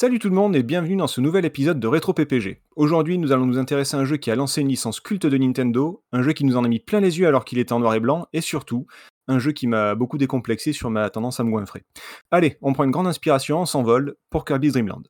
[0.00, 2.62] Salut tout le monde et bienvenue dans ce nouvel épisode de Rétro PPG.
[2.74, 5.36] Aujourd'hui, nous allons nous intéresser à un jeu qui a lancé une licence culte de
[5.36, 7.80] Nintendo, un jeu qui nous en a mis plein les yeux alors qu'il était en
[7.80, 8.86] noir et blanc, et surtout,
[9.28, 11.84] un jeu qui m'a beaucoup décomplexé sur ma tendance à me goinfrer.
[12.30, 15.02] Allez, on prend une grande inspiration, on s'envole pour Kirby's Dream Land.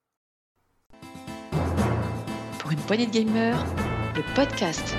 [2.59, 3.65] Pour une poignée de gamers,
[4.17, 4.97] le podcast.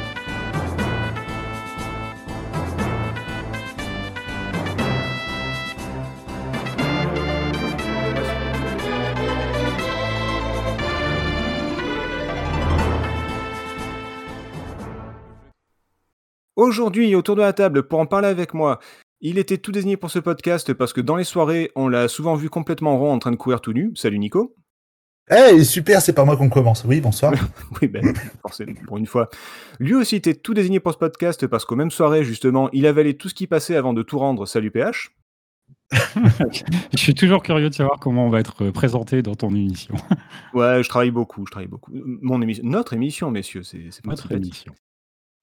[16.61, 18.77] Aujourd'hui, autour de la table, pour en parler avec moi,
[19.19, 22.35] il était tout désigné pour ce podcast parce que dans les soirées, on l'a souvent
[22.35, 23.91] vu complètement rond en train de courir tout nu.
[23.95, 24.55] Salut Nico.
[25.31, 26.83] Eh, super, c'est pas moi qu'on commence.
[26.85, 27.33] Oui, bonsoir.
[27.81, 29.27] oui, ben, forcément, pour une fois.
[29.79, 33.15] Lui aussi était tout désigné pour ce podcast parce qu'aux mêmes soirées, justement, il avalait
[33.15, 34.45] tout ce qui passait avant de tout rendre.
[34.45, 35.15] Salut PH.
[35.91, 39.95] je suis toujours curieux de savoir comment on va être présenté dans ton émission.
[40.53, 41.91] ouais, je travaille beaucoup, je travaille beaucoup.
[41.91, 44.75] Mon émission, notre émission, messieurs, c'est notre émission.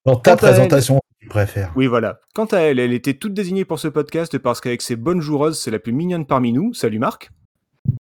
[0.05, 1.73] Dans ta présentation, tu préfères.
[1.75, 2.21] Oui, voilà.
[2.35, 5.59] Quant à elle, elle était toute désignée pour ce podcast parce qu'avec ses bonnes joueuses,
[5.59, 6.73] c'est la plus mignonne parmi nous.
[6.75, 7.31] Salut Marc.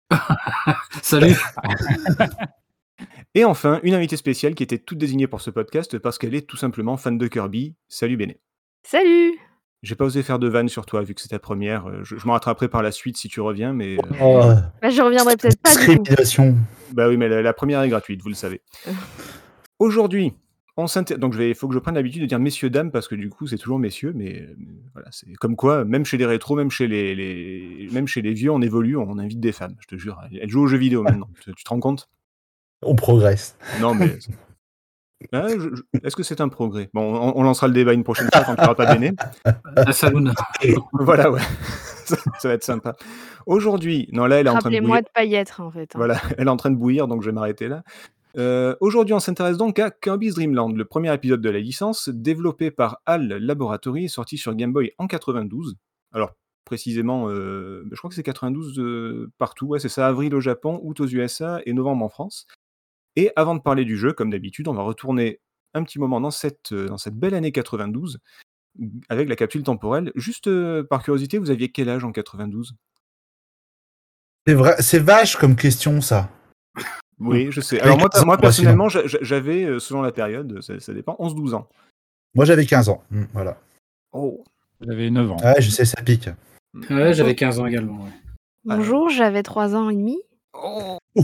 [1.01, 1.35] Salut.
[3.35, 6.47] Et enfin, une invitée spéciale qui était toute désignée pour ce podcast parce qu'elle est
[6.47, 7.75] tout simplement fan de Kirby.
[7.87, 8.39] Salut Béné.
[8.83, 9.39] Salut.
[9.81, 12.03] J'ai pas osé faire de vanne sur toi vu que c'est ta première.
[12.03, 13.97] Je, m'en rattraperai par la suite si tu reviens, mais.
[13.97, 14.41] Euh, oh.
[14.81, 15.71] Bah, je reviendrai peut-être pas.
[15.71, 16.55] Discrimination.
[16.93, 18.61] Bah oui, mais la première est gratuite, vous le savez.
[19.79, 20.33] Aujourd'hui,
[20.75, 23.45] donc il faut que je prenne l'habitude de dire messieurs dames parce que du coup
[23.45, 24.47] c'est toujours messieurs, mais,
[24.93, 28.51] voilà, c'est comme quoi même chez les rétros, même chez les, même chez les vieux,
[28.51, 29.75] on évolue, on invite des femmes.
[29.79, 31.29] Je te jure, elles jouent aux jeux vidéo maintenant.
[31.55, 32.09] tu, te rends compte?
[32.81, 33.55] On progresse.
[33.81, 34.17] Non mais
[35.31, 35.47] ah,
[36.03, 36.89] est-ce que c'est un progrès?
[36.93, 39.13] Bon, on, lancera le débat une prochaine fois quand tu n'auras pas béné.
[40.93, 41.41] voilà, ouais.
[42.05, 42.95] ça, va être sympa.
[43.45, 45.83] Aujourd'hui, non là elle est en train de Rappelez-moi de pas y être en fait.
[45.93, 45.97] Hein.
[45.97, 47.83] Voilà, elle est en train de bouillir, donc je vais m'arrêter là.
[48.35, 52.09] Euh, aujourd'hui, on s'intéresse donc à Kirby's Dream Land, le premier épisode de la licence,
[52.09, 55.75] développé par HAL Laboratory, sorti sur Game Boy en 92.
[56.13, 56.31] Alors,
[56.65, 60.79] précisément, euh, je crois que c'est 92 euh, partout, ouais, c'est ça, avril au Japon,
[60.83, 62.47] août aux USA et novembre en France.
[63.15, 65.39] Et avant de parler du jeu, comme d'habitude, on va retourner
[65.75, 66.73] un petit moment dans cette,
[67.11, 68.19] belle année 92,
[69.09, 70.11] avec la capsule temporelle.
[70.15, 70.49] Juste
[70.85, 72.75] par curiosité, vous aviez quel âge en 92
[74.47, 76.31] C'est vrai, c'est vache comme question ça.
[77.19, 77.79] Oui, je sais.
[77.81, 81.67] Alors moi, personnellement, j'avais, euh, selon la période, ça, dépend, 11-12 ans.
[82.35, 83.59] Moi j'avais 15 ans, mmh, voilà.
[84.11, 84.43] Oh.
[84.81, 85.37] J'avais 9 ans.
[85.43, 86.29] Ouais, je sais, ça pique.
[86.89, 88.07] Ouais, j'avais 15 ans également.
[88.65, 90.17] Bonjour, j'avais 3 ans et demi.
[90.53, 90.97] Oh.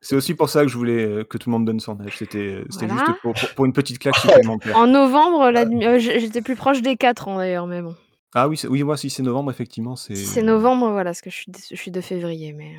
[0.00, 2.16] c'est aussi pour ça que je voulais euh, que tout le monde donne son âge.
[2.16, 4.76] C'était euh, juste pour, une petite claque supplémentaire.
[4.76, 5.52] En novembre,
[5.98, 7.94] j'étais plus proche des 4 ans d'ailleurs, mais bon.
[8.34, 9.94] Ah oui, oui moi si c'est novembre, effectivement.
[9.96, 12.52] Si c'est novembre, voilà, parce que je suis, je suis de février.
[12.52, 12.72] mais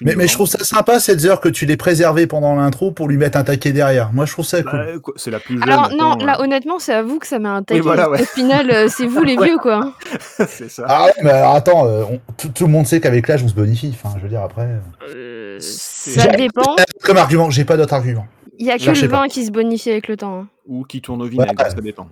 [0.00, 3.16] mais, je trouve ça sympa cette heure que tu l'aies préservé pendant l'intro pour lui
[3.16, 4.12] mettre un taquet derrière.
[4.12, 5.00] Moi je trouve ça cool.
[5.04, 5.68] Bah, c'est la plus jeune.
[5.68, 7.80] Alors non, là honnêtement c'est à vous que ça met un taquet.
[7.80, 9.92] Au final euh, c'est vous les vieux quoi.
[10.48, 10.84] c'est ça.
[10.88, 12.04] Ah ouais, mais attends, euh,
[12.36, 13.90] tout, le monde sait qu'avec l'âge on se bonifie.
[13.92, 14.68] Enfin je veux dire après.
[15.10, 16.76] Euh, ça dépend.
[17.02, 18.26] Comme argument, j'ai pas d'autre argument.
[18.58, 20.40] Il y a que le vin qui se bonifie avec le temps.
[20.40, 20.48] Hein.
[20.66, 22.08] Ou qui tourne au vinaigre, ça dépend.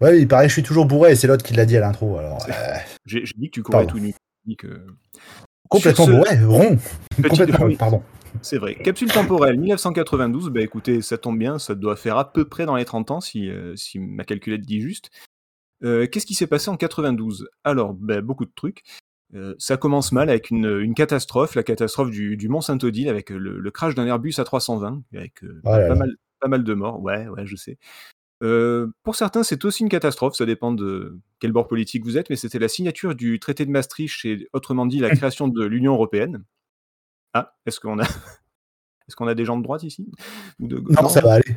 [0.00, 1.80] Ouais, il paraît que je suis toujours bourré et c'est l'autre qui l'a dit à
[1.80, 2.18] l'intro.
[2.18, 2.44] Alors.
[3.06, 4.12] J'ai dit que tu courais tout nu.
[4.58, 4.84] Que...
[5.72, 6.78] Complètement ouais, rond.
[7.16, 8.02] Complètement, pardon.
[8.42, 8.74] C'est vrai.
[8.74, 12.76] Capsule temporelle 1992, bah écoutez, ça tombe bien, ça doit faire à peu près dans
[12.76, 15.10] les 30 ans si, euh, si ma calculette dit juste.
[15.82, 18.82] Euh, qu'est-ce qui s'est passé en 92 Alors, bah, beaucoup de trucs.
[19.34, 23.30] Euh, ça commence mal avec une, une, catastrophe, la catastrophe du, du Mont Saint-Odile avec
[23.30, 27.02] le, crash d'un Airbus A320, avec oh pas, mal, pas mal de morts.
[27.02, 27.78] Ouais, ouais, je sais.
[29.02, 32.36] Pour certains, c'est aussi une catastrophe, ça dépend de quel bord politique vous êtes, mais
[32.36, 35.16] c'était la signature du traité de Maastricht et autrement dit la mmh.
[35.16, 36.44] création de l'Union européenne.
[37.34, 38.04] Ah, est-ce qu'on a
[39.08, 40.08] est-ce qu'on a des gens de droite ici?
[40.60, 41.56] Non, ça va aller.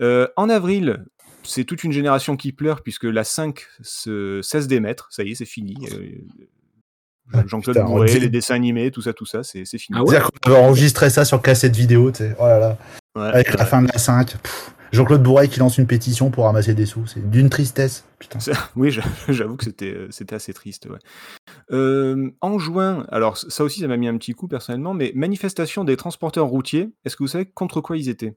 [0.00, 1.04] Euh, en avril,
[1.44, 5.34] c'est toute une génération qui pleure puisque la 5 se cesse d'émettre, ça y est,
[5.36, 5.76] c'est fini.
[5.92, 6.44] Euh, ah,
[7.46, 9.98] Jean-Claude Bourré, les dessins animés, tout ça, tout ça, c'est fini.
[9.98, 12.36] Ah ouais qu'on enregistrer ça sur cassette vidéo, tu sais.
[12.38, 12.76] Oh là là.
[13.14, 14.36] Avec la fin de la 5.
[14.92, 17.06] Jean-Claude Bourret qui lance une pétition pour ramasser des sous.
[17.06, 18.04] C'est d'une tristesse.
[18.18, 18.38] Putain.
[18.76, 18.90] Oui,
[19.28, 20.86] j'avoue que c'était, euh, c'était assez triste.
[20.86, 20.98] Ouais.
[21.72, 25.84] Euh, en juin, alors ça aussi, ça m'a mis un petit coup personnellement, mais manifestation
[25.84, 26.90] des transporteurs routiers.
[27.04, 28.36] Est-ce que vous savez contre quoi ils étaient?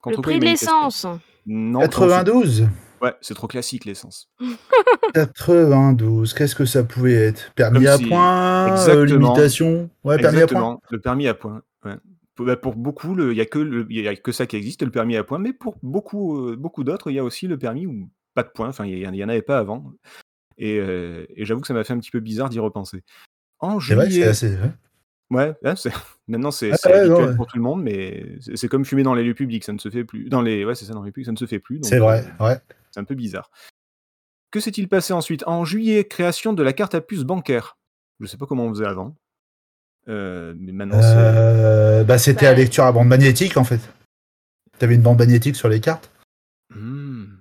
[0.00, 1.06] Contre Le prix de l'essence.
[1.46, 1.80] Non.
[1.80, 2.66] 92
[3.02, 4.30] Ouais, c'est trop classique l'essence.
[5.14, 7.52] 92, qu'est-ce que ça pouvait être?
[7.54, 9.90] Permis à point, euh, limitation?
[10.04, 10.78] Ouais, permis à point?
[10.90, 11.62] Le permis à point.
[11.84, 11.96] Ouais.
[12.38, 15.24] Bah, pour beaucoup, il n'y a, que a que ça qui existe, le permis à
[15.24, 18.42] points, mais pour beaucoup, euh, beaucoup d'autres, il y a aussi le permis où pas
[18.42, 19.92] de points, enfin, il n'y en avait pas avant.
[20.58, 23.02] Et, euh, et j'avoue que ça m'a fait un petit peu bizarre d'y repenser.
[23.58, 24.24] En juillet.
[24.24, 24.58] Assez...
[25.30, 25.54] Ouais,
[26.28, 29.64] maintenant c'est ah, pour tout le monde, mais c'est comme fumer dans les lieux publics,
[29.64, 30.28] ça ne se fait plus.
[30.28, 31.80] Dans les, ouais, c'est ça, dans les publics, ça ne se fait plus.
[31.82, 32.58] C'est vrai, euh, ouais.
[32.96, 33.50] C'est un peu bizarre.
[34.50, 35.46] Que s'est-il passé ensuite?
[35.46, 37.76] En juillet, création de la carte à puce bancaire.
[38.20, 39.14] Je sais pas comment on faisait avant.
[40.08, 43.80] Euh, mais maintenant, euh, bah, c'était à lecture à bande magnétique en fait.
[44.78, 46.10] T'avais une bande magnétique sur les cartes.
[46.74, 47.35] Mmh.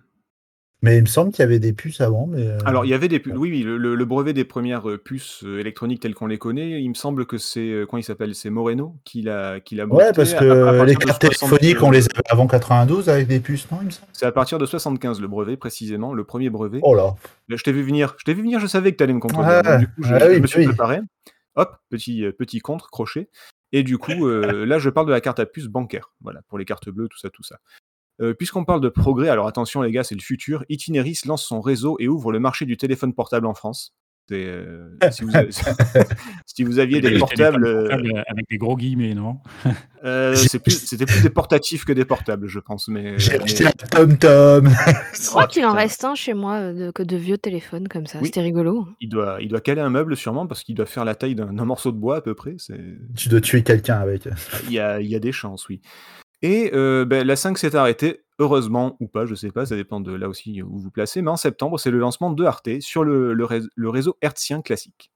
[0.85, 2.27] Mais il me semble qu'il y avait des puces avant.
[2.27, 3.33] Mais euh, Alors, il y avait des puces.
[3.35, 6.89] Oui, oui, le, brevet des premières euh, puces euh, électroniques telles qu'on les connaît, il
[6.89, 7.85] me semble que c'est.
[7.89, 11.81] Comment il s'appelle C'est Moreno qui l'a qui l'a Ouais, parce que les cartes téléphoniques,
[11.81, 13.79] on les avait avant 92 avec des puces, non
[14.13, 16.81] C'est à partir de 75 le brevet, précisément, le premier brevet.
[16.83, 17.15] Oh là
[17.47, 19.79] Je t'ai vu venir, je t'ai vu venir, je savais que tu allais me comprendre.
[19.79, 20.99] du coup, je, me suis préparé.
[21.55, 23.27] Hop, petit, petit contre, crochet.
[23.71, 26.13] Et du coup, là, je parle de la carte à puce bancaire.
[26.21, 27.57] Voilà, pour les cartes bleues, tout ça, tout ça.
[28.21, 30.63] Euh, puisqu'on parle de progrès, alors attention les gars, c'est le futur.
[30.69, 33.93] Itineris lance son réseau et ouvre le marché du téléphone portable en France.
[34.31, 35.31] Euh, si, vous
[36.45, 39.37] si, vous aviez des portables, euh, avec des gros guillemets, non?
[40.35, 42.87] C'était plus, des portatifs que des portables, je pense.
[42.87, 44.69] Mais j'ai acheté un Tom Tom.
[45.13, 48.19] Je crois qu'il en reste un chez moi de, de vieux téléphones comme ça.
[48.23, 48.87] C'était rigolo.
[48.99, 51.65] Il doit, il doit caler un meuble sûrement parce qu'il doit faire la taille d'un
[51.65, 52.55] morceau de bois à peu près.
[53.15, 54.27] Tu dois tuer quelqu'un avec.
[54.67, 55.81] Il y a, il y a des chances, oui.
[56.41, 59.99] Et euh, ben, la 5 s'est arrêtée, heureusement ou pas, je sais pas, ça dépend
[59.99, 63.03] de là aussi où vous placez, mais en septembre, c'est le lancement de Arte sur
[63.03, 65.11] le, le, réseau hertzien classique.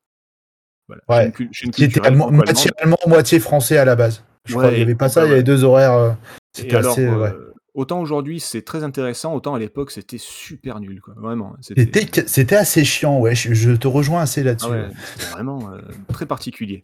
[0.88, 1.04] Voilà.
[1.10, 1.32] Ouais.
[1.72, 4.24] Qui était moitié allemand, moitié français à la base.
[4.46, 5.94] Je crois qu'il n'y avait pas ça, il y avait deux horaires.
[5.94, 6.12] Euh,
[6.54, 7.06] c'était assez.
[7.06, 11.14] Euh, autant aujourd'hui c'est très intéressant, autant à l'époque c'était super nul, quoi.
[11.18, 11.56] Vraiment.
[11.62, 13.36] C'était assez chiant, ouais.
[13.36, 14.72] Je, te rejoins assez là-dessus.
[14.72, 15.70] Ah c'était vraiment
[16.12, 16.82] très particulier.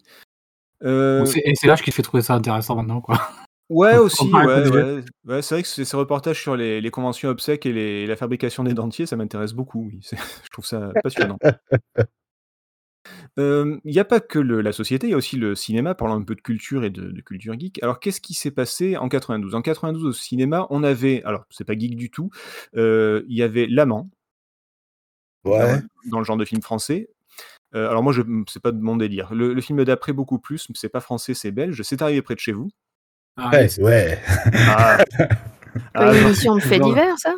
[0.84, 3.18] Et c'est l'âge qui te fait trouver ça intéressant maintenant, quoi.
[3.68, 5.42] Ouais, aussi, ouais, ouais.
[5.42, 8.74] c'est vrai que ces reportages sur les, les conventions obsèques et les, la fabrication des
[8.74, 10.00] dentiers, ça m'intéresse beaucoup, oui.
[10.44, 11.38] Je trouve ça passionnant.
[13.38, 16.22] Il n'y a pas que la société, il y a aussi le cinéma, parlant un
[16.22, 17.82] peu de culture et de, culture geek.
[17.82, 21.64] Alors, qu'est-ce qui s'est passé en 92 En 92, au cinéma, on avait, alors, c'est
[21.64, 22.30] pas geek du tout,
[22.74, 24.08] il y avait L'Amant,
[25.44, 25.80] ouais.
[26.10, 27.10] dans, le genre de film français.
[27.74, 29.34] alors, moi, je c'est pas de mon délire.
[29.34, 31.82] Le, le film d'après, beaucoup plus, c'est pas français, c'est belge.
[31.82, 32.70] C'est arrivé près de chez vous.
[33.36, 34.18] Ah, ouais, ouais.
[34.68, 35.04] Ah.
[35.94, 37.34] ah une émission de fait divers, ça?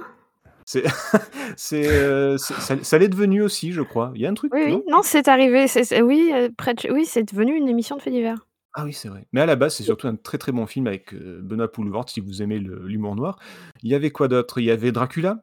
[1.56, 4.12] C'est, euh, c'est, ça, l'est devenu aussi, je crois.
[4.14, 4.52] Il y a un truc.
[4.54, 5.66] Oui, non, non c'est arrivé.
[5.66, 8.46] C'est, oui, euh, près oui, c'est devenu une émission de fait divers.
[8.74, 9.26] Ah oui, c'est vrai.
[9.32, 12.10] Mais à la base, c'est surtout un très très bon film avec euh, Benoît Poulvord,
[12.10, 13.38] si vous aimez l'humour noir.
[13.82, 14.58] Il y avait quoi d'autre?
[14.60, 15.42] Il y avait Dracula?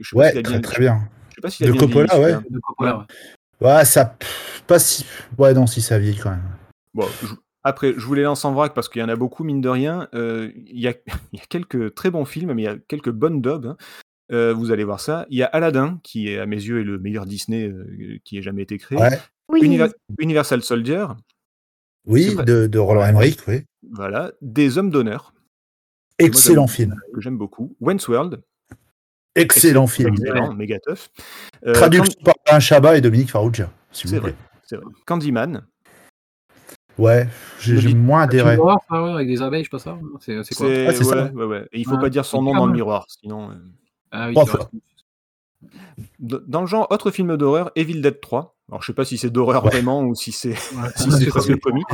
[0.00, 1.06] Je ouais, très, très bien.
[1.28, 2.32] Je sais pas si de Coppola, ouais.
[2.48, 3.06] De Coppola,
[3.60, 3.68] ouais.
[3.68, 3.84] ouais.
[3.84, 4.16] ça.
[4.66, 5.04] Pas si.
[5.36, 6.48] Ouais, non, si ça vieillit quand même.
[6.94, 7.34] Bon, je,
[7.64, 9.70] après, je vous les lance en vrac parce qu'il y en a beaucoup, mine de
[9.70, 10.08] rien.
[10.14, 10.92] Euh, il y, a,
[11.48, 13.66] quelques très bons films, mais il y a quelques bonnes dubs.
[13.66, 13.76] Hein.
[14.32, 15.26] Euh, vous allez voir ça.
[15.30, 18.36] Il y a Aladdin, qui est à mes yeux est le meilleur Disney euh, qui
[18.36, 18.98] ait jamais été créé.
[20.18, 21.06] Universal Soldier.
[22.06, 23.62] Oui, de, Roland Emmerich, oui.
[23.90, 24.32] Voilà.
[24.42, 25.32] Des Hommes d'honneur.
[26.18, 26.94] Excellent film.
[27.14, 27.74] Que j'aime beaucoup.
[27.80, 28.42] Wentz World.
[29.34, 30.14] Excellent, film.
[30.14, 31.08] Excellent, méga tough.
[31.72, 33.72] Traduction par Alain Chabat et Dominique Farrugia.
[33.90, 34.34] C'est vrai,
[34.70, 34.80] vrai.
[35.06, 35.66] Candyman.
[36.98, 37.28] Ouais,
[37.60, 38.52] j'ai moins adhéré.
[38.52, 39.98] Miroir, avec des abeilles, je sais pas ça.
[40.20, 41.30] C'est quoi ah, C'est ça.
[41.32, 41.68] Ouais, ouais.
[41.72, 43.50] Et il faut pas dire son nom dans le miroir, sinon.
[43.50, 43.54] Euh,
[44.12, 44.34] ah oui,
[46.18, 48.56] dans le genre autre film d'horreur, Evil Dead 3.
[48.68, 50.54] Alors je sais pas si c'est d'horreur vraiment ou si c'est
[50.96, 51.86] si presque comique.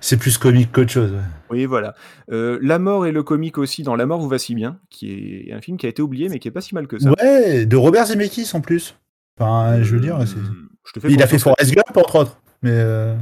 [0.00, 1.14] C'est plus comique qu'autre chose.
[1.50, 1.94] Oui, voilà.
[2.30, 5.46] Euh, la mort et le comique aussi dans La mort vous va si bien, qui
[5.48, 7.10] est un film qui a été oublié mais qui est pas si mal que ça.
[7.22, 8.96] Ouais, de Robert Zemeckis en plus.
[9.38, 12.72] Enfin, je veux dire, je il a fait Forrest Gump entre autres, mais.
[12.72, 13.14] Euh,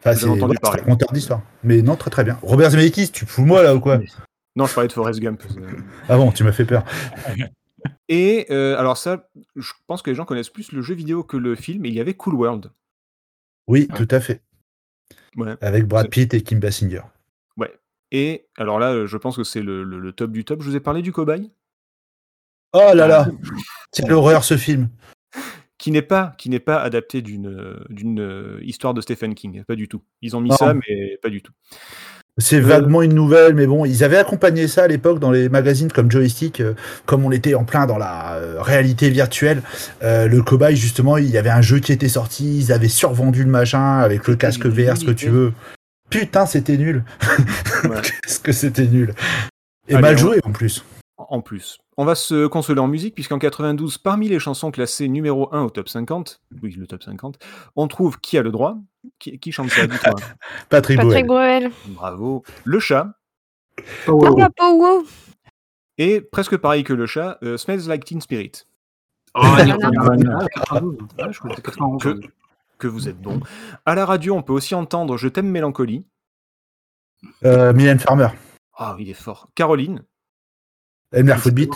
[0.00, 0.82] Enfin, c'est entendu parler.
[0.86, 1.42] un d'histoire.
[1.62, 2.38] Mais non, très très bien.
[2.42, 4.00] Robert Zemeckis, tu fous moi là ou quoi?
[4.56, 5.42] Non, je parlais de Forrest Gump.
[6.08, 6.84] ah bon, tu m'as fait peur.
[8.08, 11.36] Et euh, alors ça, je pense que les gens connaissent plus le jeu vidéo que
[11.36, 11.86] le film.
[11.86, 12.70] il y avait Cool World.
[13.68, 14.42] Oui, tout à fait.
[15.60, 17.02] Avec Brad Pitt et Kim Basinger.
[17.56, 17.72] Ouais.
[18.10, 20.62] Et alors là, je pense que c'est le, top du top.
[20.62, 21.52] Je vous ai parlé du cobaye?
[22.72, 23.28] Oh là là
[23.92, 24.88] C'est l'horreur ce film
[25.80, 29.88] qui n'est pas, qui n'est pas adapté d'une, d'une histoire de Stephen King, pas du
[29.88, 30.02] tout.
[30.20, 31.52] Ils ont mis ça, mais pas du tout.
[32.38, 35.48] C'est euh, vaguement une nouvelle, mais bon, ils avaient accompagné ça à l'époque dans les
[35.48, 36.74] magazines comme Joystick, euh,
[37.06, 39.62] comme on était en plein dans la euh, réalité virtuelle.
[40.02, 43.50] le cobaye, justement, il y avait un jeu qui était sorti, ils avaient survendu le
[43.50, 45.52] machin avec le casque VR, ce que tu veux.
[46.10, 47.04] Putain, c'était nul.
[47.82, 49.14] Qu'est-ce que c'était nul.
[49.88, 50.84] Et mal joué en plus.
[51.28, 51.78] En plus.
[51.96, 55.70] On va se consoler en musique, puisqu'en 92, parmi les chansons classées numéro 1 au
[55.70, 57.38] top 50, oui, le top 50,
[57.76, 58.78] on trouve Qui a le droit?
[59.18, 59.82] Qui, chante ça?
[60.68, 61.70] Patrick, Patrick Bruel.
[61.88, 62.42] Bravo.
[62.64, 63.14] Le chat.
[65.98, 68.52] Et presque pareil que le chat, euh, Smells Like Teen Spirit.
[69.34, 69.42] Oh,
[72.78, 73.40] que vous êtes bon.
[73.84, 76.04] À la radio, on peut aussi entendre Je t'aime mélancolie.
[77.44, 78.28] Euh, Mylène Farmer.
[78.74, 79.50] Ah, il est fort.
[79.54, 80.02] Caroline.
[81.12, 81.70] Elmer Footbeat.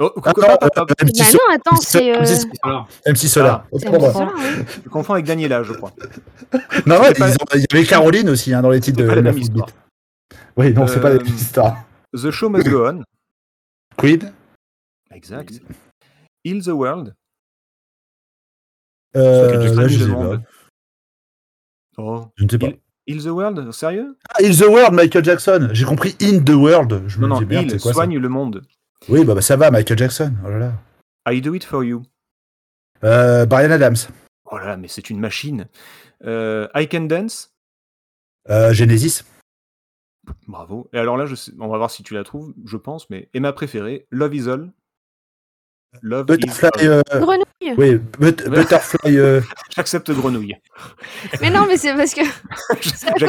[0.00, 1.32] Oh, Ah, non, euh, MC Bah Solar.
[1.48, 2.14] non, attends, c'est.
[2.14, 2.46] euh, MC
[3.06, 3.66] MC Solar.
[3.72, 3.76] Ah.
[4.20, 4.64] hein.
[4.84, 5.92] Je confonds avec Daniela, je crois.
[6.86, 9.32] Non, ouais, pas- il y avait Caroline aussi hein, dans les titres de pas la
[9.32, 9.74] Footbeat.
[10.56, 11.84] Oui, non, c'est pas Euh, la même histoire.
[12.14, 13.02] The Show Must Go On.
[13.96, 14.32] Queen.
[15.12, 15.52] Exact.
[16.44, 17.14] Heal the World.
[19.16, 20.40] Euh, là, je sais pas.
[21.96, 22.28] Oh.
[22.36, 22.68] Je ne sais pas.
[23.08, 24.16] Heal the World Sérieux?
[24.28, 25.68] Ah, In the World, Michael Jackson.
[25.72, 27.04] J'ai compris In the World.
[27.08, 27.96] Je me Non, merde, c'est quoi ça?
[27.96, 28.62] soigne le monde.
[29.08, 30.34] Oui, bah, bah, ça va, Michael Jackson.
[30.44, 30.72] Oh là là.
[31.32, 32.02] I do it for you.
[33.04, 33.96] Euh, Brian Adams.
[34.50, 35.66] Oh là là, mais c'est une machine.
[36.24, 37.54] Euh, I can dance?
[38.50, 39.22] Euh, Genesis.
[40.46, 40.88] Bravo.
[40.92, 43.28] Et alors là, je sais- on va voir si tu la trouves, je pense, mais.
[43.34, 44.72] Et ma préférée, Love is All.
[46.02, 46.68] Love Butterfly.
[46.80, 47.44] is euh, Grenouille.
[47.76, 49.16] Oui, but- Butterfly.
[49.18, 49.40] euh,
[49.76, 50.54] J'accepte grenouille.
[51.40, 52.20] Mais non, mais c'est parce que.
[52.70, 52.74] à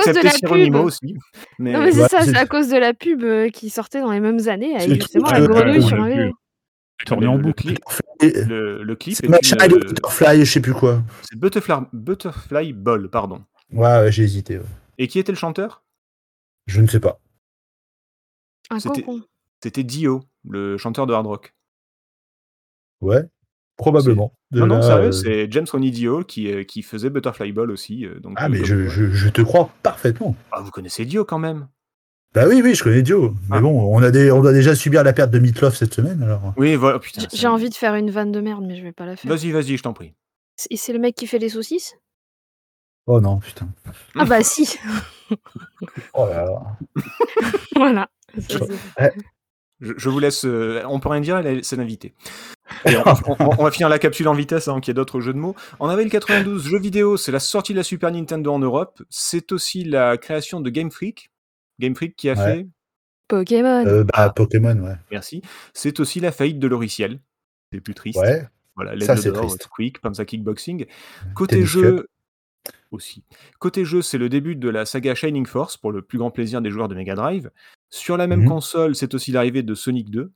[0.04, 0.76] cause de la Cyril pub.
[0.82, 1.16] aussi.
[1.58, 3.70] Mais, Non, mais c'est Ouais, ça, c'est- c'est à cause de la pub euh, qui
[3.70, 6.34] sortait dans les mêmes années C'est avec justement la grenouille sur un vélo.
[7.06, 7.74] Tourné en le, le boucle.
[8.22, 11.02] le, le clip C'est est Match une, euh, Butterfly, je sais plus quoi.
[11.30, 13.42] c'est Butterfly, Butterfly Ball, pardon.
[13.72, 14.58] Ouais, ouais, j'ai hésité.
[14.58, 14.66] ouais.
[14.98, 15.82] Et qui était le chanteur?
[16.68, 17.20] Je ne sais pas.
[19.64, 21.54] C'était Dio, le chanteur de hard rock.
[23.02, 23.24] Ouais,
[23.78, 24.34] probablement.
[24.52, 28.06] Non, non, sérieux, euh, c'est James Ronnie Dio qui, euh, qui faisait Butterfly Ball aussi.
[28.06, 30.36] euh, donc, Ah, mais je, je, je te crois parfaitement.
[30.52, 31.68] Ah, vous connaissez Dio quand même?
[32.34, 33.32] Bah oui, oui, je connais Dio.
[33.50, 33.62] Mais Ah.
[33.62, 36.54] bon, on a, des, on a déjà subir la perte de Meatloaf cette semaine, alors.
[36.58, 37.24] Oui, voilà, putain.
[37.34, 39.30] J'ai- envie de faire une vanne de merde, mais je vais pas la faire.
[39.32, 40.14] Vas-y, vas-y, je t'en prie.
[40.70, 41.96] Et c'est le mec qui fait les saucisses?
[43.08, 43.68] Oh non, putain.
[44.16, 44.78] Ah bah si
[46.14, 46.78] Oh là là.
[47.76, 48.10] Voilà.
[48.38, 48.60] C'est-
[49.80, 50.44] Je, je vous laisse.
[50.44, 52.14] on peut rien dire, c'est l'invité.
[52.86, 53.04] Et on,
[53.40, 55.38] on- on va finir la capsule en vitesse, avant qu'il y ait d'autres jeux de
[55.40, 55.56] mots.
[55.80, 59.02] En avril 92, jeux vidéo, c'est la sortie de la Super Nintendo en Europe.
[59.10, 61.32] C'est aussi la création de Game Freak.
[61.80, 62.44] Game Freak qui a Ouais.
[62.56, 62.68] fait.
[63.28, 63.86] Pokémon.
[63.86, 64.96] Euh, bah, Pokémon, ouais.
[65.12, 65.42] Merci.
[65.74, 67.20] C'est aussi la faillite de Loriciel.
[67.72, 68.18] C'est plus triste.
[68.20, 68.48] Ouais.
[68.76, 69.68] Voilà, Ça, c'est triste.
[69.68, 70.86] Quick, Panza Kickboxing.
[71.36, 72.08] Côté Tennis jeu,
[72.92, 73.24] aussi.
[73.60, 76.62] Côté jeu, c'est le début de la saga Shining Force pour le plus grand plaisir
[76.62, 77.52] des joueurs de Mega Drive.
[77.90, 78.48] Sur la même Mhm.
[78.48, 80.32] console, c'est aussi l'arrivée de Sonic 2,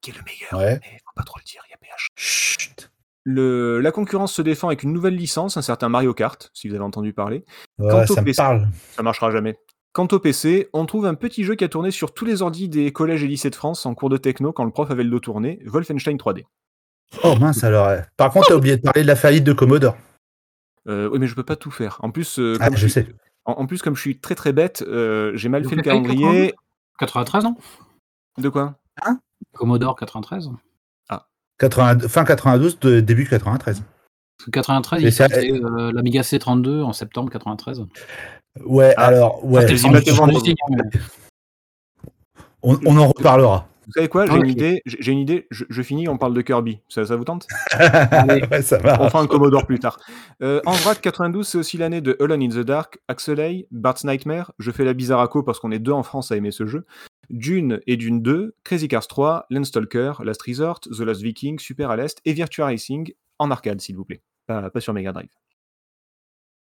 [0.00, 0.52] qui est le meilleur.
[0.64, 0.80] Ouais.
[0.82, 2.08] Mais faut pas trop le dire, il y a PH.
[2.16, 2.90] Chut.
[3.24, 6.74] Le, la concurrence se défend avec une nouvelle licence, un certain Mario Kart, si vous
[6.74, 7.44] avez entendu parler.
[7.78, 8.36] Ouais, Quant au ça me PC.
[8.36, 8.68] parle.
[8.92, 9.56] Ça marchera jamais.
[9.92, 12.68] Quant au PC, on trouve un petit jeu qui a tourné sur tous les ordis
[12.68, 15.10] des collèges et lycées de France en cours de techno quand le prof avait le
[15.10, 16.44] dos tourné, Wolfenstein 3D.
[17.24, 17.88] Oh mince alors.
[17.88, 18.02] ouais.
[18.16, 19.96] Par contre, t'as oublié de parler de la faillite de Commodore.
[20.88, 21.98] Euh, oui, mais je peux pas tout faire.
[22.02, 23.08] En plus, euh, Ah, comme je suis- sais.
[23.44, 25.82] En, en plus, comme je suis très très bête, euh, j'ai mal Donc, fait le
[25.82, 26.54] calendrier.
[26.98, 27.56] 93, non
[28.38, 28.78] De quoi?
[29.56, 30.50] Commodore 93.
[31.58, 33.82] 80 fin 92, de- début 93.
[34.36, 37.86] Parce que 93, Mais il ça- euh, l'Amiga C32 en septembre 93.
[38.66, 39.64] Ouais, Ah, alors, ouais.
[39.64, 40.02] hein, mais-
[42.62, 43.68] On, on en reparlera.
[43.86, 44.82] Vous savez quoi J'ai une idée.
[44.84, 45.46] J'ai une idée.
[45.52, 46.08] Je, je finis.
[46.08, 46.80] On parle de Kirby.
[46.88, 47.46] Ça, ça vous tente?
[48.50, 49.00] Ouais, ça va.
[49.00, 49.98] On fera un Commodore plus tard.
[50.42, 54.50] Euh, en vrac 92, c'est aussi l'année de Alone in the Dark, Axelay, Bart's Nightmare.
[54.58, 56.84] Je fais la bizarraco parce qu'on est deux en France à aimer ce jeu.
[57.30, 61.96] Dune et Dune 2, Crazy Cars 3, Landstalker, Last Resort, The Last Viking, Super à
[61.96, 64.22] l'Est et Virtua Racing en arcade, s'il vous plaît.
[64.46, 65.28] Pas, pas sur Mega Drive.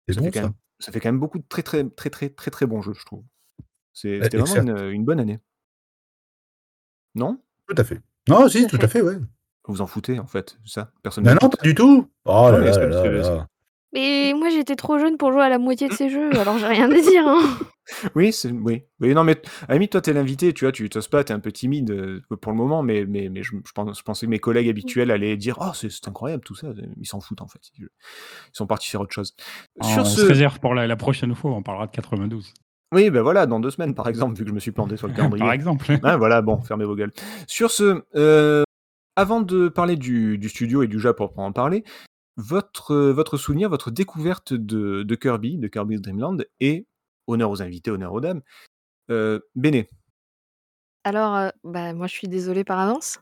[0.08, 0.46] C'est ça, bon, fait quand ça.
[0.48, 2.94] même, ça fait quand même beaucoup de très très très très très très bons jeux,
[2.94, 3.24] je trouve.
[4.04, 5.40] Ouais, C'était vraiment une, une bonne année.
[7.16, 7.40] Non?
[7.68, 8.02] Tout à fait.
[8.28, 9.18] Non, si, Tout à fait, ouais.
[9.66, 10.92] Vous vous en foutez, en fait, ça?
[11.04, 12.10] Personne Non, ne non, pas du tout.
[12.26, 13.48] Oh là là.
[13.94, 16.68] Mais moi j'étais trop jeune pour jouer à la moitié de ces jeux, alors j'ai
[16.68, 17.28] rien à dire.
[17.28, 17.42] Hein.
[18.14, 18.84] Oui, c'est oui.
[19.00, 21.52] Oui, non, mais limite, toi, t'es l'invité, tu vois, tu t'oses pas, t'es un peu
[21.52, 24.38] timide euh, pour le moment, mais, mais, mais je, je pense, je pensais que mes
[24.38, 26.68] collègues habituels allaient dire Oh, c'est c'est incroyable tout ça.
[27.00, 27.62] Ils s'en foutent, en fait.
[27.80, 27.88] Ils
[28.54, 29.34] sont partis faire autre chose.
[29.82, 30.26] On Sur se ce.
[30.28, 32.54] réserve pour la, la prochaine fois, on parlera de 92.
[32.94, 35.08] Oui, ben voilà, dans deux semaines, par exemple, vu que je me suis planté sur
[35.08, 35.44] le calendrier.
[35.44, 35.88] Par exemple.
[36.04, 37.12] Ah, voilà, bon, fermez vos gueules.
[37.48, 38.62] Sur ce, euh,
[39.16, 41.84] avant de parler du, du studio et du jeu pour en parler,
[42.40, 46.88] votre, euh, votre souvenir, votre découverte de, de Kirby, de Kirby's Dream Land, et
[47.28, 48.42] honneur aux invités, honneur aux dames.
[49.12, 49.88] Euh, Béné,
[51.04, 53.20] Alors, euh, bah, moi je suis désolée par avance.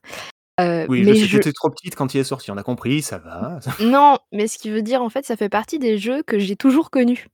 [0.59, 2.57] Euh, oui, mais je sais que je- t'étais trop petite quand il est sorti, on
[2.57, 3.59] a compris, ça va.
[3.79, 6.55] Non, mais ce qui veut dire en fait, ça fait partie des jeux que j'ai
[6.55, 7.27] toujours connus.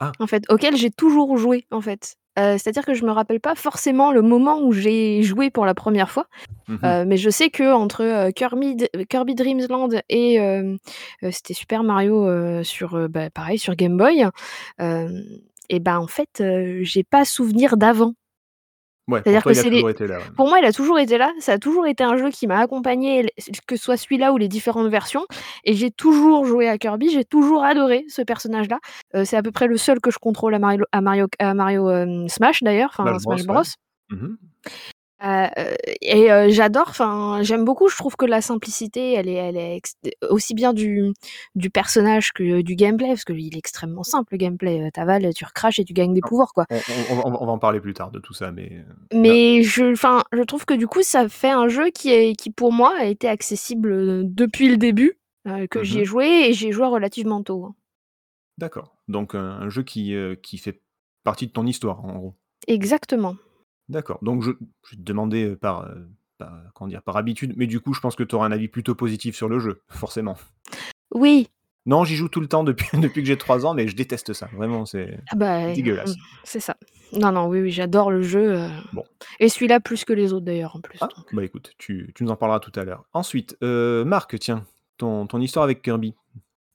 [0.00, 0.12] Ah.
[0.20, 2.16] En fait, auxquels j'ai toujours joué en fait.
[2.38, 5.74] Euh, C'est-à-dire que je me rappelle pas forcément le moment où j'ai joué pour la
[5.74, 6.26] première fois,
[6.68, 6.78] Mhm.
[6.84, 8.76] euh, mais je sais que entre euh, Kirby,
[9.08, 10.38] Kirby Dreams Land et
[11.30, 14.26] c'était Super Mario sur bah, pareil sur Game Boy,
[15.68, 16.42] et ben en fait,
[16.82, 18.14] j'ai pas souvenir d'avant.
[19.08, 20.24] Ouais, C'est-à-dire que c'est les là, ouais.
[20.36, 21.32] pour moi, il a toujours été là.
[21.38, 23.26] Ça a toujours été un jeu qui m'a accompagné,
[23.68, 25.24] que ce soit celui-là ou les différentes versions
[25.64, 28.78] et j'ai toujours joué à Kirby, j'ai toujours adoré ce personnage-là.
[29.14, 31.54] Heu, c'est à peu près le seul que je contrôle à Mario à Mario à
[31.54, 33.62] Mario, hem, Smash d'ailleurs, enfin Smash Bros, Bros.
[33.62, 34.16] ouais.
[34.16, 34.36] Mmh
[35.20, 35.26] mh.
[35.56, 37.88] Heu, et heu, j'adore, enfin, j'aime beaucoup.
[37.88, 39.80] Je trouve que la simplicité, elle est elle est
[40.28, 41.12] aussi bien du
[41.54, 45.32] du personnage que du gameplay, parce qu'il est extrêmement simple le gameplay, heu, tu avales,
[45.34, 46.66] tu recraches et tu gagnes des Ah, pouvoirs, quoi.
[46.68, 48.84] on on on va on va en parler plus tard de tout ça, mais,
[49.22, 52.34] là Mais je enfin, je trouve que du coup, ça fait un jeu qui est
[52.34, 55.18] qui pour moi a été accessible, depuis le début,
[55.70, 57.76] que j'y ai joué et j'y ai joué relativement tôt, hein.
[58.58, 60.82] D'accord, donc un jeu qui, qui fait
[61.24, 62.36] partie de ton histoire, en gros?
[62.68, 63.36] Exactement.
[63.88, 64.50] D'accord, donc je
[64.84, 67.02] je vais te demander, heu, par, heu, par comment dire?
[67.02, 69.48] Par habitude, mais du coup, je pense que tu auras un avis plutôt positif sur
[69.48, 70.36] le jeu, forcément?
[71.14, 71.48] Oui.
[71.86, 74.32] Non, j'y joue tout le temps depuis depuis que j'ai 3 ans, mais je déteste
[74.32, 74.48] ça.
[74.52, 76.16] Vraiment, c'est Ah bah, mmh, dégueulasse.
[76.44, 76.76] c'est ça.
[77.12, 79.04] Non, non, oui, oui, j'adore le jeu, Bon.
[79.38, 82.24] et celui-là plus que les autres d'ailleurs, en plus, Ah, donc bah, écoute, tu tu
[82.24, 83.04] nous en parleras tout à l'heure.
[83.12, 84.64] Ensuite, heu, Marc, tiens,
[84.98, 86.14] ton ton histoire avec Kirby?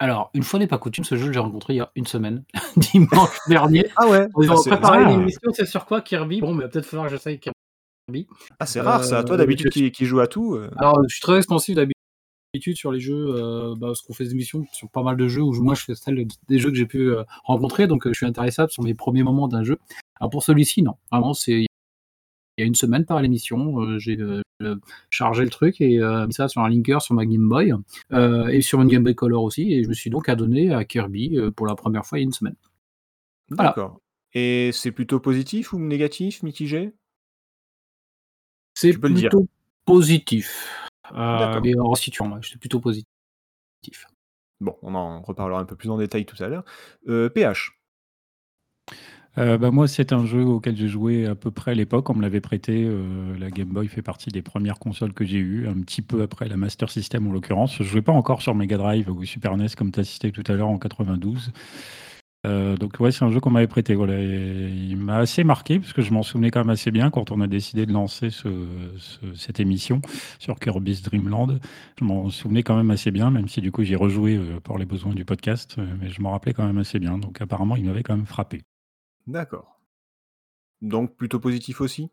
[0.02, 2.06] Alors, une fois n'est pas coutume, ce jeu, je l'ai rencontré il y a 1
[2.06, 2.44] semaine,
[2.76, 3.86] dimanche dernier.
[3.96, 4.28] Ah ouais?
[4.42, 5.10] Ils ont c'est préparé ah!
[5.10, 6.42] l'émission, c'est sur quoi, Kirby?
[6.42, 8.26] Bon, mais peut-être falloir que j'essaye Kirby.
[8.60, 9.24] Ah, c'est rare ça.
[9.24, 12.76] Toi, d'habitude, je qui qui joue à tout, heu alors, je suis très expansif d'habitude
[12.76, 15.44] sur les jeux, heu, bah, parce qu'on fait des émissions sur pas mal de jeux
[15.44, 18.72] où moi je fais celle des jeux que j'ai pu, rencontrer, donc je suis intéressable
[18.72, 19.78] sur mes premiers moments d'un jeu.
[20.20, 20.96] Alors pour celui-ci, non.
[21.12, 21.68] Vraiment, c'est
[22.58, 24.42] il y a 1 semaine par l'émission, heu, j'ai, heu,
[25.10, 27.74] chargé le truc et mis ça sur un linker sur ma Game Boy,
[28.52, 31.38] et sur une Game Boy Color aussi et je me suis donc adonné à Kirby,
[31.56, 32.56] pour la 1re fois il y a 1 semaine.
[33.50, 33.72] Voilà.
[33.76, 34.00] D'accord
[34.34, 36.94] et c'est plutôt positif ou négatif, mitigé?
[38.76, 39.32] C'est le dire.
[39.32, 39.48] plutôt
[39.86, 41.62] positif, D'accord.
[41.64, 43.08] mais en resituant, ouais, c'est plutôt positif.
[44.62, 46.64] Bon, on en reparlera un peu plus en détail tout à l'heure.
[47.08, 47.81] Heu, PH?
[49.38, 52.10] Heu, bah, moi, c'est un jeu auquel j'ai joué à peu près à l'époque.
[52.10, 55.38] On me l'avait prêté, heu, la Game Boy fait partie des 1res consoles que j'ai
[55.38, 57.78] eues, un petit peu après la Master System, en l'occurrence.
[57.78, 60.44] Je jouais pas encore sur Mega Drive ou Super NES comme tu as cité tout
[60.48, 61.52] à l'heure en 92.
[62.48, 66.02] Heu, donc ouais, c'est un jeu qu'on m'avait prêté, il m'a assez marqué parce que
[66.04, 68.50] je m'en souvenais quand même assez bien quand on a décidé de lancer ce
[69.00, 70.02] ce cette émission
[70.40, 71.60] sur Kirby's Dream Land.
[72.00, 74.86] Je m'en souvenais quand même assez bien, même si du coup j'y rejoué, pour les
[74.86, 78.04] besoins du podcast, mais je m'en rappelais quand même assez bien, donc apparemment, il m'avait
[78.04, 78.62] quand même frappé.
[79.28, 79.80] D'accord.
[80.82, 82.10] Donc plutôt positif aussi?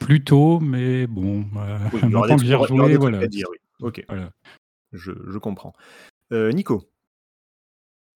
[0.00, 1.44] Plutôt, mais bon, heu,
[1.92, 2.88] Oui, il y aura maintenant des que il j'y y ai aura il y aura
[2.88, 3.56] rejoué, des trucs voilà, à dire, oui.
[3.80, 4.04] OK.
[4.08, 4.30] voilà.
[4.92, 5.72] Je je comprends.
[6.32, 6.90] Heu, Nico?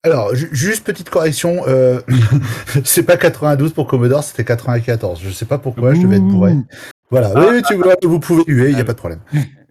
[0.04, 2.02] Alors, ju juste petite correction, heu,
[2.84, 5.20] c'est pas 92 pour Commodore, c'était 94.
[5.22, 6.52] Je sais pas pourquoi, je devais être bourré.
[6.54, 6.66] Ouh!
[7.10, 9.20] Voilà, Ah, oui, tu vois, vous pouvez huer, il y a ah, pas de problème.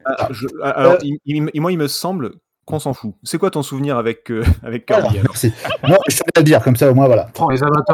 [0.05, 2.35] ah, Ah, je a alors, heu il il me moi, il me semble
[2.71, 3.13] qu'on s'en fout.
[3.23, 5.31] C'est quoi ton souvenir avec, heu, avec Voilà, Kirby, alors?
[5.31, 5.53] merci.
[5.87, 7.29] Moi, je à le dire, comme ça, au moins, voilà.
[7.39, 7.87] Oh, les souvenir avec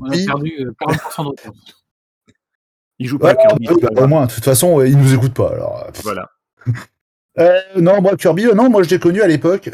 [0.00, 1.54] on a Kirby perdu, heu, 40 % d'audience.
[2.98, 5.34] Il joue pas à Kirby, c'est bah, au moins, de toute façon, ils nous écoutent
[5.34, 6.28] pas, alors, heu Voilà.
[7.38, 9.70] Heu, non, moi, Kirby, non, moi, je l'ai connu à l'époque,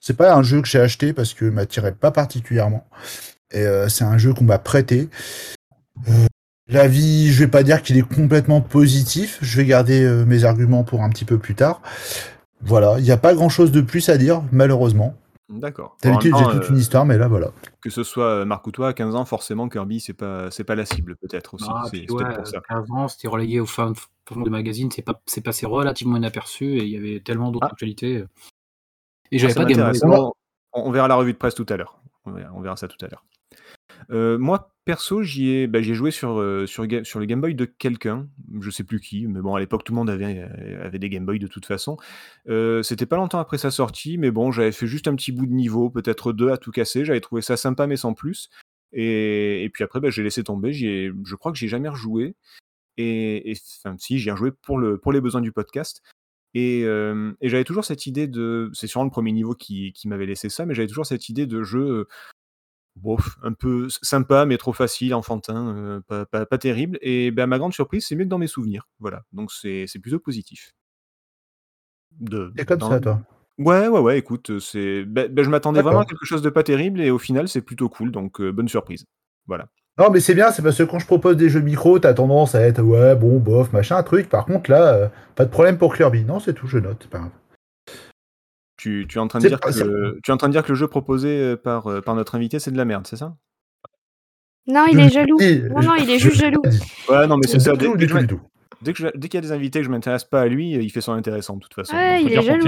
[0.00, 2.86] c'est pas un jeu que j'ai acheté parce que m'attirait pas particulièrement
[3.50, 5.08] et c'est un jeu qu'on m'a prêté.
[6.68, 11.02] L'avis, je vais pas dire qu'il est complètement positif, je vais garder, mes arguments pour
[11.02, 11.80] un petit peu plus tard.
[12.62, 15.14] Voilà, il y a pas grand chose de plus à dire, malheureusement.
[15.48, 15.96] D'accord.
[16.02, 17.50] D'habitude, j'ai toute une histoire, mais là, voilà.
[17.80, 20.64] que ce soit, heu, Marc ou toi, à 15 ans, forcément, Kirby, c'est pas c'est
[20.64, 21.66] pas la cible, peut-être aussi.
[21.68, 22.60] Ah, C'est ouais, peut-être pour heu, ça.
[22.68, 23.92] 15 ans, c'était relégué au fin
[24.34, 27.72] des magazines, c'est pas c'est passé relativement inaperçu et il y avait tellement d'autres Ah.
[27.72, 29.92] actualités, et Ah, j'avais ça pas de Game Boy.
[30.00, 30.32] m'intéresse.
[30.72, 32.00] On on verra la revue de presse tout à l'heure.
[32.24, 33.24] On verra on verra ça tout à l'heure.
[34.10, 38.28] Moi, perso, j'y ai bah, joué sur, sur sur le Game Boy de quelqu'un,
[38.60, 40.42] je sais plus qui, mais bon, à l'époque, tout le monde avait,
[40.80, 41.96] avait des Game Boy de toute façon.
[42.82, 45.52] C'était pas longtemps après sa sortie, mais bon, j'avais fait juste un petit bout de
[45.52, 47.04] niveau, peut-être 2 à tout casser.
[47.04, 48.50] J'avais trouvé ça sympa, mais sans plus
[48.92, 50.72] et et puis après, bah, j'ai laissé tomber.
[50.72, 52.36] J'y je crois que j'y ai jamais rejoué
[52.96, 56.02] et et enfin, si, j'y ai rejoué pour le pour les besoins du podcast
[56.54, 60.26] et et j'avais toujours cette idée de c'est sûrement le 1er niveau qui qui m'avait
[60.26, 62.06] laissé ça, mais j'avais toujours cette idée de jeu,
[62.96, 67.44] bof, un peu sympa, mais trop facile, enfantin, heu, pas pas pas terrible et bah,
[67.44, 68.88] à ma grande surprise, c'est mieux que dans mes souvenirs.
[69.00, 70.72] Voilà, donc c'est plutôt positif.
[72.20, 73.20] De es comme dans ça, toi?
[73.58, 76.62] ouais, ouais, ouais, écoute, c'est bah bah, je m'attendais vraiment à quelque chose de pas
[76.62, 79.04] terrible et au final, c'est plutôt cool, donc heu, bonne surprise.
[79.46, 79.68] Voilà.
[79.98, 82.14] Non, mais c'est bien, c'est parce que quand je propose des jeux micro, tu as
[82.14, 84.28] tendance à être: «Ouais, bon, bof, machin, truc».
[84.28, 86.24] Par contre, là, heu, pas de problème pour Kirby.
[86.24, 87.30] Non, c'est tout, je note, pas grave.
[88.86, 89.66] Tu tu es en train de dire que
[90.22, 92.36] tu es en train de dire que le jeu proposé, heu, par, heu, par notre
[92.36, 93.34] invité, c'est de la merde, c'est ça?
[94.68, 95.36] Non, il est jaloux.
[95.70, 96.62] Non, non, il est juste jaloux.
[97.08, 98.12] Ouais, non, mais c'est ça, tout, dès du
[98.82, 101.12] dès qu'il y a des invités que je m'intéresse pas à lui, il fait son
[101.14, 101.96] intéressant de toute façon.
[101.96, 102.64] Ouais, il est jaloux.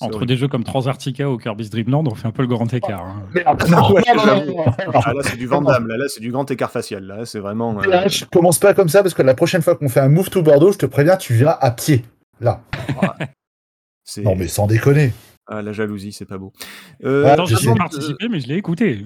[0.00, 2.72] Entre des jeux comme Transarctica ou Kirby's Dream Land, on fait un peu le grand
[2.74, 3.04] écart.
[3.04, 3.22] hein.
[3.70, 4.02] Non, ouais.
[4.92, 7.04] Ah, là, c'est du Vandame, là, là c'est du grand écart facial.
[7.04, 7.78] Là, c'est vraiment.
[7.80, 10.08] euh, Là, je commence pas comme ça parce que la prochaine fois qu'on fait un
[10.08, 12.04] move to Bordeaux, je te préviens, tu viens à pied.
[12.40, 12.64] Là.
[14.04, 15.12] C'est- Non, mais sans déconner.
[15.46, 16.52] Ah, la jalousie, c'est pas beau.
[17.04, 19.04] Euh, Ah, Attends, je j'ai pas participé, mais je l'ai écouté.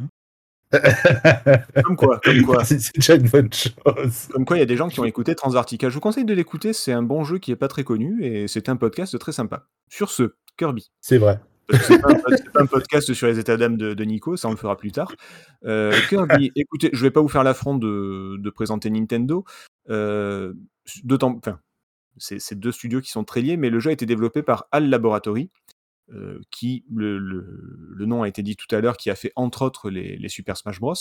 [1.84, 2.64] comme quoi, comme quoi.
[2.64, 4.28] C'est c'est déjà une bonne chose.
[4.30, 5.88] Comme quoi, il y a des gens qui ont écouté Transarctica.
[5.88, 8.48] Je vous conseille de l'écouter, c'est un bon jeu qui est pas très connu et
[8.48, 9.66] c'est un podcast très sympa.
[9.88, 10.90] Sur ce, Kirby.
[11.00, 11.40] C'est vrai.
[11.82, 14.36] C'est pas, un pod- c'est pas un podcast sur les états d'âme de, de Nico,
[14.36, 15.12] ça on le fera plus tard.
[15.64, 19.44] Euh, Kirby, écoutez, je vais pas vous faire l'affront de, de présenter Nintendo.
[19.90, 20.52] Euh,
[21.02, 21.58] D'autant, enfin,
[22.18, 24.88] c'est deux studios qui sont très liés, mais le jeu a été développé par HAL
[24.88, 25.50] Laboratory,
[26.12, 27.44] euh, qui, le,
[27.98, 30.78] nom a été dit tout à l'heure, qui a fait entre autres les, Super Smash
[30.78, 30.94] Bros.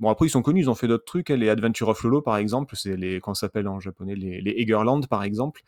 [0.00, 2.20] Bon, après, ils sont connus, ils ont fait d'autres trucs, hein, les Adventure of Lolo
[2.20, 5.62] par exemple, c'est les, qu'on s'appelle en japonais, les, Egerland par exemple.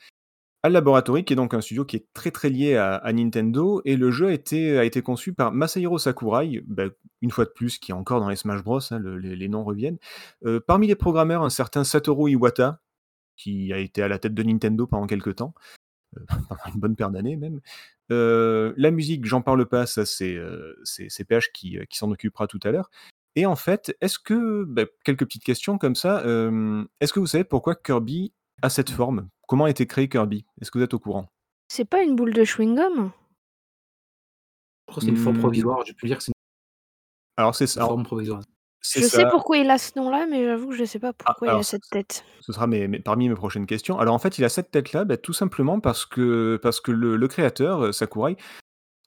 [0.64, 3.96] HAL Laboratory, qui est donc un studio qui est très très lié à, Nintendo, et
[3.96, 6.90] le jeu a été, conçu par Masahiro Sakurai, ben,
[7.22, 9.48] une fois de plus, qui est encore dans les Smash Bros, hein, le- les, les
[9.48, 9.98] noms reviennent.
[10.44, 12.80] Euh, parmi les programmeurs, un certain Satoru Iwata,
[13.36, 15.54] qui a été à la tête de Nintendo pendant quelques temps,
[16.16, 17.60] euh, pendant une bonne paire d'années même.
[18.12, 20.74] Euh, la musique, j'en parle pas, ça c'est euh,
[21.28, 22.90] PH qui, euh, qui s'en occupera tout à l'heure.
[23.34, 27.26] Et en fait, est-ce que, ben, quelques petites questions comme ça, euh, est-ce que vous
[27.26, 29.28] savez pourquoi Kirby a cette forme?
[29.46, 30.46] Comment a été créé Kirby?
[30.60, 31.28] Est-ce que vous êtes au courant?
[31.68, 33.10] C'est pas une boule de chewing-gum?
[34.88, 35.40] Je crois que c'est une forme Hmm.
[35.40, 35.84] provisoire.
[35.84, 36.32] J'ai pu dire que c'est
[37.36, 37.84] Alors c'est une ça.
[37.84, 38.40] Forme provisoire.
[38.94, 39.08] Je ça.
[39.18, 41.60] sais pourquoi il a ce nom-là, mais j'avoue que je sais pas pourquoi il alors,
[41.60, 42.24] a cette tête.
[42.40, 43.98] Ce sera mes, mes- parmi mes prochaines questions.
[43.98, 47.16] Alors en fait, il a cette tête-là, bah, tout simplement parce que, parce que le,
[47.16, 48.36] le créateur, euh, Sakurai,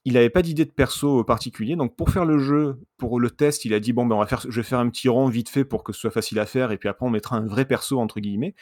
[0.04, 1.76] il n'avait pas d'idée de perso particulier.
[1.76, 4.26] Donc pour faire le jeu, pour le test, il a dit bon ben on va
[4.26, 6.46] faire, je vais faire un petit rond vite fait pour que ce soit facile à
[6.46, 8.54] faire, et puis après on mettra un vrai perso entre guillemets.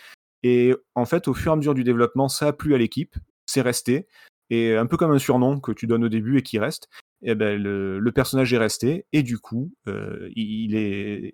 [0.42, 3.14] Et en fait, au fur et à mesure du développement, ça a plu à l'équipe,
[3.46, 4.06] c'est resté,
[4.50, 6.88] et un peu comme un surnom que tu donnes au début et qui reste.
[7.22, 11.32] Et ben le, personnage est resté, et du coup, euh, il, est,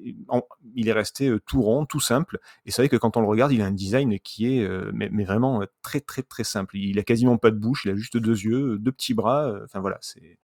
[0.74, 2.38] il est resté euh, tout rond, tout simple.
[2.64, 4.90] Et c'est vrai que quand on le regarde, il a un design qui est euh,
[4.94, 6.76] mais, vraiment très très très simple.
[6.78, 9.52] Il a quasiment pas de bouche, il a juste deux yeux, deux petits bras.
[9.64, 10.38] Enfin voilà, c'est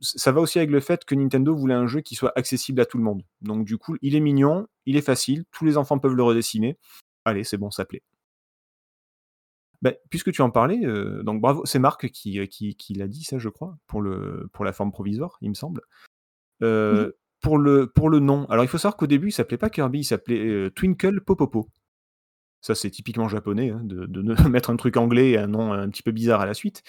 [0.00, 2.86] ça va aussi avec le fait que Nintendo voulait un jeu qui soit accessible à
[2.86, 3.22] tout le monde.
[3.40, 6.78] Donc du coup, il est mignon, il est facile, tous les enfants peuvent le redessiner.
[7.24, 8.02] Allez, c'est bon, ça plaît.
[9.82, 13.08] Ben, puisque tu en parlais, euh, donc bravo, c'est Marc qui, euh, qui, qui l'a
[13.08, 15.82] dit ça, je crois, pour, le, pour la forme provisoire, il me semble.
[16.62, 19.68] Euh, pour, le, pour le nom, alors il faut savoir qu'au début, il s'appelait pas
[19.70, 21.68] Kirby, il s'appelait euh, Twinkle Popopo.
[22.62, 25.88] Ça, c'est typiquement japonais, hein, de, de mettre un truc anglais et un nom un
[25.90, 26.82] petit peu bizarre à la suite.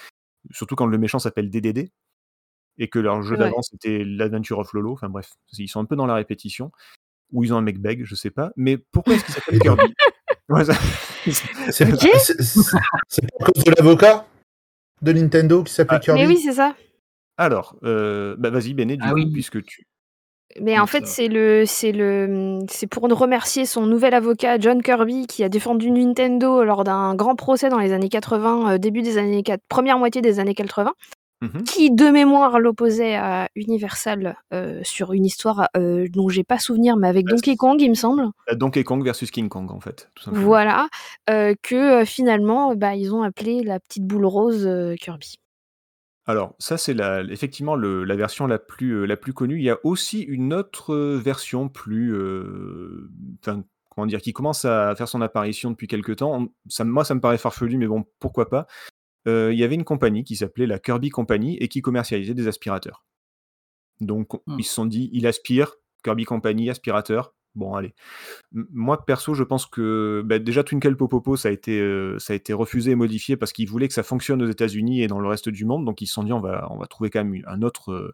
[0.52, 1.92] Surtout quand le méchant s'appelle DDD.
[2.80, 3.40] Et que leur jeu Ouais.
[3.40, 4.94] d'avant, c'était l'Adventure of Lolo.
[4.94, 6.72] Enfin bref, ils sont un peu dans la répétition.
[7.34, 8.52] Ou ils ont un mec beg, je sais pas.
[8.56, 9.94] Mais pourquoi est-ce qu'il s'appelle Kirby?
[11.72, 12.00] C'est Ok.
[12.20, 12.78] c'est- c'est-
[13.10, 14.26] c'est pas à cause de l'avocat
[15.02, 16.74] de Nintendo qui s'appelait Ah, Kirby Mais oui, c'est ça.
[17.38, 19.32] Alors, euh, bah vas-y, Béné, du Ah coup, oui.
[19.32, 19.84] puisque tu.
[20.62, 25.28] Mais en fait, c'est le, c'est le, c'est pour remercier son nouvel avocat John Kirby
[25.28, 29.18] qui a défendu Nintendo lors d'un grand procès dans les années 80, euh, début des
[29.18, 30.94] années 4, première moitié des années 80,
[31.42, 31.64] Mhm.
[31.66, 36.98] qui de mémoire l'opposait à Universal euh, sur une histoire euh, dont j'ai pas souvenir,
[36.98, 38.24] mais avec Donkey Kong, il me semble.
[38.52, 40.10] Euh, Donkey Kong versus King Kong, en fait.
[40.16, 40.46] Tout simplement.
[40.46, 40.88] Voilà,
[41.30, 44.68] euh, que finalement, bah, ils ont appelé la petite boule rose
[45.00, 45.36] Kirby.
[46.26, 46.96] Alors, ça, c'est
[47.30, 49.58] effectivement le- la version la plus, la plus connue.
[49.60, 52.14] Il y a aussi une autre version plus.
[53.90, 56.48] comment dire, qui commence à faire son apparition depuis quelques temps.
[56.68, 58.68] Ça, moi, ça me paraît farfelu, mais bon, pourquoi pas.
[59.28, 62.48] Euh, il y avait une compagnie qui s'appelait la Kirby Company et qui commercialisait des
[62.48, 63.06] aspirateurs.
[64.00, 64.60] Donc, on- Hmm.
[64.60, 67.34] ils se sont dit, il aspire, Kirby Company, aspirateur.
[67.56, 67.96] Bon, allez.
[68.52, 72.36] Moi, perso, je pense que bah, déjà Twinkle Popopo, ça a, été, euh, ça a
[72.36, 75.28] été refusé et modifié parce qu'ils voulaient que ça fonctionne aux États-Unis et dans le
[75.28, 75.84] reste du monde.
[75.84, 78.14] Donc, ils se sont dit, on va, on va trouver quand même un autre, euh,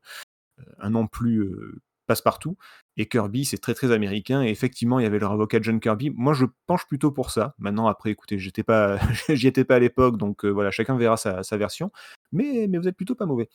[0.80, 2.58] un nom plus euh, passe-partout.
[2.98, 4.44] Et Kirby, c'est très très américain.
[4.44, 6.12] Et effectivement, il y avait leur avocat John Kirby.
[6.12, 7.56] Moi, je penche plutôt pour ça.
[7.60, 8.98] Maintenant, après, écoutez, j'étais pas,
[9.30, 11.92] j'y étais pas à l'époque, donc euh, voilà, chacun verra sa, version.
[12.32, 13.50] Mais, mais vous êtes plutôt pas mauvais.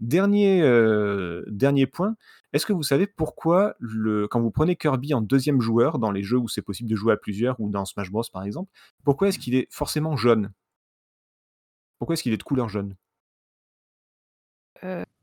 [0.00, 2.14] Dernier, euh, dernier point,
[2.52, 6.22] est-ce que vous savez pourquoi, le, quand vous prenez Kirby en deuxième joueur, dans les
[6.22, 8.70] jeux où c'est possible de jouer à plusieurs, ou dans Smash Bros par exemple,
[9.04, 10.52] pourquoi est-ce qu'il est forcément jaune?
[11.98, 12.94] Pourquoi est-ce qu'il est de couleur jaune?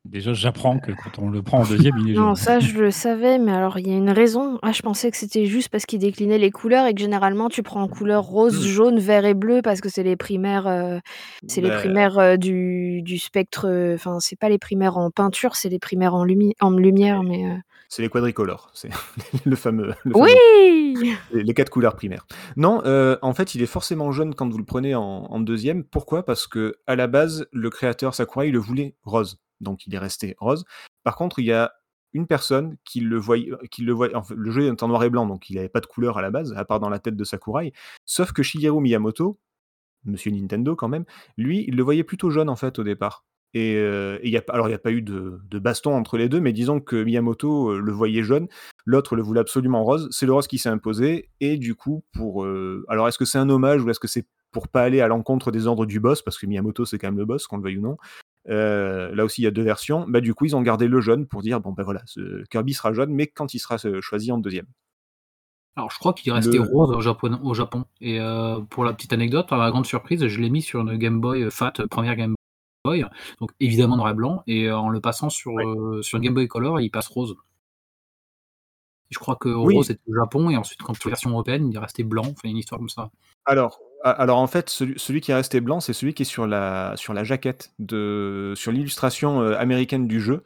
[0.05, 2.35] Déjà, j'apprends que quand on le prend en deuxième, il est Non, jaune.
[2.35, 4.57] ça je le savais, mais alors il y a une raison.
[4.61, 7.61] Ah, je pensais que c'était juste parce qu'il déclinait les couleurs et que généralement tu
[7.63, 8.65] prends en couleur rose, Mmh.
[8.65, 10.99] jaune, vert et bleu parce que c'est les primaires, heu,
[11.47, 15.11] c'est les Bah, primaires, heu, du du spectre, heu, enfin c'est pas les primaires en
[15.11, 17.43] peinture, c'est les primaires en lumi en lumière, mais
[17.87, 18.89] c'est les quadricolores, c'est
[19.45, 20.39] le fameux le fameux
[20.93, 21.19] oui!
[21.31, 22.25] les les 4 couleurs primaires.
[22.57, 22.81] Non,
[23.21, 25.83] en fait, il est forcément jaune quand vous le prenez en en 2e.
[25.85, 26.25] Pourquoi?
[26.25, 30.35] Parce que à la base, le créateur Sakurai le voulait rose, donc il est resté
[30.39, 30.65] rose.
[31.03, 31.71] Par contre, il y a
[32.13, 33.93] une personne qui le voyait qui le
[34.35, 36.31] le jeu est en noir et blanc, donc il avait pas de couleur à la
[36.31, 37.73] base, à part dans la tête de Sakurai.
[38.05, 39.37] Sauf que Shigeru Miyamoto,
[40.05, 41.05] monsieur Nintendo quand même,
[41.37, 43.25] lui, il le voyait plutôt jaune, en fait, au départ
[43.57, 46.81] et pas alors il y a pas eu de baston entre les 2, mais disons
[46.81, 48.47] que Miyamoto, heu, le voyait jaune,
[48.85, 50.09] l'autre le voulait absolument rose.
[50.11, 52.45] C'est le rose qui s'est imposé et du coup pour,
[52.89, 55.51] alors est-ce que c'est un hommage ou est-ce que c'est pour pas aller à l'encontre
[55.51, 56.21] des ordres du boss?
[56.21, 57.97] Parce que Miyamoto, c'est quand même le boss, qu'on le veuille ou non.
[58.49, 60.05] Heu, là aussi, il y a 2 versions.
[60.07, 62.73] Bah, du coup, ils ont gardé le jaune pour dire: «Bon, bah, voilà, ce Kirby
[62.73, 64.65] sera jaune, mais quand il sera, heu, choisi en 2e».
[65.77, 68.85] Alors, je crois qu'il est resté Le rose au Japon au Japon et heu, pour
[68.85, 71.73] la petite anecdote, à ma grande surprise, je l'ai mis sur une Game Boy, Fat,
[71.91, 72.33] 1re Game
[72.85, 73.05] Boy,
[73.41, 75.65] donc évidemment noir et blanc et en le passant sur, Ouais.
[76.01, 77.35] sur une Game Boy Color, il passe rose.
[79.11, 79.75] Je crois que Oui.
[79.75, 82.49] rose était au Japon et ensuite quand la version européenne, il est resté blanc, enfin
[82.49, 83.11] une histoire comme ça.
[83.45, 83.79] Alors
[84.11, 87.13] alors en fait, celui qui est resté blanc, c'est celui qui est sur la sur
[87.13, 90.43] la jaquette de sur l'illustration, heu, américaine du jeu.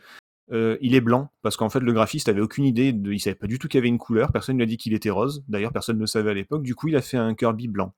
[0.52, 3.36] Heu, il est blanc parce qu'en fait, le graphiste avait aucune idée de il savait
[3.36, 4.32] pas du tout qu'il y avait une couleur.
[4.32, 5.43] Personne lui a dit qu'il était rose.
[5.48, 6.63] D'ailleurs, personne ne le savait à l'époque.
[6.63, 7.93] Du coup, il a fait un Kirby blanc.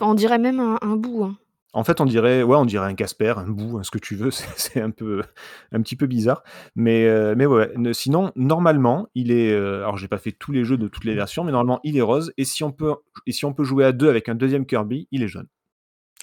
[0.00, 1.38] On dirait même un un bout, hein.
[1.76, 4.30] En fait, on dirait ouais, on dirait un Casper, un Boo, ce que tu veux.
[4.56, 5.22] C'est un peu
[5.72, 6.42] un petit peu bizarre.
[6.74, 10.64] Mais mais ouais, ne sinon, normalement, il est, heu alors j'ai pas fait tous les
[10.64, 12.94] jeux de toutes les versions, mais normalement, il est rose et si on peut
[13.26, 15.48] et si on peut jouer à 2 avec un 2e Kirby, il est jaune.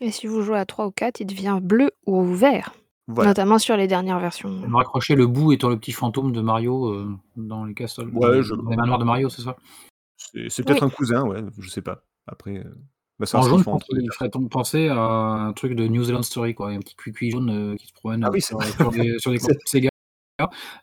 [0.01, 2.73] Et si vous jouez à 3 ou 4, il devient bleu ou vert,
[3.07, 3.29] Voilà.
[3.29, 4.49] notamment sur les dernières versions.
[4.67, 8.37] On raccrochait le bout étant le petit fantôme de Mario, heu, dans les castles, Ouais,
[8.37, 9.55] les je dans les manoirs de Mario, c'est ça?
[10.17, 10.87] C'est c'est peut-être Oui.
[10.91, 12.03] un cousin, ouais, je sais pas.
[12.25, 12.63] Après,
[13.19, 16.55] va En jaune, je pense qu'il ferait penser à un truc de New Zealand Story,
[16.55, 19.39] quoi, un petit cuicui jaune, heu, qui se promène, Ah oui, sur des sur des
[19.65, 19.89] Sega,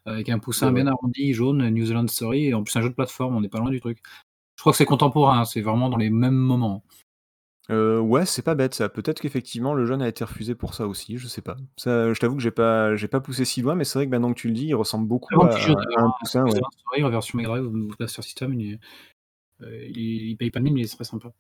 [0.05, 2.95] avec un poussin bien arrondi jaune, New Zealand Story et en plus un jeu de
[2.95, 3.99] plateforme, on n'est pas loin du truc.
[4.57, 6.85] Je crois que c'est contemporain, c'est vraiment dans les mêmes moments.
[7.71, 8.89] Heu, ouais, c'est pas bête ça.
[8.89, 11.57] Peut-être qu'effectivement le jaune a été refusé pour ça aussi, je sais pas.
[11.77, 14.11] Ça, je t'avoue que j'ai pas j'ai pas poussé si loin, mais c'est vrai que
[14.11, 16.61] maintenant que tu le dis, il ressemble beaucoup à jeu à un hein, poussin, ouais.
[16.79, 18.79] Story en version Mega Drive ou Master System, il
[19.63, 21.33] heu, il il paye pas de mine, mais il très sympa.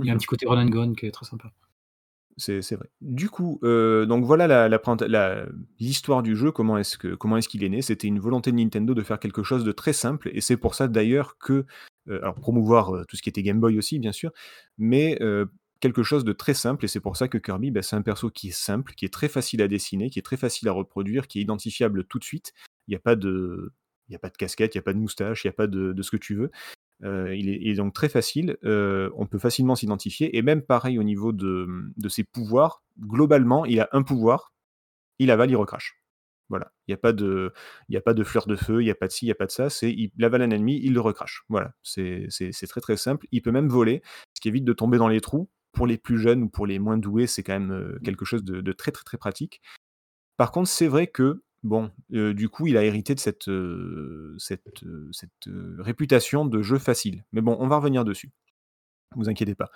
[0.00, 0.18] Il y a un Mmh mh.
[0.18, 1.52] petit côté run and gun qui est très sympa.
[2.38, 2.88] C'est c'est vrai.
[3.02, 5.44] Du coup, heu, donc voilà la la présenta la
[5.78, 7.82] l'histoire du jeu, comment est-ce que comment est-ce qu'il est né?
[7.82, 10.74] C'était une volonté de Nintendo de faire quelque chose de très simple et c'est pour
[10.74, 11.66] ça d'ailleurs que,
[12.08, 14.30] heu, alors promouvoir, heu, tout ce qui était Game Boy aussi bien sûr,
[14.78, 15.18] mais
[15.80, 18.30] quelque chose de très simple et c'est pour ça que Kirby, bah, c'est un perso
[18.30, 21.26] qui est simple, qui est très facile à dessiner, qui est très facile à reproduire,
[21.28, 22.52] qui est identifiable tout de suite.
[22.88, 23.72] Il y a pas de
[24.08, 25.52] il y a pas de casquette, il y a pas de moustache, il y a
[25.52, 26.50] pas de de ce que tu veux.
[27.04, 30.62] Heu, il est il est donc très facile, heu, on peut facilement s'identifier et même
[30.62, 32.82] pareil au niveau de, mmh, de ses pouvoirs.
[33.00, 34.52] Globalement, il a un pouvoir,
[35.18, 35.98] il avale, il recrache.
[36.48, 37.52] Voilà, il y a pas de
[37.88, 39.28] il y a pas de fleur de feu, il y a pas de ci, il
[39.28, 41.44] y a pas de ça, c'est il avale un ennemi, il le recrache.
[41.48, 42.28] Voilà, c'est
[42.68, 43.26] très, très simple.
[43.32, 44.02] Il peut même voler,
[44.34, 45.48] ce qui évite de tomber dans les trous.
[45.72, 48.44] Pour les plus jeunes ou pour les moins doués, c'est quand même, heu, quelque chose
[48.44, 49.62] de de très, très, très pratique.
[50.36, 53.48] Par contre, c'est vrai que, bon, du coup, il a hérité de cette,
[55.78, 57.24] réputation de jeu facile.
[57.32, 58.30] Mais bon, on va revenir dessus.
[59.14, 59.70] Vous inquiétez pas.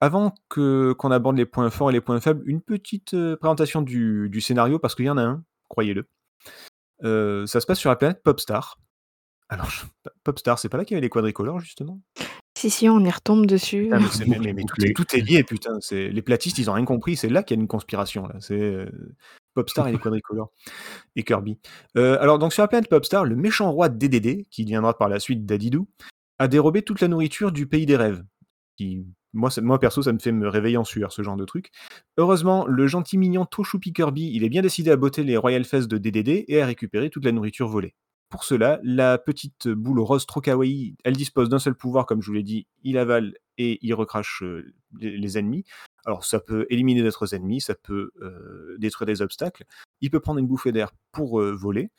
[0.00, 4.28] Avant que qu'on aborde les points forts et les points faibles, une petite, présentation du
[4.28, 6.06] du scénario parce qu'il y en a un, croyez-le.
[7.02, 8.78] Ça se passe sur la planète Popstar.
[9.48, 9.84] Alors je
[10.24, 12.00] Popstar, c'est pas là qu'il y avait les quadricolores justement?
[12.56, 13.84] Si, si, on y retombe dessus.
[13.84, 16.22] Putain, mais c'est mais mais mais tout est Les tout est lié putain, c'est les
[16.22, 18.86] platistes, ils ont rien compris, c'est là qu'il y a une conspiration là, c'est,
[19.54, 20.50] Popstar et les quadricolores
[21.16, 21.58] et Kirby.
[21.96, 25.20] Heu, alors donc sur la planète Popstar, le méchant roi DDD, qui deviendra par la
[25.20, 25.88] suite Dadidou,
[26.38, 28.24] a dérobé toute la nourriture du pays des rêves.
[29.32, 31.70] Moi perso, ça me fait me réveiller en sueur, ce genre de truc.
[32.18, 35.64] Heureusement, le gentil mignon tout choupi Kirby, il est bien décidé à botter les royales
[35.64, 37.94] fesses de DDD et à récupérer toute la nourriture volée.
[38.28, 42.32] Pour cela, la petite boule rose trop elle dispose d'un seul pouvoir, comme je vous
[42.32, 44.42] l'ai dit, il avale et il recrache,
[44.98, 45.64] les les ennemis.
[46.06, 49.64] Alors ça peut éliminer d'autres ennemis, ça peut, heu, détruire des obstacles.
[50.00, 51.90] Il peut prendre une bouffée d'air pour, heu, voler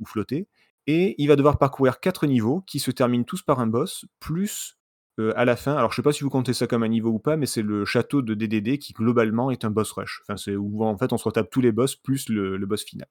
[0.00, 0.48] ou flotter
[0.86, 4.78] et il va devoir parcourir 4 niveaux qui se terminent tous par un boss, plus,
[5.20, 7.10] heu, à la fin alors je sais pas si vous comptez ça comme un niveau
[7.10, 10.20] ou pas, mais c'est le château de DDD qui globalement est un boss rush.
[10.24, 13.08] Enfin c'est où en fait on se retape tous les boss plus le boss final.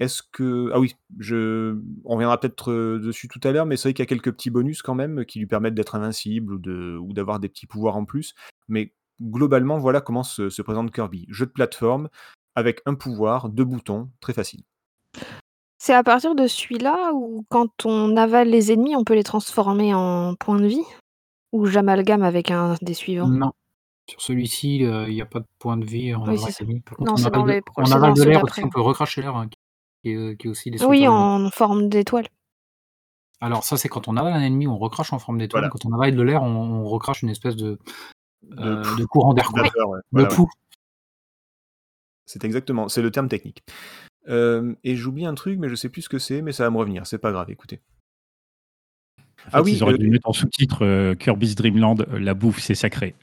[0.00, 3.88] Est-ce que ah oui, je on reviendra peut-être, heu, dessus tout à l'heure, mais c'est
[3.88, 6.58] vrai qu'il y a quelques petits bonus quand même qui lui permettent d'être invincible ou
[6.58, 8.34] de ou d'avoir des petits pouvoirs en plus.
[8.68, 11.26] Mais globalement, voilà comment se se présente Kirby.
[11.28, 12.08] Jeu de plateforme,
[12.54, 14.62] avec un pouvoir, deux boutons, très facile.
[15.78, 19.94] C'est à partir de celui-là où quand on avale les ennemis, on peut les transformer
[19.94, 20.84] en points de vie?
[21.52, 23.28] Ou j'amalgame avec un des suivants?
[23.28, 23.52] Non.
[24.08, 26.64] Sur celui-ci, il n'y a pas de point de vie en Oui, avale ça.
[26.64, 26.80] ennemis.
[26.80, 28.44] Par Non, contre, on c'est dans avale de les on c'est avale dans de l'air
[28.44, 29.48] aussi, on peut recracher l'air, hein,
[30.02, 32.26] qui est qui est aussi des Oui, en forme d'étoile.
[33.40, 35.62] Alors ça, c'est quand on avale un ennemi, on recrache en forme d'étoile.
[35.62, 35.70] Voilà.
[35.70, 37.78] Quand on avale de l'air, on on recrache une espèce de,
[38.42, 40.00] de courant d'air, ouais.
[40.12, 40.28] Voilà.
[42.26, 43.64] C'est exactement, c'est le terme technique.
[44.28, 46.70] Hem, et j'oublie un truc, mais je sais plus ce que c'est, mais ça va
[46.70, 47.80] me revenir, c'est pas grave, écoutez.
[49.46, 52.34] En Ah oui, ils auraient dû mettre en sous-titre euh, Kirby's Dream Land, euh, la
[52.34, 53.16] bouffe, c'est sacré.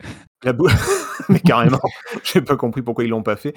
[0.43, 0.67] La bou
[1.29, 1.79] mais carrément,
[2.23, 3.55] j'ai pas compris pourquoi ils l'ont pas fait.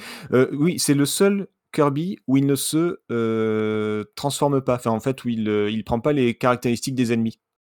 [0.52, 4.76] Oui, c'est le seul Kirby où il ne se, heu, transforme pas.
[4.76, 7.38] Enfin, en fait, où il, heu, il prend pas les caractéristiques des ennemis.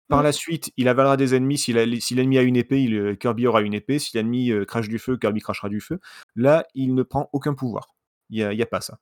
[0.10, 0.24] Par Mmh.
[0.24, 1.58] la suite, il avalera des ennemis.
[1.58, 4.00] Si l'ennemi a une épée, il, heu, Kirby aura une épée.
[4.00, 6.00] Si l'ennemi, crache du feu, Kirby crachera du feu.
[6.36, 7.96] Là, il ne prend aucun pouvoir.
[8.30, 9.00] Il y a y a pas ça.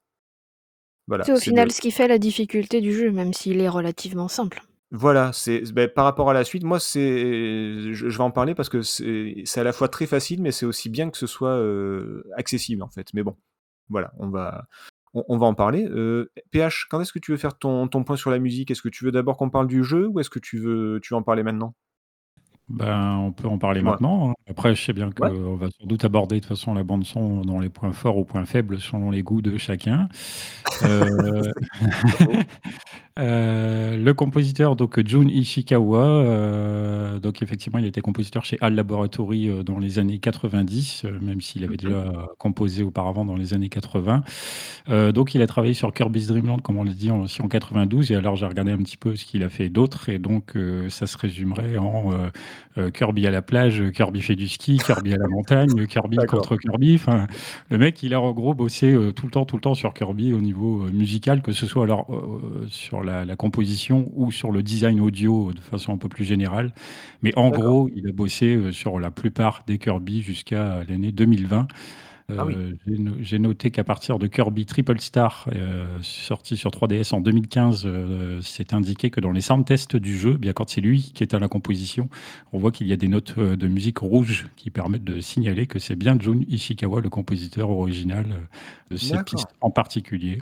[1.07, 4.27] Voilà, C'est au final ce qui fait la difficulté du jeu, même s'il est relativement
[4.27, 4.61] simple.
[4.91, 8.55] Voilà, c'est beh, par rapport à la suite, moi, c'est je je vais en parler
[8.55, 11.61] parce que c'est à la fois très facile, mais c'est aussi bien que ce soit,
[12.35, 13.07] accessible, en fait.
[13.13, 13.35] Mais bon,
[13.89, 14.67] voilà, on va
[15.13, 15.87] on va en parler.
[16.51, 18.71] PH, quand est-ce que tu veux faire ton ton point sur la musique?
[18.71, 21.13] Est-ce que tu veux d'abord qu'on parle du jeu ou est-ce que tu veux tu
[21.13, 21.75] veux en parler maintenant?
[22.69, 23.91] Ben, on peut en parler Ouais.
[23.91, 24.31] maintenant.
[24.31, 24.33] hein.
[24.49, 25.29] Après, je sais bien Ouais.
[25.31, 28.17] qu'on va sans doute aborder de toute façon la bande son dans les points forts
[28.17, 30.07] ou points faibles selon les goûts de chacun.
[30.83, 31.51] Euh,
[33.19, 39.63] euh, le compositeur, donc Jun Ishikawa, euh, donc effectivement, il était compositeur chez HAL Laboratory
[39.65, 43.69] dans les années 90, euh, même s'il avait Mmh déjà composé auparavant dans les années
[43.69, 44.23] 80.
[44.89, 47.47] Euh, donc, il a travaillé sur Kirby's Dream Land, comme on l'a dit, aussi en
[47.47, 48.11] 92.
[48.11, 50.09] Et alors, j'ai regardé un petit peu ce qu'il a fait d'autre.
[50.09, 50.57] Et donc,
[50.89, 52.11] ça se résumerait en
[52.77, 56.57] euh, Kirby à la plage, Kirby fait du ski, Kirby à la montagne, Kirby contre
[56.57, 56.95] Kirby.
[56.95, 57.27] Enfin,
[57.69, 59.93] le mec, il a en gros bossé euh, tout le temps, tout le temps sur
[59.93, 64.31] Kirby au niveau euh, musical, que ce soit alors euh, sur la, la composition ou
[64.31, 66.71] sur le design audio de façon un peu plus générale.
[67.21, 71.67] Mais en gros, il a bossé sur la plupart des Kirby jusqu'à l'année 2020.
[72.37, 72.53] Ah oui.
[72.55, 77.13] Euh, j'ai no- J'ai noté qu'à partir de Kirby Triple Star, euh, sorti sur 3DS
[77.13, 80.81] en 2015, euh, c'est indiqué que dans les sound tests du jeu, bien quand c'est
[80.81, 82.09] lui qui est à la composition,
[82.53, 85.65] on voit qu'il y a des notes euh, de musique rouges qui permettent de signaler
[85.67, 88.35] que c'est bien Jun Ishikawa, le compositeur original euh,
[88.91, 89.25] de cette D'accord.
[89.25, 90.39] piste en particulier.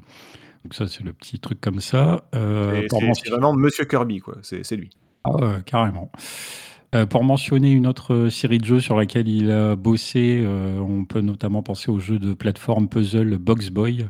[0.63, 2.26] Donc ça, c'est le petit truc comme ça.
[2.36, 4.38] Euh, C'est pour c'est c'est mention- vraiment Monsieur Kirby, quoi.
[4.41, 4.89] C'est c'est lui.
[5.23, 6.12] ah ouais, carrément.
[6.95, 10.80] Euh, pour mentionner une autre euh, série de jeux sur laquelle il a bossé, euh,
[10.80, 14.06] on peut notamment penser au jeu de plateforme puzzle Box Boy,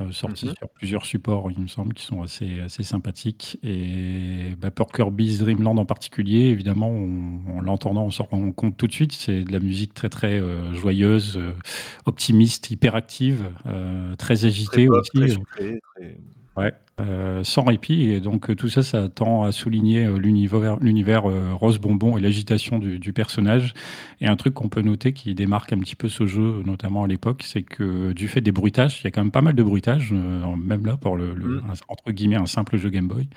[0.00, 0.54] euh, sorti Mhm.
[0.58, 3.58] sur plusieurs supports, il me semble, qui sont assez, assez sympathiques.
[3.64, 8.52] Et bah, pour Kirby's Dream Land en particulier, évidemment, on- en l'entendant, on s'en rend
[8.52, 9.12] compte tout de suite.
[9.12, 10.40] C'est de la musique très très
[10.74, 11.40] joyeuse,
[12.06, 15.10] optimiste, hyperactive, très Très agitée pop, aussi.
[15.12, 16.18] très sucré, très
[16.56, 18.04] Ouais, euh, sans répit.
[18.08, 21.24] Et donc, euh, tout ça, ça tend à souligner euh, l'univers, l'univers
[21.58, 23.74] rose bonbon et l'agitation du, du personnage.
[24.22, 27.06] Et un truc qu'on peut noter qui démarque un petit peu ce jeu, notamment à
[27.08, 29.62] l'époque, c'est que du fait des bruitages, il y a quand même pas mal de
[29.62, 31.70] bruitages, même là, pour le, le- Mm.
[31.70, 33.28] un- entre guillemets, un simple jeu Game Boy.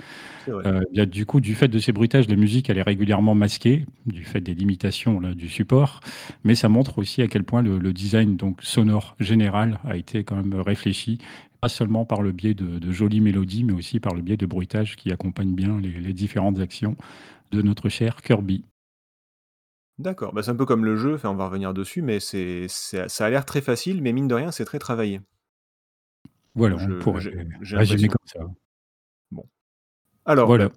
[0.66, 3.36] Euh, y a, du coup, du fait de ces bruitages, la musique, elle est régulièrement
[3.36, 6.02] masquée, du fait des limitations là, du support.
[6.44, 10.24] Mais ça montre aussi à quel point le, le design donc, sonore général a été
[10.24, 11.20] quand même réfléchi
[11.62, 14.46] pas seulement par le biais de, de jolies mélodies, mais aussi par le biais de
[14.46, 16.96] bruitages qui accompagnent bien les, les différentes actions
[17.52, 18.66] de notre cher Kirby.
[19.98, 20.34] D'accord.
[20.34, 23.26] Bah, c'est un peu comme le jeu, enfin, on va revenir dessus, mais c'est ça
[23.26, 25.20] a l'air très facile, mais mine de rien, c'est très travaillé.
[26.56, 27.32] Voilà, Je on pourrait
[27.64, 28.40] résumer comme ça.
[30.26, 30.70] Alors, Voilà.
[30.70, 30.74] bah,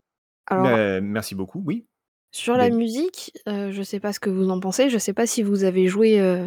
[0.47, 1.62] Alors, bah, merci beaucoup.
[1.64, 1.87] Oui?
[2.35, 4.88] Sur la musique, euh, je sais pas ce que vous en pensez.
[4.88, 6.47] Je sais pas si vous avez joué euh,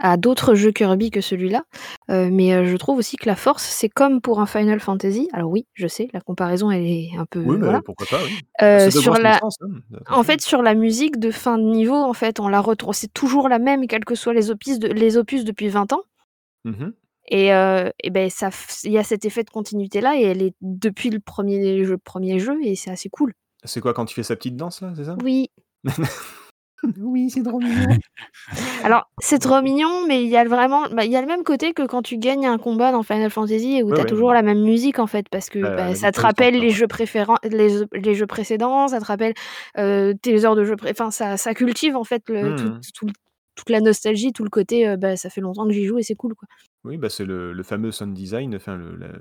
[0.00, 1.64] à d'autres jeux Kirby que celui-là,
[2.10, 5.28] euh, mais je trouve aussi que la force, c'est comme pour un Final Fantasy.
[5.32, 7.80] Alors oui, je sais, la comparaison elle est un peu Oui, mais voilà.
[7.82, 8.38] pourquoi pas, oui.
[8.60, 11.96] C'est sur grosses la, licences, hein, En fait, sur la musique de fin de niveau,
[11.96, 12.62] en fait, on la.
[12.92, 16.02] C'est toujours la même, quels que soient les opus, de- les opus depuis 20 ans.
[16.64, 16.92] Mhm.
[17.30, 20.42] Et, et ben, ça, f- il y a cet effet de continuité là, et elle
[20.42, 21.18] est depuis le
[21.84, 23.32] jeu, premier jeu, et c'est assez cool.
[23.64, 25.16] C'est quoi quand il fait sa petite danse là, c'est ça?
[25.22, 25.50] Oui.
[26.96, 27.88] Oui, c'est trop mignon.
[28.84, 31.26] Alors, c'est trop mignon, mais il y a le vraiment, bah, il y a le
[31.26, 34.04] même côté que quand tu gagnes un combat dans Final Fantasy où Ouais, tu as
[34.04, 34.08] ouais.
[34.08, 36.86] toujours la même musique en fait, parce que Bah, bah, ça te rappelle les jeux
[36.86, 39.34] préférents, les, les jeux précédents, ça te rappelle
[39.76, 43.12] euh, tes heures de jeu, pré- enfin ça, ça cultive en fait le, tout- tout-
[43.56, 46.04] toute la nostalgie, tout le côté, euh, bah, ça fait longtemps que j'y joue et
[46.04, 46.46] c'est cool quoi.
[46.84, 49.18] Oui, bah, c'est le, le fameux sound design, enfin, le, la-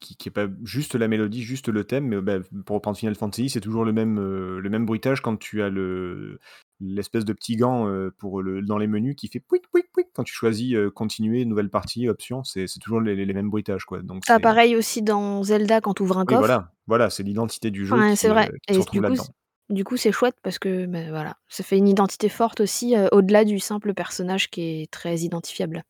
[0.00, 3.14] qui, qui est pas juste la mélodie, juste le thème, mais bah, pour reprendre Final
[3.14, 6.40] Fantasy, c'est toujours le même, euh, le même bruitage quand tu as le,
[6.80, 10.06] l'espèce de petit gant euh, pour le, dans les menus qui fait pouic, pouic, pouic
[10.14, 12.42] quand tu choisis euh, continuer, nouvelle partie, option.
[12.42, 13.84] C'est c'est toujours les, les mêmes bruitages.
[13.84, 14.00] Quoi.
[14.02, 16.38] Donc, Ah, c'est- pareil aussi dans Zelda quand tu ouvres un oui, coffre.
[16.38, 18.50] voilà, voilà c'est l'identité du jeu Ouais, qui, c'est vrai.
[18.66, 19.34] qui se Et retrouve du coup, là-dedans.
[19.70, 23.44] du coup, c'est chouette parce que ben, voilà, ça fait une identité forte aussi au-delà
[23.44, 25.82] du simple personnage qui est très identifiable.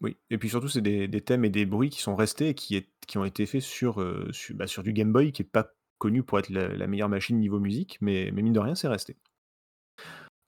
[0.00, 2.84] Oui, et puis surtout, c'est des, thèmes et des bruits qui sont restés et qui,
[3.16, 6.38] ont été faits sur, euh, bah, sur du Game Boy, qui est pas connu pour
[6.38, 9.16] être la, la meilleure machine niveau musique, mais, mais mine de rien, c'est resté.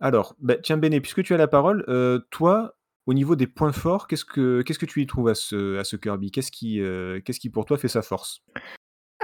[0.00, 2.76] Alors, bah, tiens, Béné, puisque tu as la parole, euh, toi,
[3.06, 5.84] au niveau des points forts, qu'est-ce que, qu'est-ce que tu y trouves à ce, à
[5.84, 6.30] ce Kirby?
[6.30, 8.42] Qu'est-ce qui, euh, qu'est-ce qui, pour toi, fait sa force?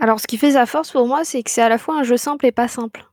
[0.00, 2.02] Alors, ce qui fait sa force pour moi, c'est que c'est à la fois un
[2.02, 3.06] jeu simple et pas simple.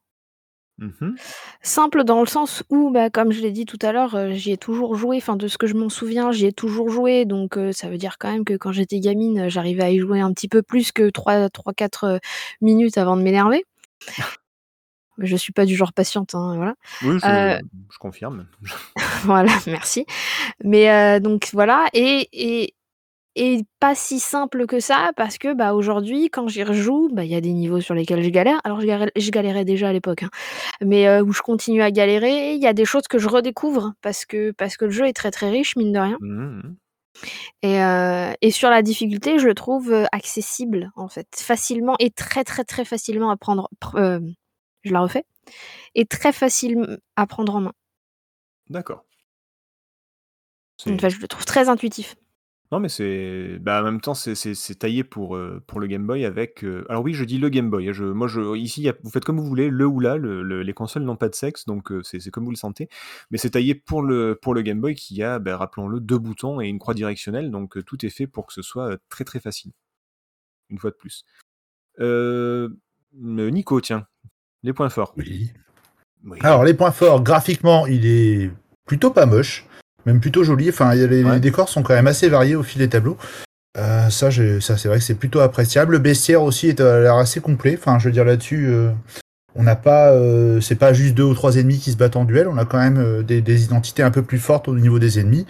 [0.79, 1.15] Mhm.
[1.61, 4.51] Simple dans le sens où, bah, comme je l'ai dit tout à l'heure, euh, j'y
[4.51, 5.17] ai toujours joué.
[5.17, 7.25] Enfin, de ce que je m'en souviens, j'y ai toujours joué.
[7.25, 9.99] Donc, euh, ça veut dire quand même que quand j'étais gamine, euh, j'arrivais à y
[9.99, 12.19] jouer un petit peu plus que 3-4
[12.61, 13.65] minutes avant de m'énerver.
[15.21, 16.75] Je suis pas du genre patiente, hein, voilà.
[17.01, 17.59] Oui, je,
[17.91, 18.47] je confirme.
[19.25, 20.05] voilà, merci.
[20.63, 22.73] Mais donc voilà, et, et,
[23.41, 27.31] et pas si simple que ça, parce que bah, aujourd'hui, quand j'y rejoue, bah, il
[27.31, 28.59] y a des niveaux sur lesquels je galère.
[28.65, 30.29] Alors je, galère- je galérais déjà à l'époque, hein,
[30.81, 32.53] mais euh, où je continue à galérer.
[32.53, 35.13] Il y a des choses que je redécouvre parce que, parce que le jeu est
[35.13, 36.17] très très riche, mine de rien.
[36.19, 36.75] Mhm.
[37.63, 42.11] Et, euh, et sur la difficulté, je le trouve euh, accessible, en fait, facilement et
[42.11, 43.69] très très très facilement à prendre.
[43.81, 44.19] pr- euh,
[44.83, 45.25] je la refais.
[45.95, 47.73] Et très facile à prendre en main.
[48.69, 49.03] D'accord.
[50.95, 52.15] Enfin, je le trouve très intuitif.
[52.71, 53.57] Non, mais c'est.
[53.59, 56.63] Bah, en même temps, c'est- c'est c'est taillé pour, euh, pour le Game Boy avec.
[56.63, 57.89] euh, Alors, oui, je dis le Game Boy.
[57.89, 58.05] hein, Je...
[58.05, 58.55] Moi, je...
[58.57, 60.17] ici, il y a- vous faites comme vous voulez, le ou la.
[60.17, 62.55] le- le- Les consoles n'ont pas de sexe, donc euh, c'est c'est comme vous le
[62.57, 62.87] sentez.
[63.31, 66.61] Mais c'est taillé pour le, pour le Game Boy qui a, bah, rappelons-le, deux boutons
[66.61, 67.49] et une croix directionnelle.
[67.49, 69.71] Donc, tout est fait pour que ce soit très très facile.
[70.69, 71.25] Une fois de plus.
[73.13, 74.05] Nico, tiens,
[74.63, 75.13] les points forts.
[75.17, 75.51] Oui.
[76.23, 76.37] Oui.
[76.41, 78.51] Alors, les points forts, graphiquement, il est
[78.85, 79.65] plutôt pas moche,
[80.09, 80.69] même plutôt joli.
[80.69, 81.33] Enfin, les, Ouais.
[81.35, 83.17] les décors sont quand même assez variés au fil des tableaux.
[83.77, 85.93] Euh, ça, ça c'est vrai que c'est plutôt appréciable.
[85.93, 87.77] Le bestiaire aussi est a l'air assez complet.
[87.79, 88.89] Enfin, je veux dire là-dessus, euh,
[89.55, 92.25] on n'a pas, euh, c'est pas juste deux ou trois ennemis qui se battent en
[92.25, 92.47] duel.
[92.47, 95.19] On a quand même euh, des, des identités un peu plus fortes au niveau des
[95.19, 95.45] ennemis.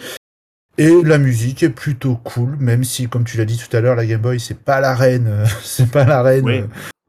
[0.77, 3.95] Et la musique est plutôt cool, même si, comme tu l'as dit tout à l'heure,
[3.95, 6.63] la Game Boy c'est pas la reine, euh, c'est pas la reine Oui.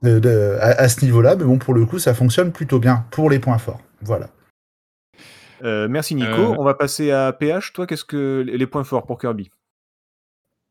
[0.05, 1.37] euh, de- de- à, à ce niveau-là.
[1.37, 3.81] Mais bon, pour le coup, ça fonctionne plutôt bien pour les points forts.
[4.03, 4.29] Voilà.
[5.63, 6.29] Euh, merci, Nico.
[6.29, 7.73] Euh, On va passer à PH.
[7.73, 9.51] Toi, qu'est-ce que les points forts pour Kirby?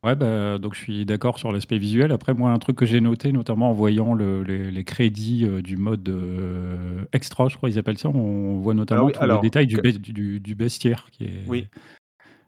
[0.06, 2.14] Ouais, bah, donc je suis d'accord sur l'aspect visuel.
[2.14, 5.62] Après, moi, un truc que j'ai noté, notamment en voyant le- les, les crédits euh,
[5.62, 9.22] du mode euh, extra, je crois qu'ils appellent ça, on voit notamment Ah oui, tous
[9.22, 11.68] alors, les détails du, que- bes- du, du bestiaire qui est, Oui.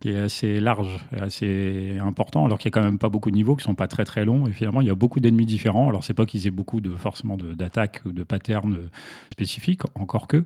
[0.01, 3.31] Qui est assez large et assez important, alors qu'il n'y a quand même pas beaucoup
[3.31, 4.47] de niveaux qui sont pas très très longs.
[4.47, 5.89] Et finalement, il y a beaucoup d'ennemis différents.
[5.89, 8.89] Alors, c'est pas qu'ils aient beaucoup de forcément de- d'attaques ou de patterns
[9.31, 10.43] spécifiques, encore que,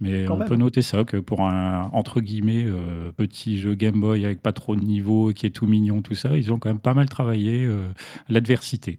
[0.00, 0.48] mais Quand on même.
[0.48, 4.52] peut noter ça que pour un entre guillemets euh, petit jeu Game Boy avec pas
[4.52, 7.08] trop de niveaux, qui est tout mignon, tout ça, ils ont quand même pas mal
[7.08, 7.88] travaillé euh,
[8.28, 8.98] l'adversité.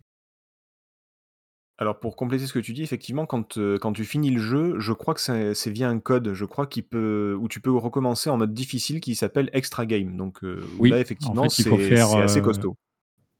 [1.80, 4.80] Alors pour compléter ce que tu dis, effectivement, quand, euh, quand tu finis le jeu,
[4.80, 7.72] je crois que c'est c'est via un code, je crois qu'il peut, où tu peux
[7.72, 10.18] recommencer en mode difficile qui s'appelle Extra Game.
[10.18, 12.44] Donc euh, où Oui, là, en effectivement, fait, il faut c'est faire, c'est assez euh,
[12.44, 12.76] costaud.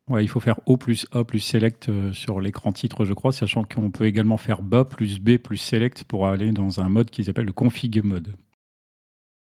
[0.10, 3.34] Ouais, il faut faire O plus A plus Select euh, sur l'écran titre, je crois,
[3.34, 7.10] sachant qu'on peut également faire BA plus B plus Select pour aller dans un mode
[7.10, 8.34] qui s'appelle le config mode.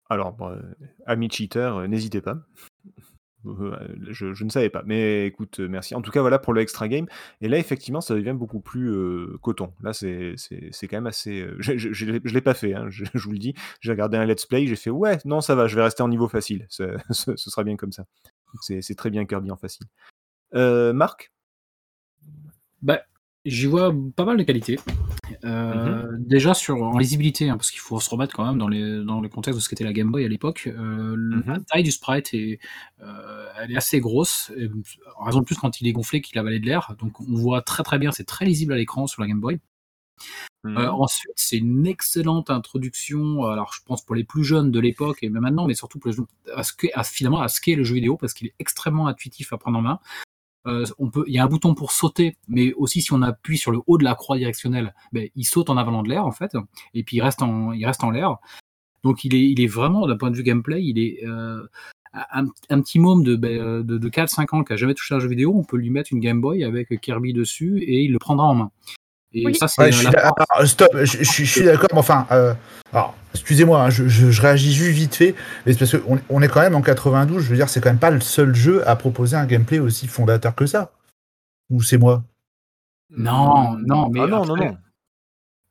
[0.10, 0.62] Alors, bon, euh,
[1.06, 2.38] amis cheaters, euh, n'hésitez pas.
[3.48, 5.95] Euh, Je, ne savais pas, mais écoute, euh, merci.
[5.95, 7.08] En tout cas, voilà pour le extra game.
[7.41, 9.74] Et là, effectivement, ça devient beaucoup plus euh, coton.
[9.82, 10.36] Là, c'est
[10.84, 11.48] quand même assez.
[11.60, 13.54] je je l'ai- pas fait, hein, je, vous le dis.
[13.82, 16.08] J'ai regardé un let's play, j'ai fait ouais, non, ça va, je vais rester en
[16.08, 16.68] niveau facile.
[16.70, 16.86] Ce,
[17.36, 18.06] sera bien comme ça.
[18.62, 19.88] C'est très bien Kirby en facile.
[20.54, 21.32] Marc?
[22.82, 23.02] Bah,
[23.43, 24.78] j'y vois pas mal de qualités.
[25.43, 29.03] Euh, Déjà sur en lisibilité, hein, parce qu'il faut se remettre quand même dans les
[29.03, 30.67] dans le contexte de ce qu'était la Game Boy à l'époque.
[30.67, 31.63] Euh, La Mhm.
[31.65, 32.59] taille du sprite est,
[33.01, 34.69] euh, elle est assez grosse, et,
[35.17, 36.95] en raison de plus quand il est gonflé qu'il avalait de l'air.
[36.99, 39.59] Donc on voit très très bien, c'est très lisible à l'écran sur la Game Boy.
[40.63, 40.78] Mhm.
[40.78, 43.45] Ensuite, c'est une excellente introduction.
[43.45, 46.09] Alors, je pense pour les plus jeunes de l'époque et même maintenant, mais surtout pour
[46.09, 46.25] les jeunes,
[46.55, 46.73] à ce
[47.13, 49.82] finalement à ce qu'est le jeu vidéo parce qu'il est extrêmement intuitif à prendre en
[49.82, 49.99] main.
[50.68, 53.57] Euh, on peut, il y a un bouton pour sauter, mais aussi si on appuie
[53.57, 56.32] sur le haut de la croix directionnelle, ben, il saute en avalant de l'air en
[56.32, 56.51] fait,
[56.93, 57.72] et puis il reste en,
[58.11, 58.38] l'air.
[59.03, 61.65] Donc il est, vraiment d'un point de vue gameplay, il est euh,
[62.13, 65.30] un, petit môme de, ben, de, de 4-5 ans qui a jamais touché un jeu
[65.30, 68.47] vidéo, on peut lui mettre une Game Boy avec Kirby dessus et il le prendra
[68.47, 68.72] en main.
[69.38, 69.55] Et Oui.
[69.55, 70.45] ça c'est Ouais, je suis la d'a- force.
[70.49, 72.53] alors, stop, je, je- je suis d'accord, mais enfin, euh,
[72.91, 75.35] alors, excusez-moi, hein, je, je- je réagis juste vite fait,
[75.65, 77.89] mais c'est parce qu'on on est quand même en 92, je veux dire, c'est quand
[77.89, 80.91] même pas le seul jeu à proposer un gameplay aussi fondateur que ça.
[81.69, 82.23] Ou c'est moi?
[83.09, 84.77] Non, non, mais Ah non, non, non.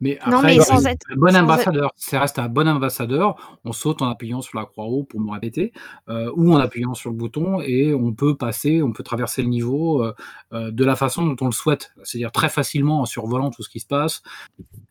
[0.01, 0.63] Mais Non, sans être-
[1.11, 1.91] un bon sans ambassadeur.
[1.97, 3.59] Ça reste un bon ambassadeur.
[3.65, 5.73] On saute en appuyant sur la croix haut pour me répéter,
[6.11, 9.49] euh, ou en appuyant sur le bouton, et on peut passer, on peut traverser le
[9.49, 10.15] niveau euh,
[10.53, 13.71] euh, de la façon dont on le souhaite, c'est-à-dire très facilement en survolant tout ce
[13.71, 14.23] qui se passe.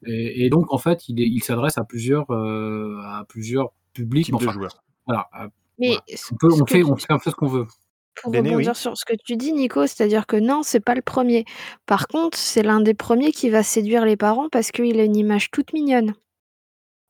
[0.05, 4.25] Et, et donc, en fait, il, est- il s'adresse à plusieurs, euh, à plusieurs publics.
[4.37, 4.51] Enfin,
[5.05, 5.27] voilà,
[5.77, 6.01] Mais voilà.
[6.31, 7.67] On, peut, fait, tu- on fait un peu ce qu'on veut.
[8.21, 8.75] Pour Béné, rebondir oui.
[8.75, 11.45] sur ce que tu dis, Nico, c'est-à-dire que non, c'est pas le premier.
[11.85, 15.15] Par contre, c'est l'un des premiers qui va séduire les parents parce qu'il a une
[15.17, 16.13] image toute mignonne.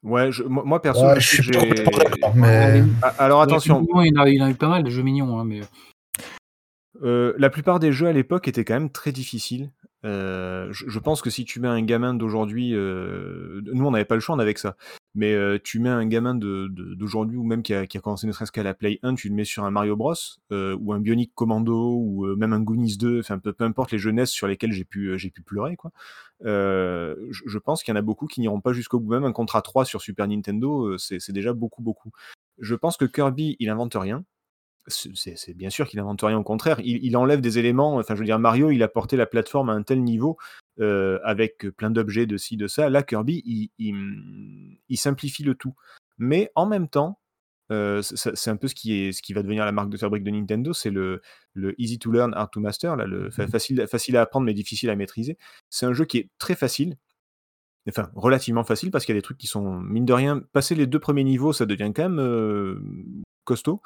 [0.03, 2.83] Ouais, je- moi, perso, Ouais, je suis complètement d'accord, mais.
[3.17, 5.61] Alors attention, il, a, il a eu pas mal de jeux mignons, hein, mais
[7.03, 9.69] Euh, la plupart des jeux à l'époque étaient quand même très difficiles.
[10.05, 14.05] Euh, je, je pense que si tu mets un gamin d'aujourd'hui, euh, nous on n'avait
[14.05, 14.77] pas le choix, on avait que ça.
[15.15, 18.63] Mais euh, tu mets un gamin d'aujourd'hui ou même qui a, commencé ne serait-ce qu'à
[18.63, 20.13] la Play 1, tu le mets sur un Mario Bros
[20.51, 23.91] euh, ou un Bionic Commando ou euh, même un Goonies 2, enfin peu, peu importe
[23.91, 25.91] les jeunesses sur lesquelles j'ai pu, euh, j'ai pu pleurer quoi.
[26.43, 29.11] Euh, je, je pense qu'il y en a beaucoup qui n'iront pas jusqu'au bout.
[29.13, 32.11] Même un contrat 3 sur Super Nintendo, c'est déjà beaucoup beaucoup.
[32.59, 34.25] Je pense que Kirby, il invente rien
[34.87, 37.95] c'est bien sûr qu'il invente rien, au contraire, il, il enlève des éléments.
[37.97, 40.37] Enfin, je veux dire, Mario, il a porté la plateforme à un tel niveau
[40.79, 42.89] euh, avec plein d'objets de ci, de ça.
[42.89, 45.73] Là, Kirby, il, il- il simplifie le tout.
[46.17, 47.19] Mais en même temps,
[47.71, 50.23] euh, c'est un peu ce qui, est, ce qui va devenir la marque de fabrique
[50.23, 51.21] de Nintendo, c'est le,
[51.53, 54.53] le easy to learn, hard to master, là, le fa- facile, facile à apprendre mais
[54.53, 55.37] difficile à maîtriser.
[55.71, 56.95] C'est un jeu qui est très facile,
[57.89, 60.41] enfin relativement facile parce qu'il y a des trucs qui sont mine de rien.
[60.53, 62.79] Passer les deux premiers niveaux, ça devient quand même euh,
[63.45, 63.81] costaud.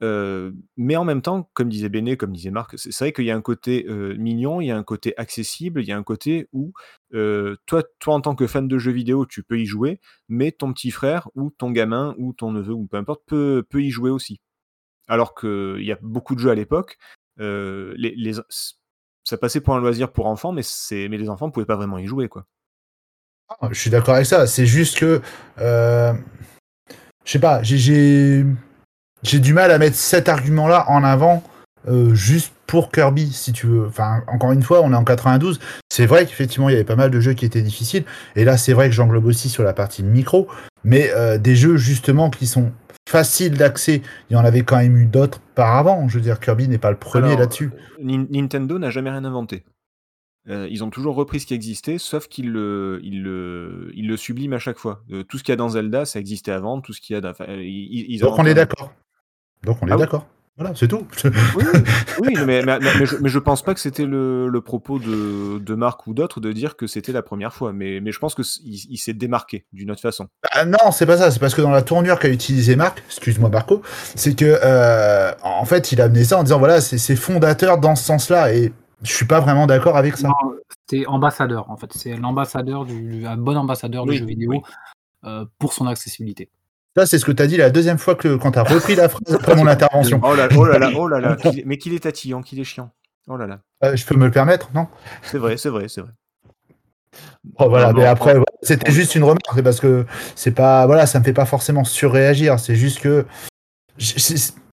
[0.00, 3.36] Mais en même temps, comme disait Béné, comme disait Marc, c'est vrai qu'il y a
[3.36, 3.86] un côté
[4.18, 6.72] mignon, il y a un côté accessible, il y a un côté où
[7.12, 10.72] toi, toi, en tant que fan de jeux vidéo, tu peux y jouer, mais ton
[10.72, 14.10] petit frère ou ton gamin ou ton neveu ou peu importe peut, peut y jouer
[14.10, 14.40] aussi.
[15.08, 16.98] Alors qu'il y a beaucoup de jeux à l'époque,
[19.24, 21.98] ça passait pour un loisir pour enfants, mais, mais les enfants ne pouvaient pas vraiment
[21.98, 22.28] y jouer.
[22.28, 22.46] quoi.
[23.70, 24.46] Je suis d'accord avec ça.
[24.46, 25.20] C'est juste que.
[25.58, 26.14] je
[27.24, 28.44] sais pas, j'ai-
[29.22, 29.38] j'ai.
[29.40, 31.42] Du mal à mettre cet argument-là en avant
[31.88, 33.86] euh, juste pour Kirby, si tu veux.
[33.86, 35.58] Enfin, encore une fois, on est en 92.
[35.90, 38.04] C'est vrai qu'effectivement, il y avait pas mal de jeux qui étaient difficiles.
[38.36, 40.46] Et là, c'est vrai que j'englobe aussi sur la partie micro.
[40.84, 42.72] Mais euh, des jeux, justement, qui sont
[43.08, 46.06] faciles d'accès, il y en avait quand même eu d'autres par avant.
[46.08, 47.70] Je veux dire, Kirby n'est pas le premier là-dessus.
[47.74, 49.64] euh, Nin- Nintendo n'a jamais rien inventé.
[50.48, 54.16] Euh, ils ont toujours repris ce qui existait, sauf qu'ils le, ils le, ils le
[54.16, 55.02] subliment à chaque fois.
[55.12, 56.80] Euh, tout ce qu'il y a dans Zelda, ça existait avant.
[56.80, 58.92] Tout ce qu'il y a, dans- enfin, ils, ils Donc, on est d'accord.
[59.64, 60.00] Donc, on est Ah oui.
[60.00, 60.26] d'accord.
[60.56, 61.06] Voilà, c'est tout.
[61.24, 61.64] Oui, oui,
[62.20, 64.98] oui, mais, mais, mais- mais je, mais je pense pas que c'était le, le propos
[64.98, 67.72] de, de Marc ou d'autres de dire que c'était la première fois.
[67.72, 68.44] Mais, mais je pense qu'il
[68.90, 70.28] il, s'est démarqué d'une autre façon.
[70.50, 71.30] Ah, non, c'est pas ça.
[71.30, 73.80] C'est parce que dans la tournure qu'a utilisé Marc, excuse-moi Marco,
[74.14, 77.96] c'est que euh, en fait, il a amené ça en disant voilà, c'est fondateur dans
[77.96, 78.70] ce sens-là, et
[79.02, 80.28] je suis pas vraiment d'accord avec ça.
[80.90, 81.90] C'est ambassadeur, en fait.
[81.94, 84.60] C'est l'ambassadeur du, un bon ambassadeur du Oui, jeu vidéo oui.
[85.24, 86.50] euh, pour son accessibilité.
[86.96, 88.96] Ça, c'est ce que tu as dit la deuxième fois que quand tu as repris
[88.96, 90.20] la phrase après mon intervention.
[90.24, 92.90] Oh là, oh là là, oh là là, mais qu'il est tatillon, qu'il est chiant.
[93.28, 94.88] Oh là là, Euh, je peux me le permettre, non?
[95.22, 96.10] C'est vrai, c'est vrai, c'est vrai.
[97.58, 100.86] Oh, Voilà, Non, mais non, après, voilà, c'était juste une remarque, parce que c'est pas,
[100.86, 102.58] voilà, ça me fait pas forcément surréagir.
[102.58, 103.24] C'est juste que,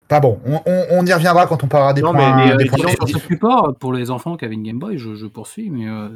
[0.08, 0.40] pas bon.
[0.46, 2.36] On, on- on y reviendra quand on parlera des Non, points.
[2.36, 3.08] mais- mais, des euh, points.
[3.08, 6.10] Sur pour les enfants qui avaient une Game Boy, je, je poursuis, mais euh,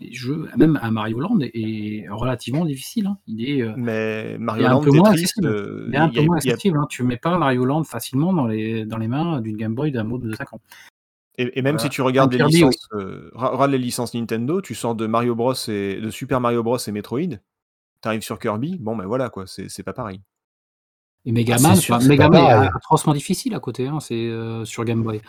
[0.00, 3.06] les jeux, même un Mario Land est relativement difficile.
[3.06, 3.18] hein.
[3.26, 5.46] Il est, euh, Mais il est Mario un Land, peu moins accessible.
[5.48, 6.78] euh, il est un peu moins y a- accessible.
[6.78, 6.86] hein.
[6.88, 10.04] Tu mets pas Mario Land facilement dans les, dans les mains d'une Game Boy d'un
[10.04, 10.60] mode de 5 ans.
[11.40, 11.78] Et, et même Voilà.
[11.84, 15.54] si tu regardes les licences, euh, regarde les licences Nintendo, tu sors de Mario Bros
[15.68, 17.38] et de Super Mario Bros et Metroid,
[18.00, 20.20] t'arrives sur Kirby, bon ben voilà quoi, c'est pas pareil.
[21.24, 25.02] Et Megaman, Ah, enfin, Megaman est atrocement difficile à côté, hein, c'est euh, sur Game
[25.02, 25.20] Boy.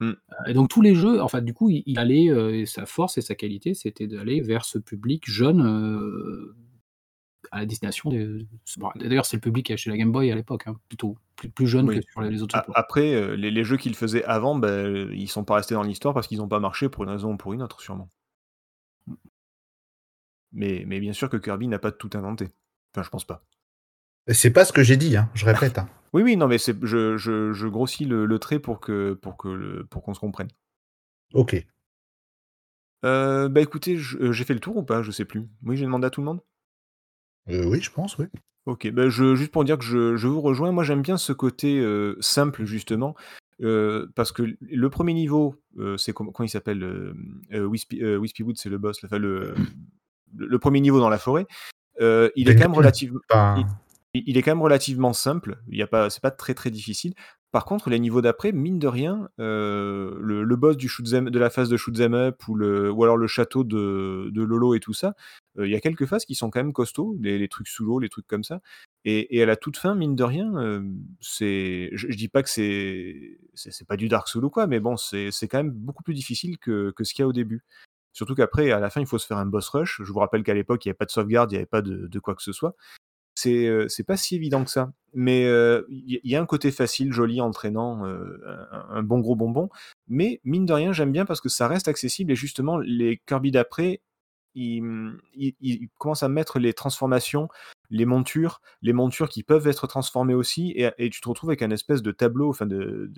[0.00, 0.10] Hmm.
[0.10, 0.14] Euh,
[0.48, 2.86] Et donc tous les jeux, en fait, du coup, il, il allait, euh, et sa
[2.86, 6.56] force et sa qualité, c'était d'aller vers ce public jeune euh,
[7.50, 8.46] à la destination des.
[8.78, 11.16] bon, D'ailleurs, c'est le public qui a acheté la Game Boy à l'époque, hein, plutôt
[11.36, 12.00] plus, plus jeune Oui.
[12.00, 12.66] que sur les, autres A-.
[12.74, 16.26] Après, les, les jeux qu'ils faisaient avant, ben, ils sont pas restés dans l'histoire parce
[16.26, 18.08] qu'ils n'ont pas marché pour une raison ou pour une autre, sûrement.
[20.52, 22.48] Mais, mais bien sûr que Kirby n'a pas tout inventé.
[22.92, 23.44] Enfin, je pense pas.
[24.28, 25.78] C'est pas ce que j'ai dit, hein, je répète.
[25.78, 25.88] hein.
[26.14, 29.38] Oui, oui, non, mais c'est, je, je, je grossis le, le trait pour que pour
[29.38, 30.48] que le- pour qu'on se comprenne.
[31.32, 31.56] Ok.
[33.04, 35.02] Euh, bah écoutez, euh, j'ai fait le tour ou pas?
[35.02, 35.48] Je sais plus.
[35.64, 36.40] Oui, j'ai demandé à tout le monde?
[37.48, 38.26] Euh, oui, je pense, oui.
[38.66, 41.32] Ok, bah je, juste pour dire que je, je vous rejoins, moi j'aime bien ce
[41.32, 43.16] côté euh, simple justement,
[44.14, 45.56] parce que le premier niveau,
[45.96, 47.14] c'est comment, comment il s'appelle
[47.50, 49.54] Wispy, Wood, c'est le boss, enfin, le,
[50.60, 51.46] premier niveau dans la forêt,
[52.00, 53.18] il est quand même relativement,
[53.56, 53.64] il,
[54.14, 55.58] il est quand même relativement simple.
[55.68, 57.14] Il y a pas, c'est pas très très difficile.
[57.50, 61.38] Par contre, les niveaux d'après, mine de rien, euh, le, le boss du shoot de
[61.38, 64.74] la phase de shoot 'em up ou, le, ou alors le château de, de Lolo
[64.74, 65.14] et tout ça,
[65.58, 67.84] euh, il y a quelques phases qui sont quand même costauds, les, les trucs sous
[67.84, 68.60] l'eau, les trucs comme ça.
[69.04, 70.82] Et, et à la toute fin, mine de rien, euh,
[71.20, 74.80] c'est, je, je dis pas que c'est, c'est pas du Dark Souls ou quoi, mais
[74.80, 77.32] bon, c'est c'est quand même beaucoup plus difficile que, que ce qu'il y a au
[77.34, 77.62] début.
[78.14, 80.00] Surtout qu'après, à la fin, il faut se faire un boss rush.
[80.02, 81.82] Je vous rappelle qu'à l'époque, il n'y avait pas de sauvegarde, il n'y avait pas
[81.82, 82.76] de, de quoi que ce soit.
[83.42, 84.92] C'est euh, c'est pas si évident que ça.
[85.14, 88.38] Mais euh, il y, y a un côté facile, joli, entraînant, euh,
[88.70, 89.68] un, bon gros bonbon.
[90.06, 93.50] Mais mine de rien, j'aime bien parce que ça reste accessible et justement, les Kirby
[93.50, 94.00] d'après,
[94.54, 97.48] ils, commencent à mettre les transformations,
[97.90, 101.70] les montures, les montures qui peuvent être transformées aussi, et, tu te retrouves avec un
[101.70, 103.10] espèce de tableau, enfin de,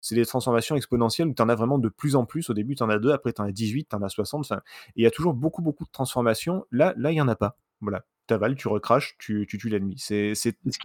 [0.00, 2.50] c'est des transformations exponentielles où tu en as vraiment de plus en plus.
[2.50, 4.40] Au début, tu en as deux, après tu en as 18, tu en as 60,
[4.40, 4.60] enfin,
[4.96, 6.66] il y a toujours beaucoup, beaucoup de transformations.
[6.70, 7.56] Là, là, il y en a pas.
[7.84, 9.94] Voilà, t'avales, tu recraches, tu, tu tues l'ennemi.
[9.98, 10.78] C'est c'est Est-ce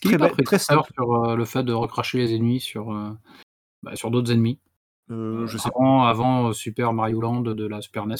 [0.00, 0.90] qu'il Très est bête- très simple.
[0.92, 3.10] sur euh, le fait de recracher les ennemis sur, euh,
[3.82, 4.58] bah, sur d'autres ennemis?
[5.10, 8.16] Euh, je sais avant, avant Super Mario Land de la Super NES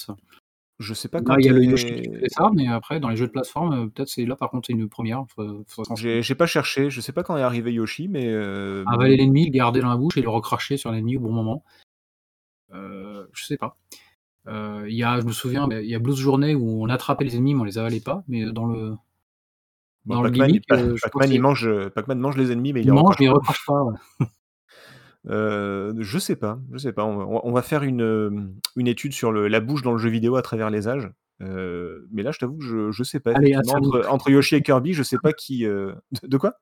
[0.80, 2.66] Je sais pas Là, quand il y a le est- Yoshi qui fait ça, mais
[2.66, 5.24] après, dans les jeux de plateforme, peut-être c'est là par contre c'est une première.
[5.96, 9.46] J'ai j'ai pas cherché, je sais pas quand est arrivé Yoshi, mais euh, avaler l'ennemi,
[9.46, 11.64] le garder dans la bouche et le recracher sur l'ennemi au bon moment.
[12.74, 13.76] Euh, je sais pas.
[14.48, 17.24] Euh, Il y a, je me souviens, il y a Blues Journée où on attrapait
[17.24, 18.96] les ennemis, mais on les avalait pas, mais dans le
[20.04, 20.96] bon, dans le Pac-Man, il, euh,
[21.30, 23.34] il mange, Pac-Man mange les ennemis, mais il il les mange, mais il pas.
[23.34, 23.82] recrache pas.
[23.84, 23.96] ouais.
[25.28, 27.04] Euh, je sais pas, je sais pas.
[27.04, 28.30] On va, on va faire une, euh,
[28.74, 31.08] une étude sur le, la bouche dans le jeu vidéo à travers les âges.
[31.42, 33.32] Euh, mais là, je t'avoue que je, je sais pas.
[33.34, 35.64] Allez, entre, entre Yoshi et Kirby, je sais pas qui.
[35.64, 36.54] euh, De, de quoi?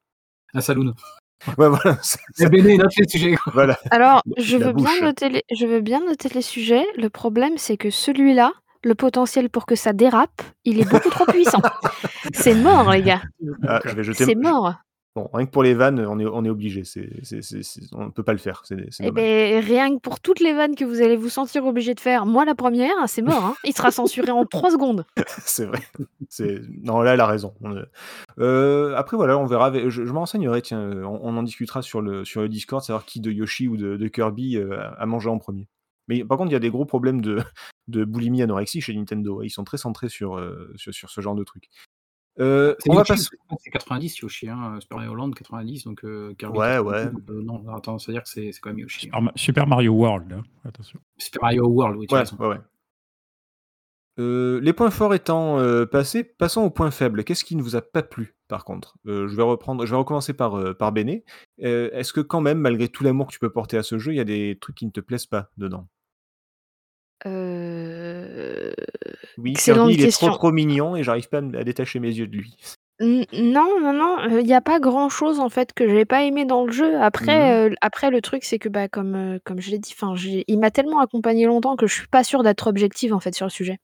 [0.52, 0.94] Un saloon.
[1.58, 1.98] Ouais, voilà.
[2.02, 3.36] c'est- C'est ça- Béné, note les sujets.
[3.54, 3.78] voilà.
[3.90, 6.84] Alors, je veux, bien noter les, je veux bien noter les sujets.
[6.96, 8.52] Le problème, c'est que celui-là,
[8.84, 11.60] le potentiel pour que ça dérape, il est beaucoup trop puissant.
[12.34, 13.20] C'est mort, les gars.
[13.66, 13.80] Ah.
[14.14, 14.74] C'est mort.
[15.16, 16.84] Bon, rien que pour les vannes, on est, on est obligé.
[16.84, 18.62] C'est, c'est, c'est- c'est- on peut pas le faire.
[18.64, 21.94] C'est, Eh ben, rien que pour toutes les vannes que vous allez vous sentir obligé
[21.94, 23.44] de faire, moi la première, c'est mort.
[23.44, 23.54] hein.
[23.64, 25.04] Il sera censuré en 3 secondes.
[25.44, 25.80] c'est vrai.
[26.28, 26.60] C'est...
[26.84, 27.54] Non, là, elle a raison.
[27.60, 27.74] On,
[28.38, 29.66] euh, après, voilà, on verra.
[29.66, 32.82] avec- Je, je m'enseignerai, tiens, euh, on, on en discutera sur le, sur le Discord,
[32.84, 35.66] savoir qui de Yoshi ou de, de Kirby euh, a mangé en premier.
[36.06, 37.40] Mais par contre, il y a des gros problèmes de,
[37.88, 39.42] de boulimie anorexie chez Nintendo.
[39.42, 41.64] Ils sont très centrés sur, euh, sur, sur ce genre de truc.
[42.38, 43.28] Euh, C'est on va Yoshi, passer.
[43.58, 47.10] c'est 90 Yoshi, hein, Super Mario Land 90, donc euh, Ouais, 90, ouais.
[47.10, 49.00] donc, euh, non, attends, c'est-à-dire que c'est c'est quand même Yoshi.
[49.00, 51.00] Super, Ma- Super Mario World, hein, attention.
[51.18, 52.58] Super Mario World, oui, tu Ouais, ouais, ouais.
[54.18, 57.24] Euh, les points forts étant euh, passés, passons aux points faibles.
[57.24, 58.96] Qu'est-ce qui ne vous a pas plu, par contre?
[59.06, 61.24] Euh, Je vais reprendre, je vais recommencer par, euh, par Béné.
[61.62, 64.12] Euh, Est-ce que quand même, malgré tout l'amour que tu peux porter à ce jeu,
[64.12, 65.88] il y a des trucs qui ne te plaisent pas dedans?
[67.26, 68.72] Euh,
[69.38, 70.28] Oui, Kirby, il est question.
[70.28, 72.56] trop trop mignon et j'arrive pas à, détacher mes yeux de lui.
[73.00, 76.44] N- Non, non, non, il n'y a pas grand-chose en fait que j'ai pas aimé
[76.44, 77.00] dans le jeu.
[77.00, 77.72] Après, Mhm.
[77.72, 80.58] euh, après le truc, c'est que bah, comme, euh, comme je l'ai dit, 'fin, il
[80.58, 83.50] m'a tellement accompagné longtemps que je suis pas sûre d'être objective en fait sur le
[83.50, 83.78] sujet.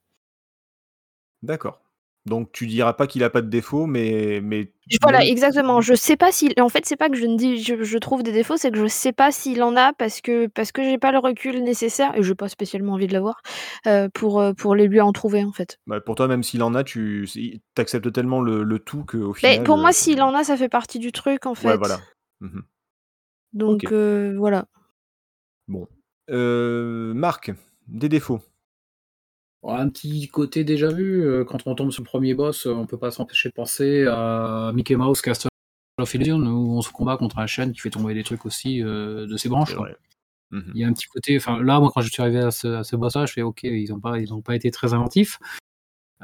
[1.43, 1.81] D'accord.
[2.27, 5.81] Donc tu diras pas qu'il a pas de défaut, mais mais Voilà, exactement.
[5.81, 6.53] Je sais pas si.
[6.59, 8.79] En fait, c'est pas que je ne dis, je, je trouve des défauts, c'est que
[8.79, 12.17] je sais pas s'il en a parce que parce que j'ai pas le recul nécessaire
[12.17, 13.43] et j'ai pas spécialement envie de l'avoir
[13.87, 15.79] euh, pour euh, pour les lui en trouver en fait.
[15.87, 17.29] bah, pour toi, même s'il en a, tu
[17.79, 19.65] acceptes tellement le, le tout qu'au Mais final.
[19.65, 21.69] pour moi, euh, s'il en a, ça fait partie du truc en fait.
[21.69, 22.01] Ouais, voilà.
[22.41, 22.63] Mhm.
[23.53, 24.67] Donc euh, voilà.
[25.69, 25.87] Bon.
[26.29, 27.53] Euh, Marc,
[27.87, 28.41] des défauts.
[29.63, 32.87] Un petit côté déjà vu, euh, quand on tombe sur le premier boss, euh, on
[32.87, 35.49] peut pas s'empêcher de penser à Mickey Mouse Castle
[35.99, 38.83] of Illusion, où on se combat contre un chêne qui fait tomber des trucs aussi
[38.83, 39.75] euh, de ses branches.
[40.53, 40.73] Mhm.
[40.75, 42.69] Il y a un petit côté, enfin là, moi quand je suis arrivé à ce,
[42.69, 45.39] à ce boss-là, je fais ok, ils ont pas, ils ont pas été très inventifs.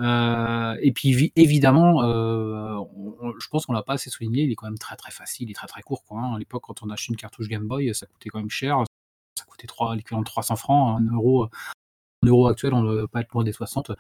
[0.01, 4.43] Euh, et puis vi- évidemment, euh, on- on- je pense qu'on l'a pas assez souligné,
[4.45, 6.05] il est quand même très très facile, il est très très court.
[6.05, 6.35] Quoi, hein.
[6.35, 8.79] À l'époque, quand on a acheté une cartouche Game Boy, ça coûtait quand même cher,
[9.39, 11.49] ça coûtait 3, l'équivalent de 300 francs, un euro,
[12.23, 13.93] un euro actuel, on ne doit pas être loin des 60.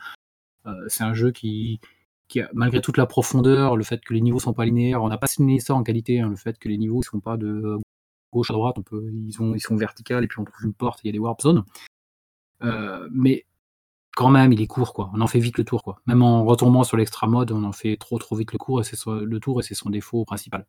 [0.66, 1.80] Euh, c'est un jeu qui,
[2.28, 5.08] qui a, malgré toute la profondeur, le fait que les niveaux sont pas linéaires, on
[5.08, 7.36] n'a pas signé ça en qualité, hein, le fait que les niveaux ne sont pas
[7.36, 7.78] de
[8.32, 10.74] gauche à droite, on peut, ils, ont, ils sont verticales et puis on trouve une
[10.74, 11.64] porte, il y a des warp zones.
[12.62, 13.44] Euh, mais
[14.14, 15.10] quand même, il est court, quoi.
[15.14, 16.00] On en fait vite le tour, quoi.
[16.06, 18.84] Même en retombant sur l'extra mode, on en fait trop trop vite le, cours et
[18.84, 20.66] c'est le tour et c'est son défaut principal.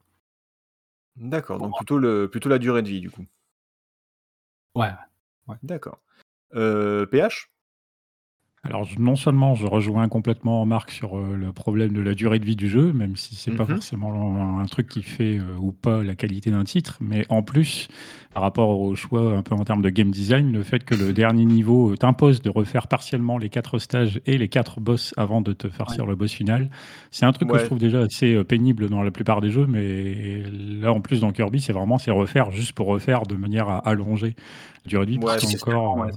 [1.16, 3.26] D'accord, donc plutôt, le, plutôt la durée de vie, du coup.
[4.76, 4.90] Ouais.
[5.62, 6.00] D'accord.
[6.56, 7.50] Euh, PH
[8.66, 12.40] Alors, je- non seulement je rejoins complètement Marc sur euh, le problème de la durée
[12.40, 13.76] de vie du jeu, même si c'est pas Mhm.
[13.76, 17.90] forcément un, truc qui fait euh, ou pas la qualité d'un titre, mais en plus,
[18.34, 21.12] par rapport au choix un peu en termes de game design, le fait que le
[21.12, 25.42] dernier niveau euh, t'impose de refaire partiellement les quatre stages et les quatre boss avant
[25.42, 26.70] de te farcir le boss final,
[27.12, 27.60] c'est un truc que Ouais.
[27.60, 31.20] je trouve déjà assez euh, pénible dans la plupart des jeux, mais là en plus
[31.20, 34.36] dans Kirby, c'est vraiment c'est refaire juste pour refaire de manière à allonger
[34.86, 36.12] la durée de vie, Ouais, parce ouais, euh,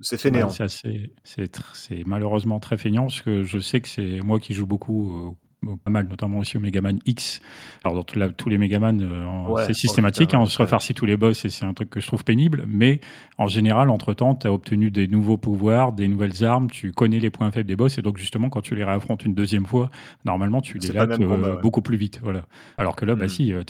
[0.00, 0.48] c'est fainéant.
[0.50, 4.66] c'est assez- c'est malheureusement très feignant parce que je sais que c'est moi qui joue
[4.66, 7.42] beaucoup, euh, pas mal, notamment aussi au Megaman X.
[7.84, 10.94] Alors dans tout la- tous les Megaman, euh, Ouais, c'est systématique, hein, on se refarcit
[10.94, 12.64] tous les boss et c'est un truc que je trouve pénible.
[12.66, 13.00] Mais
[13.36, 17.28] en général, entre-temps, tu as obtenu des nouveaux pouvoirs, des nouvelles armes, tu connais les
[17.30, 19.90] points faibles des boss et donc justement quand tu les réaffrontes une deuxième fois,
[20.24, 21.62] normalement tu les lattes combat, euh, ouais.
[21.62, 22.20] beaucoup plus vite.
[22.22, 22.46] Voilà.
[22.78, 23.28] Alors que là, bah Mm.
[23.28, 23.62] si, euh,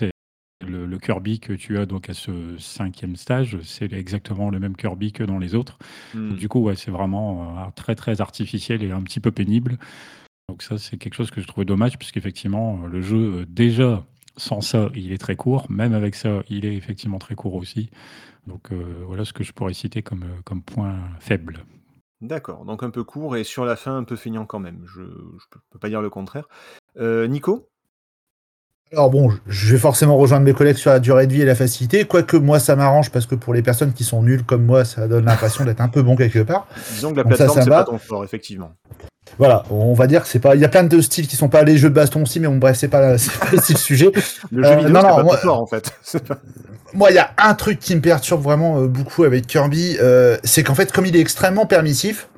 [0.66, 4.76] le, le Kirby que tu as donc à ce cinquième stage, c'est exactement le même
[4.76, 5.78] Kirby que dans les autres.
[6.14, 6.30] Hmm.
[6.30, 9.78] Donc, du coup, ouais, c'est vraiment euh, très très artificiel et un petit peu pénible.
[10.48, 14.04] Donc ça, c'est quelque chose que je trouvais dommage, puisqu'effectivement, euh, le jeu, euh, déjà,
[14.36, 15.66] sans ça, il est très court.
[15.70, 17.90] Même avec ça, il est effectivement très court aussi.
[18.46, 21.64] Donc euh, voilà ce que je pourrais citer comme, comme point faible.
[22.20, 24.82] D'accord, donc un peu court et sur la fin un peu feignant quand même.
[24.84, 26.48] Je, je peux, peux pas dire le contraire.
[26.98, 27.68] Euh, Nico?
[28.92, 31.54] Alors bon, je vais forcément rejoindre mes collègues sur la durée de vie et la
[31.54, 34.84] facilité, quoique moi ça m'arrange parce que pour les personnes qui sont nulles comme moi,
[34.84, 36.66] ça donne l'impression d'être un peu bon quelque part.
[36.94, 38.72] Disons que la plateforme c'est pas ton fort, effectivement.
[39.38, 40.56] Voilà, on va dire que c'est pas.
[40.56, 42.48] Il y a plein de styles qui sont pas les jeux de baston aussi, mais
[42.48, 44.10] bon bref, c'est pas, c'est pas le sujet.
[44.50, 45.92] Le Euh, jeu vidéo non, c'est non, pas moi- fort en fait.
[46.26, 46.38] Pas-
[46.92, 50.36] Moi, il y a un truc qui me perturbe vraiment euh, beaucoup avec Kirby, euh,
[50.42, 52.28] c'est qu'en fait, comme il est extrêmement permissif,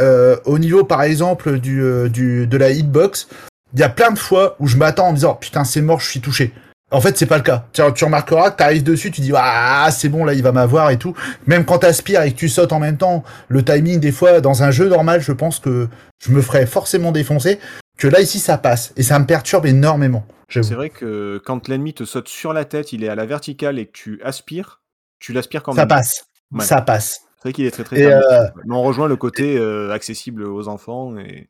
[0.00, 3.28] euh, au niveau par exemple du, euh, du de la hitbox,
[3.74, 6.00] il y a plein de fois où je m'attends en me disant putain c'est mort,
[6.00, 6.52] je suis touché.
[6.90, 7.66] En fait, c'est pas le cas.
[7.74, 10.90] Tu, tu remarqueras que t'arrives dessus, tu dis ah c'est bon là il va m'avoir
[10.90, 11.14] et tout.
[11.46, 14.62] Même quand t'aspires et que tu sautes en même temps, le timing des fois dans
[14.62, 15.88] un jeu normal, je pense que
[16.18, 17.58] je me ferais forcément défoncer.
[17.98, 20.24] Que là ici ça passe et ça me perturbe énormément.
[20.50, 23.78] C'est vrai que quand l'ennemi te saute sur la tête, il est à la verticale
[23.78, 24.80] et que tu aspires,
[25.20, 25.88] tu l'aspires quand Ça même.
[25.88, 26.64] passe, Ouais.
[26.64, 27.20] ça passe.
[27.36, 30.44] C'est vrai qu'il est très très Et, euh, Mais on rejoint le côté euh, accessible
[30.44, 31.48] aux enfants et.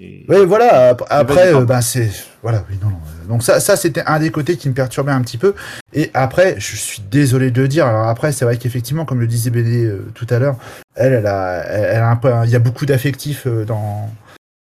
[0.00, 0.90] Et- Oui, voilà.
[0.90, 2.10] ap- Après, euh, ben c'est
[2.42, 2.64] voilà.
[2.70, 2.96] Oui, non, non.
[2.96, 5.54] euh, Donc ça, ça c'était un des côtés qui me perturbait un petit peu.
[5.92, 7.86] Et après, je suis désolé de le dire.
[7.86, 10.56] Alors après, c'est vrai qu'effectivement, comme le disait Béné euh, tout à l'heure,
[10.94, 14.10] elle, elle a, elle, a un peu, il y a beaucoup d'affectifs euh, dans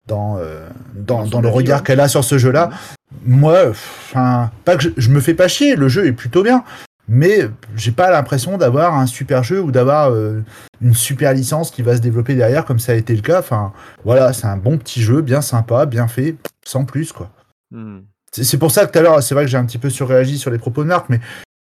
[0.07, 0.39] dans
[0.95, 2.71] dans, Dans dans le regard qu'elle a sur ce jeu-là.
[3.25, 5.75] Moi, enfin, pas que je, je me fais pas chier.
[5.75, 6.63] Le jeu est plutôt bien.
[7.11, 10.43] Mais j'ai pas l'impression d'avoir un super jeu ou d'avoir euh,
[10.79, 13.39] une super licence qui va se développer derrière comme ça a été le cas.
[13.39, 13.73] Enfin,
[14.05, 17.31] voilà, c'est un bon petit jeu, bien sympa, bien fait, sans plus quoi.
[17.71, 18.01] Hmm.
[18.31, 20.37] C'est pour ça que tout à l'heure, c'est vrai que j'ai un petit peu surréagi
[20.37, 21.19] sur les propos de Marc, mais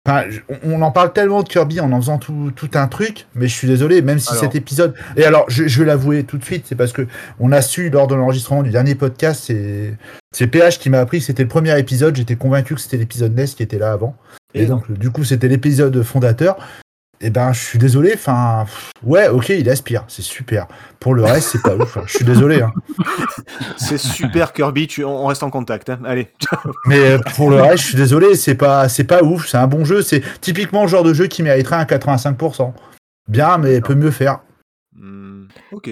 [0.07, 0.23] enfin,
[0.63, 3.53] on, en parle tellement de Kirby en en faisant tout, tout un truc, mais je
[3.53, 4.43] suis désolé, même si Alors.
[4.43, 4.93] cet épisode.
[5.17, 7.05] Et alors, je, je vais l'avouer tout de suite, c'est parce que
[7.41, 9.97] on a su lors de l'enregistrement du dernier podcast, c'est
[10.31, 12.15] c'est PH qui m'a appris que c'était le premier épisode.
[12.15, 14.15] J'étais convaincu que c'était l'épisode NES qui était là avant.
[14.53, 16.57] Et, donc, du coup, c'était l'épisode fondateur.
[17.21, 18.11] Et ben, je suis désolé.
[18.15, 18.65] Enfin,
[19.01, 20.67] ouais, ok, il aspire, c'est super.
[20.99, 21.95] Pour le reste, c'est pas ouf.
[21.97, 22.03] hein.
[22.05, 22.61] Je suis désolé.
[22.61, 22.73] Hein.
[23.77, 25.05] C'est super Kirby, tu...
[25.05, 25.89] on reste en contact.
[25.89, 25.99] hein.
[26.05, 26.29] Allez.
[26.85, 29.47] Mais euh, pour le reste, je suis désolé, c'est pas, c'est pas ouf.
[29.47, 30.01] C'est un bon jeu.
[30.01, 32.73] C'est typiquement le genre de jeu qui mériterait un 85%.
[33.29, 34.41] Bien, mais peut mieux faire.
[34.93, 35.91] Hmm, ok.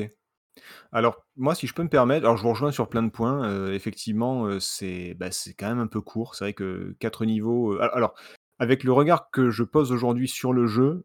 [0.92, 3.48] Alors, moi, si je peux me permettre, alors je vous rejoins sur plein de points.
[3.48, 6.36] euh, effectivement, euh, c'est bah, c'est quand même un peu court.
[6.36, 7.74] C'est vrai que quatre niveaux.
[7.74, 8.14] euh, alors,
[8.62, 11.04] avec le regard que je pose aujourd'hui sur le jeu,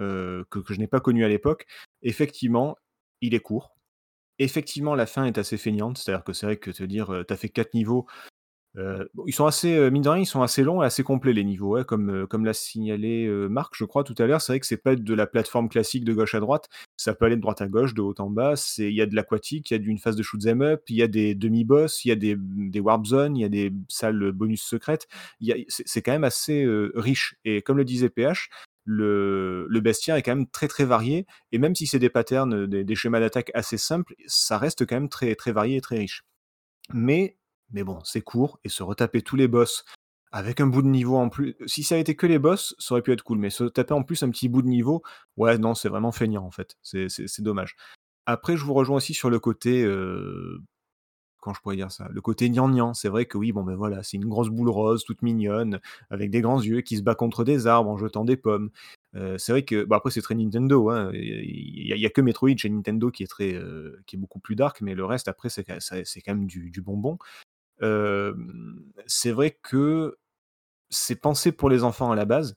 [0.00, 1.64] euh, que, je n'ai pas connu à l'époque,
[2.02, 2.76] effectivement,
[3.20, 3.76] il est court.
[4.40, 5.98] Effectivement, la fin est assez feignante.
[5.98, 8.06] C'est-à-dire que c'est vrai que te dire, euh, t'as fait quatre niveaux.
[8.76, 12.10] Euh, ils sont assez, euh, ils sont assez longs et assez complets les niveaux, comme,
[12.10, 14.40] euh, comme l'a signalé euh, Marc, je crois, tout à l'heure.
[14.40, 17.24] C'est vrai que c'est pas de la plateforme classique de gauche à droite, ça peut
[17.24, 18.54] aller de droite à gauche, de haut en bas.
[18.78, 20.96] Il y a de l'aquatique, il y a d'une phase de shoot 'em up, il
[20.96, 22.36] y a des demi-boss, il y a des,
[22.80, 25.06] warp zones, il y a des salles bonus secrètes.
[25.68, 27.36] C'est quand même assez riche.
[27.44, 28.50] Et comme le disait PH,
[28.84, 31.26] le, le bestiaire est quand même très très varié.
[31.52, 34.96] Et même si c'est des patterns, des, des schémas d'attaque assez simples, ça reste quand
[34.96, 36.22] même très très varié et très riche.
[36.92, 37.36] Mais,
[37.72, 39.84] mais bon, c'est court et se retaper tous les boss
[40.32, 41.56] avec un bout de niveau en plus.
[41.66, 43.38] Si ça avait été que les boss, ça aurait pu être cool.
[43.38, 45.02] Mais se taper en plus un petit bout de niveau,
[45.36, 46.76] ouais, non, c'est vraiment feignant en fait.
[46.82, 47.76] C'est dommage.
[48.26, 49.82] Après, je vous rejoins aussi sur le côté.
[49.84, 50.60] euh,
[51.40, 52.08] Quand je pourrais dire ça?
[52.10, 52.92] Le côté gnangnan.
[52.92, 56.30] C'est vrai que oui, bon ben voilà, c'est une grosse boule rose, toute mignonne, avec
[56.30, 58.70] des grands yeux, qui se bat contre des arbres en jetant des pommes.
[59.14, 59.84] Euh, c'est vrai que.
[59.84, 60.90] Bon, après, c'est très Nintendo.
[60.90, 61.10] hein.
[61.14, 64.56] Il n'y a, que Metroid chez Nintendo qui est, très, euh, qui est beaucoup plus
[64.56, 67.16] dark, mais le reste, après, c'est quand même du bonbon.
[67.80, 70.16] C'est vrai que
[70.90, 72.54] c'est pensé pour les enfants à la base,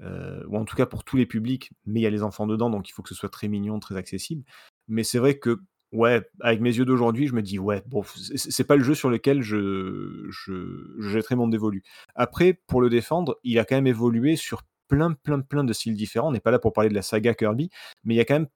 [0.00, 2.70] ou en tout cas pour tous les publics, mais il y a les enfants dedans,
[2.70, 4.44] donc il faut que ce soit très mignon, très accessible.
[4.88, 5.60] Mais c'est vrai que
[5.92, 8.02] Ouais, avec mes yeux d'aujourd'hui, je me dis: «Ouais, bon,
[8.34, 11.82] c'est pas le jeu sur lequel je je je jetterai mon dévolu».
[12.14, 15.94] Après, pour le défendre, il a quand même évolué sur plein, plein, plein de styles
[15.94, 16.28] différents.
[16.28, 17.68] On n'est pas là pour parler de la saga Kirby,
[18.04, 18.48] mais il y a quand même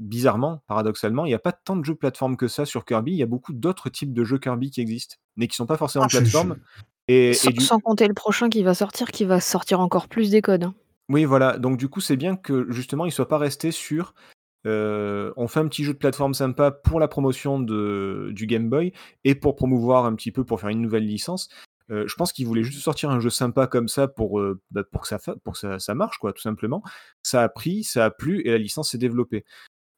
[0.00, 3.12] bizarrement, paradoxalement, il y a pas tant de jeux plateforme que ça sur Kirby.
[3.12, 5.76] Il y a beaucoup d'autres types de jeux Kirby qui existent, mais qui sont pas
[5.76, 6.56] forcément Ah, plateforme
[7.08, 10.08] et Sans et du sans compter le prochain qui va sortir, qui va sortir encore
[10.08, 10.74] plus des codes, hein.
[11.08, 14.14] Oui, voilà, donc du coup, c'est bien que justement, il soit pas resté sur,
[14.66, 18.70] heu, on fait un petit jeu de plateforme sympa pour la promotion de du Game
[18.70, 18.92] Boy
[19.24, 21.48] et pour promouvoir un petit peu, pour faire une nouvelle licence.
[21.90, 24.82] Heu, je pense qu'il voulait juste sortir un jeu sympa comme ça pour, heu, bah,
[24.92, 26.82] pour que ça pour que ça ça marche quoi, tout simplement.
[27.24, 29.44] Ça a pris, ça a plu et la licence s'est développée.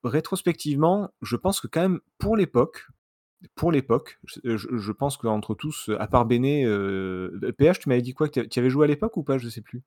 [0.05, 2.87] Rétrospectivement, je pense que quand même pour l'époque
[3.57, 6.65] pour l'époque, je je je pense qu'entre tous, à part Béné,
[7.59, 8.29] PH, tu m'avais dit quoi?
[8.29, 9.37] Que tu avais joué à l'époque ou pas?
[9.39, 9.83] Je sais plus?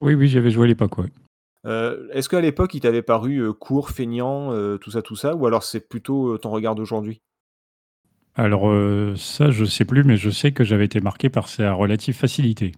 [0.00, 1.10] Oui, oui, j'y avais joué à l'époque, ouais.
[2.12, 5.34] Est-ce qu'à l'époque, il t'avait paru, court, feignant, tout ça, tout ça?
[5.34, 7.20] Ou alors c'est plutôt, ton regard d'aujourd'hui?
[8.34, 8.72] Alors,
[9.18, 12.72] ça, je sais plus, mais je sais que j'avais été marqué par sa relative facilité.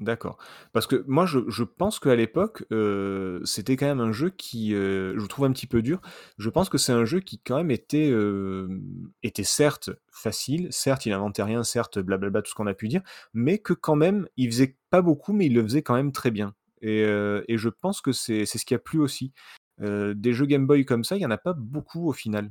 [0.00, 0.38] D'accord.
[0.72, 4.72] Parce que moi, je je pense qu'à l'époque, heu, c'était quand même un jeu qui,
[4.74, 6.00] heu, je trouve un petit peu dur.
[6.36, 8.82] Je pense que c'est un jeu qui quand même était, hem,
[9.22, 13.02] était certes facile, certes il inventait rien, certes blablabla, tout ce qu'on a pu dire,
[13.34, 16.30] mais que quand même, il faisait pas beaucoup, mais il le faisait quand même très
[16.32, 19.32] bien et heu et je pense que c'est c'est ce qui a plu aussi.
[19.80, 22.50] Heu, des jeux Game Boy comme ça, il y en a pas beaucoup au final.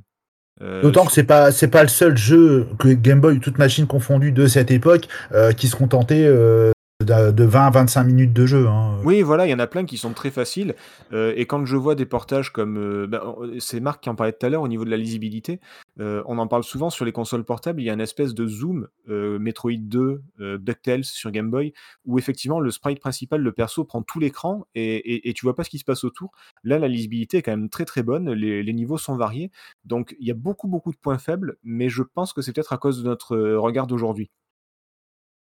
[0.62, 3.58] Heu, D'autant que sur c'est pas c'est pas le seul jeu que Game Boy, toute
[3.58, 6.72] machine confondue de cette époque, heu, qui se contentait, heu,
[7.04, 9.98] de de 20-25 minutes de jeu, hein, Oui, voilà, il y en a plein qui
[9.98, 10.74] sont très faciles,
[11.12, 14.32] heu et quand je vois des portages comme, bah, on c'est Marc qui en parlait
[14.32, 15.60] tout à l'heure au niveau de la lisibilité,
[16.00, 18.46] heu, on en parle souvent sur les consoles portables, il y a une espèce de
[18.46, 21.72] zoom, heu, Metroid 2, heu, DuckTales sur Game Boy,
[22.06, 25.54] où effectivement le sprite principal, le perso prend tout l'écran et et et tu vois
[25.54, 26.32] pas ce qui se passe autour.
[26.62, 29.50] Là, la lisibilité est quand même très, très bonne, les les niveaux sont variés,
[29.84, 32.72] donc il y a beaucoup, beaucoup de points faibles, mais je pense que c'est peut-être
[32.72, 34.30] à cause de notre, regard d'aujourd'hui.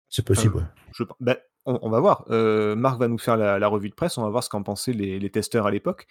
[0.08, 0.62] C'est Enfin, possible, ouais.
[0.92, 1.36] je bah,
[1.68, 2.24] on on va voir.
[2.30, 4.62] Heu, Marc va nous faire la la revue de presse, on va voir ce qu'en
[4.62, 6.06] pensaient les les testeurs à l'époque.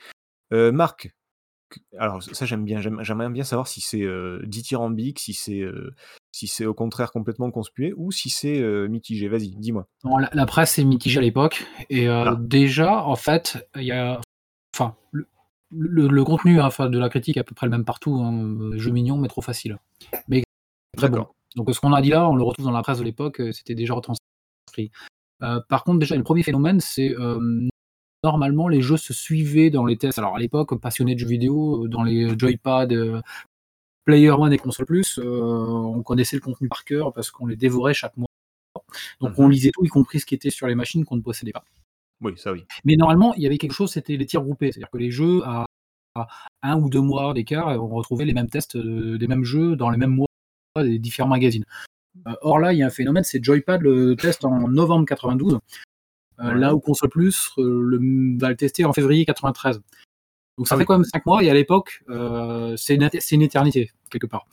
[0.53, 1.11] Heu, Marc,
[1.97, 5.63] alors ça j'aime bien, j'aime j'aimerais bien savoir si c'est, heu, dithyrambique, si c'est,
[6.31, 9.27] si c'est au contraire complètement conspué ou si c'est, mitigé?
[9.27, 9.87] Vas-y, dis-moi.
[10.05, 12.35] La la presse est mitigée à l'époque et Ah.
[12.39, 14.21] déjà, en fait, il y a
[14.75, 15.27] enfin, le
[15.71, 18.71] le le contenu, hein, de la critique est à peu près le même partout, hein,
[18.77, 19.77] jeu mignon mais trop facile.
[20.29, 20.43] Mais
[20.95, 21.27] très bon.
[21.57, 23.75] Donc ce qu'on a dit là, on le retrouve dans la presse de l'époque, c'était
[23.75, 24.91] déjà retranscrit.
[25.41, 27.69] Heu, par contre, déjà, le 1er phénomène, c'est, hem,
[28.23, 30.19] normalement, les jeux se suivaient dans les tests.
[30.19, 33.21] Alors à l'époque, passionné de jeux vidéo, heu, dans les Joypad, heu,
[34.05, 37.93] Player One et Console Plus, on connaissait le contenu par cœur parce qu'on les dévorait
[37.95, 38.27] chaque mois.
[39.21, 41.21] Donc Mmh on lisait tout, y compris ce qui était sur les machines qu'on ne
[41.21, 41.65] possédait pas.
[42.21, 42.65] Oui, ça oui.
[42.85, 44.71] Mais normalement, il y avait quelque chose, c'était les tirs groupés.
[44.71, 45.65] C'est-à-dire que les jeux à
[46.15, 46.27] à
[46.73, 49.97] 1 ou 2 mois d'écart, on retrouvait les mêmes tests, des mêmes jeux dans les
[49.99, 50.27] mêmes mois
[50.83, 51.65] des différents magazines.
[52.25, 55.59] Heu, or là, il y a un phénomène, c'est Joypad le teste en novembre 92,
[56.39, 59.81] heu, là où Console Plus, heu, le va le tester en février 93.
[60.57, 60.85] Donc ça Ah fait oui.
[60.87, 62.03] quand même 5 mois et à l'époque,
[62.77, 64.47] c'est une éternité quelque part.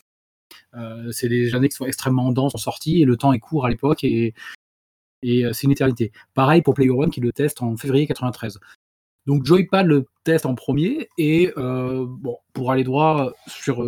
[1.13, 3.71] C'est des années qui sont extrêmement denses en sortie et le temps est court à
[3.71, 4.35] l'époque et
[5.23, 6.13] et c'est une éternité.
[6.35, 8.59] Pareil pour Player One qui le teste en février 93.
[9.25, 13.83] Donc Joypad le teste en 1er et bon, pour aller droit sur,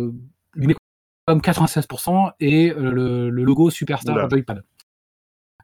[1.27, 4.29] même 96% et heu, le le logo Superstar.
[4.29, 4.63] Joypad.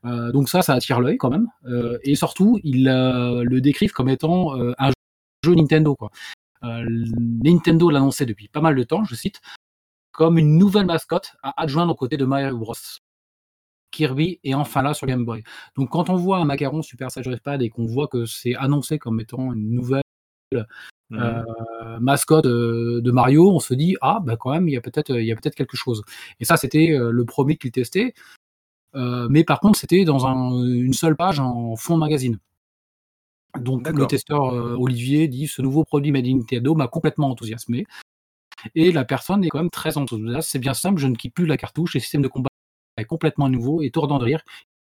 [0.06, 3.94] Heu, donc ça, ça attire l'œil quand même, heu et surtout, ils, heu, le décrivent
[3.94, 4.92] comme étant, un
[5.46, 6.12] jeu Nintendo, quoi.
[6.64, 9.42] Nintendo l'annonçait depuis pas mal de temps, je cite:
[10.14, 12.76] «Comme une nouvelle mascotte à adjoindre aux côtés de Mario Bros.
[13.92, 15.44] Kirby est enfin là sur Game Boy».
[15.78, 19.20] Donc quand on voit un macaron Superstar Joypad et qu'on voit que c'est annoncé comme
[19.22, 20.04] étant une nouvelle,
[21.12, 21.44] Mmh heu,
[21.98, 22.00] mh.
[22.02, 25.12] mascotte, heu, de Mario, on se dit: «Ah bah, quand même, il y a peut-être,
[25.12, 26.04] heu, il y a peut-être quelque chose»
[26.40, 28.14] et ça, c'était, le 1er qu'ils testaient,
[28.96, 32.40] heu, mais par contre, c'était dans un une seule page en fond de magazine.
[33.60, 34.44] Donc le testeur,
[34.80, 37.86] Olivier dit: «Ce nouveau produit made in Nintendo m'a complètement enthousiasmé»
[38.76, 41.46] et la personne est quand même très enthousiaste: «C'est bien simple, je ne quitte plus
[41.48, 42.50] la cartouche, le système de combat
[42.98, 44.44] est complètement nouveau et tordant de rire.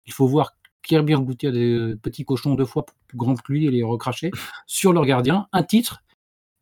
[0.08, 0.54] Il faut voir
[0.88, 4.32] Kirby engloutir des petits cochons 2 fois plus grands que lui et les recracher
[4.66, 5.48] sur leur gardien.
[5.52, 6.04] Un titre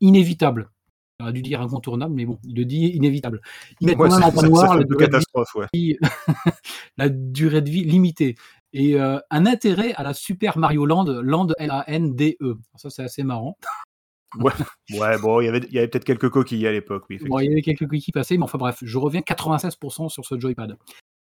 [0.01, 0.69] inévitable».
[1.19, 3.39] Il aurait dû dire incontournable, mais bon, il le dit inévitable.
[3.79, 5.67] Ils mettent Ouais, ça noir la un durée de catastrophe, ouais.
[5.73, 5.97] vie
[6.97, 8.35] la durée de vie limitée
[8.73, 12.57] et heu, un intérêt à la Super Mario Land, Land L-A-N-D-E.
[12.75, 13.57] Ça, c'est assez marrant.
[14.37, 14.51] Ouais,
[14.99, 17.51] ouais, bon, il y avait il peut-être quelques coquilles à l'époque, oui, Bon, il y
[17.51, 19.77] avait quelques coquilles passées, mais enfin bref, je reviens 96
[20.09, 20.77] sur ce Joypad.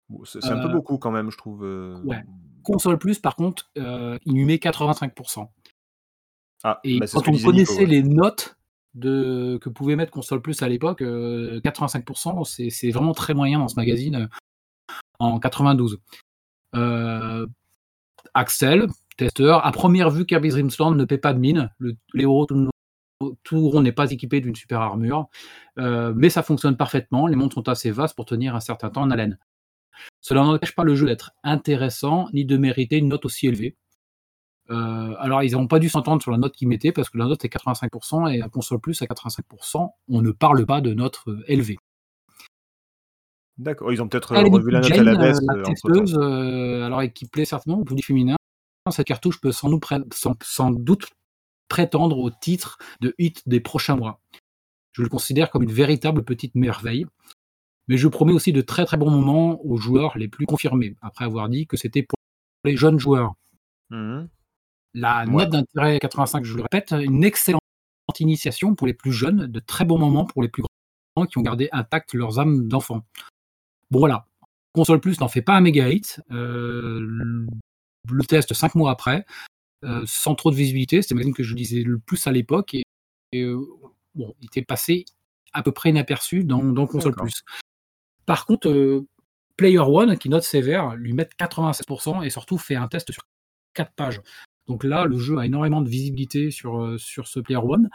[0.08, 1.62] Bon, c'est un peu Heu beaucoup quand même, je trouve,
[2.04, 2.22] Ouais.
[2.62, 5.12] Console Plus, par contre, heu, il lui met 85
[6.64, 7.86] Ah, et bah, quand on Nico, connaissait ouais.
[7.86, 8.56] les notes
[8.94, 13.68] de, que pouvait mettre Console Plus à l'époque, 85%, c'est, c'est vraiment très moyen dans
[13.68, 14.28] ce magazine
[15.18, 16.00] en 92.
[18.34, 18.86] Axel,
[19.16, 21.70] testeur, à première vue, Kirby's Dream ne paie pas de mine.
[21.78, 22.46] Le, les héros
[23.44, 25.28] tout, rond n'est pas équipé d'une super armure,
[25.76, 27.26] mais ça fonctionne parfaitement.
[27.26, 29.38] Les montres sont assez vastes pour tenir un certain temps en haleine.
[30.22, 33.76] Cela n'empêche pas le jeu d'être intéressant ni de mériter une note aussi élevée.
[34.70, 37.26] Euh, alors, ils n'ont pas dû s'entendre sur la note qu'ils mettaient parce que la
[37.26, 41.18] note est 85% et à console plus à 85%, on ne parle pas de note
[41.26, 41.76] euh, élevée.
[43.58, 45.40] D'accord, ils ont peut-être revu la note à la baisse.
[45.42, 48.36] La euh, testeuse, alors qui plaît certainement au public féminin,
[48.90, 49.68] cette cartouche peut sans,
[50.42, 51.08] sans, doute
[51.68, 54.20] prétendre au titre de hit des prochains mois.
[54.92, 57.06] Je le considère comme une véritable petite merveille.
[57.88, 61.24] Mais je promets aussi de très très bons moments aux joueurs les plus confirmés, après
[61.24, 62.16] avoir dit que c'était pour
[62.64, 63.34] les jeunes joueurs.
[63.90, 64.24] Mmh
[64.94, 67.60] la note d'intérêt 85, je le répète, une excellente
[68.18, 71.42] initiation pour les plus jeunes, de très bons moments pour les plus grands qui ont
[71.42, 73.02] gardé intact leurs âmes d'enfants.
[73.90, 74.26] Bon voilà,
[74.74, 76.20] Console Plus n'en fait pas un méga hit.
[76.30, 77.46] Euh,
[78.10, 79.24] le test cinq mois après,
[79.84, 82.84] euh, sans trop de visibilité, c'était le que je disais le plus à l'époque et,
[83.36, 83.60] euh,
[84.14, 85.04] bon, il était passé
[85.52, 87.44] à peu près inaperçu dans, dans Console Plus.
[88.32, 89.04] Par contre,
[89.58, 93.24] Player One, qui note sévère, lui met 87% et surtout fait un test sur
[93.74, 94.22] 4 pages.
[94.66, 97.90] Donc là, le jeu a énormément de visibilité sur, euh, sur ce Player One.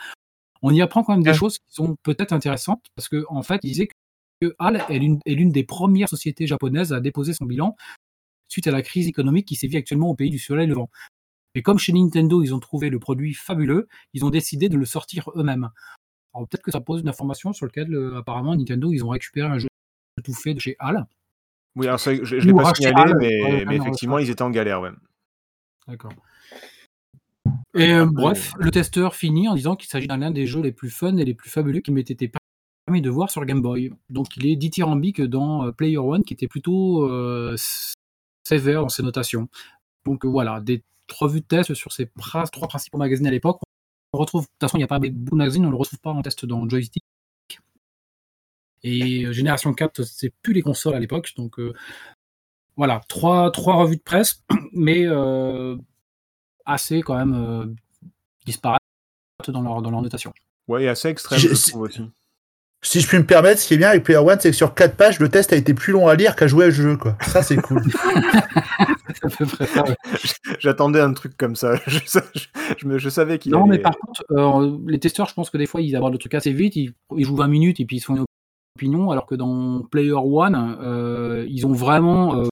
[0.62, 3.62] On y apprend quand même des choses qui sont peut-être intéressantes, parce qu'en en fait,
[3.64, 3.88] il disait
[4.40, 7.76] que HAL est l'une des premières sociétés japonaises à déposer son bilan
[8.48, 10.92] suite à la crise économique qui sévit actuellement au pays du soleil levant.
[11.56, 14.86] Et comme chez Nintendo, ils ont trouvé le produit fabuleux, ils ont décidé de le
[14.86, 15.72] sortir eux-mêmes.
[16.36, 19.48] Alors peut-être que ça pose une information sur laquelle, euh, apparemment, Nintendo, ils ont récupéré
[19.48, 19.68] un jeu
[20.22, 21.06] tout fait de chez HAL.
[21.76, 24.90] Oui, alors je ne l'ai pas signalé, mais, mais effectivement, ils étaient en galère, ouais.
[25.88, 26.12] D'accord.
[27.76, 30.90] Et euh, bref, le testeur finit en disant qu'il s'agit d'un des jeux les plus
[30.90, 32.32] fun et les plus fabuleux qu'il m'ait été
[32.86, 33.92] permis de voir sur Game Boy.
[34.10, 37.56] Donc il est dithyrambique dans euh, Player One, qui était plutôt euh,
[38.44, 39.48] sévère dans ses notations.
[40.06, 42.10] Donc voilà, des revues de test sur ces
[42.52, 43.60] trois principaux magazines à l'époque.
[44.14, 46.00] On retrouve, de toute façon, il n'y a pas de magazine, on ne le retrouve
[46.00, 47.04] pas en test dans Joystick.
[48.84, 51.34] Et Génération 4, c'est plus les consoles à l'époque.
[51.36, 51.60] Donc
[52.76, 55.06] voilà, trois, trois revues de presse, mais
[56.68, 57.66] assez quand même euh,
[58.46, 58.82] disparates
[59.48, 60.34] dans leur, dans leur notation.
[60.68, 62.02] Ouais, assez extrême, je, trouve aussi.
[62.84, 64.76] Si je puis me permettre, ce qui est bien avec Player One, c'est que sur
[64.76, 66.98] 4 pages, le test a été plus long à lire qu'à jouer à jeu.
[66.98, 67.18] Quoi.
[67.26, 67.82] Ça, c'est cool.
[70.60, 71.76] J'attendais un truc comme ça.
[71.88, 75.58] Je, je, je savais qu'il Non, mais par contre, euh, les testeurs, je pense que
[75.58, 76.76] des fois, ils abordent le truc assez vite.
[76.76, 78.26] Ils, jouent 20 minutes et puis ils se font une
[78.78, 79.12] opinion.
[79.12, 82.44] Alors que dans Player One, euh, ils ont vraiment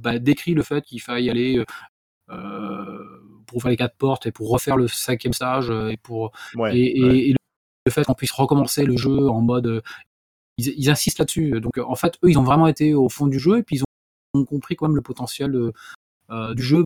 [0.00, 1.64] bah, décrit le fait qu'il faille aller
[3.48, 6.32] pour faire les quatre portes et pour refaire le cinquième stage euh, et pour
[6.70, 7.34] et,
[7.84, 9.80] le fait qu'on puisse recommencer le jeu en mode euh,
[10.58, 13.58] ils, insistent là-dessus donc en fait eux ils ont vraiment été au fond du jeu
[13.58, 13.82] et puis ils
[14.34, 15.56] ont, compris quand même le potentiel
[16.30, 16.84] euh, du jeu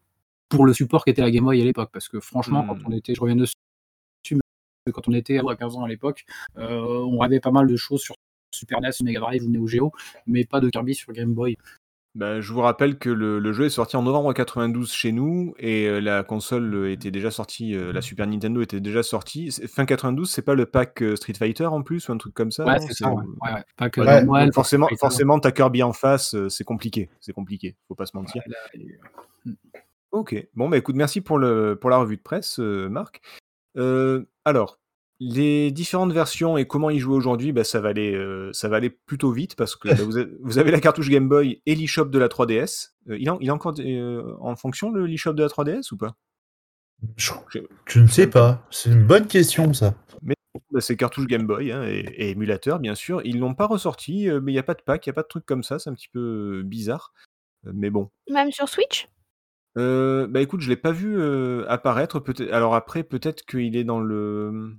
[0.49, 2.85] pour le support qui était la Game Boy à l'époque parce que franchement quand hmm.
[2.87, 3.55] on était je reviens dessus
[4.87, 6.25] mais quand on était à 15 ans à l'époque
[6.57, 8.15] on rêvait pas mal de choses sur
[8.53, 9.93] Super NES, Mega Drive ou Neo Geo,
[10.27, 11.57] mais pas de Kirby sur Game Boy.
[12.15, 15.87] Bah, je vous rappelle que le, jeu est sorti en novembre 92 chez nous et
[15.87, 19.51] euh, la console euh, était déjà sortie, euh, la Super Nintendo était déjà sortie.
[19.67, 22.67] Fin 92, c'est pas le pack Street Fighter en plus ou un truc comme ça
[22.67, 23.11] Ouais, c'est ça.
[23.11, 24.51] Ouais.
[24.53, 27.09] forcément, forcément, t'as Kirby en face, c'est compliqué.
[27.21, 28.43] C'est compliqué, faut pas se mentir.
[30.11, 33.23] Ok, bon, bah écoute, merci pour, le, pour la revue de presse, Marc.
[34.45, 34.82] alors,
[35.25, 38.77] les différentes versions et comment y jouer aujourd'hui, bah, ça, va aller, euh, ça va
[38.77, 39.95] aller plutôt vite parce que bah,
[40.41, 42.91] vous, avez, la cartouche Game Boy et l'eShop de la 3DS.
[43.09, 46.17] Euh, il, est encore euh, en fonction le l'eShop de la 3DS ou pas?
[47.17, 47.33] Je,
[48.01, 48.67] ne sais pas.
[48.71, 49.95] C'est une bonne question ça.
[50.23, 50.35] Mais
[50.73, 53.21] bah, c'est cartouche Game Boy hein, et, émulateur bien sûr.
[53.25, 55.23] Ils l'ont pas ressorti, mais il n'y a pas de pack, il n'y a pas
[55.23, 55.79] de truc comme ça.
[55.79, 57.13] C'est un petit peu bizarre.
[57.65, 58.11] mais bon.
[58.29, 59.09] Même sur Switch?
[59.77, 61.23] Bah écoute, je l'ai pas vu
[61.69, 62.19] apparaître.
[62.19, 62.53] Peut-être.
[62.53, 64.79] Alors après, peut-être qu'il est dans le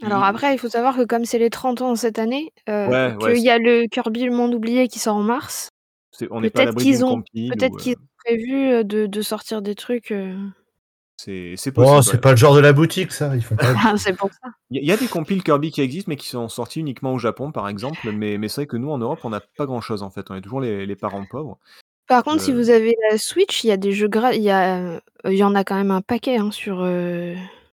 [0.00, 3.42] alors après, il faut savoir que comme c'est les 30 ans cette année, euh, qu'il
[3.42, 5.68] y a le Kirby Le Monde Oublié qui sort en mars.
[6.18, 10.12] peut-être qu'ils ont, peut-être qu'ils ont prévu de, sortir des trucs.
[11.16, 11.96] C'est possible.
[11.98, 13.34] Oh, c'est pas le genre de la boutique, ça.
[13.36, 13.74] Ils font pas...
[13.84, 14.48] Ah, c'est pour ça.
[14.70, 17.52] Il y, a des compiles Kirby qui existent, mais qui sont sortis uniquement au Japon,
[17.52, 18.10] par exemple.
[18.10, 20.30] Mais, mais c'est vrai que nous, en Europe, on n'a pas grand-chose, en fait.
[20.30, 21.58] On est toujours les, parents pauvres.
[22.08, 24.32] Par contre, si vous avez la Switch, il y a des jeux gras.
[24.32, 26.84] Il y, il y en a quand même un paquet hein, sur.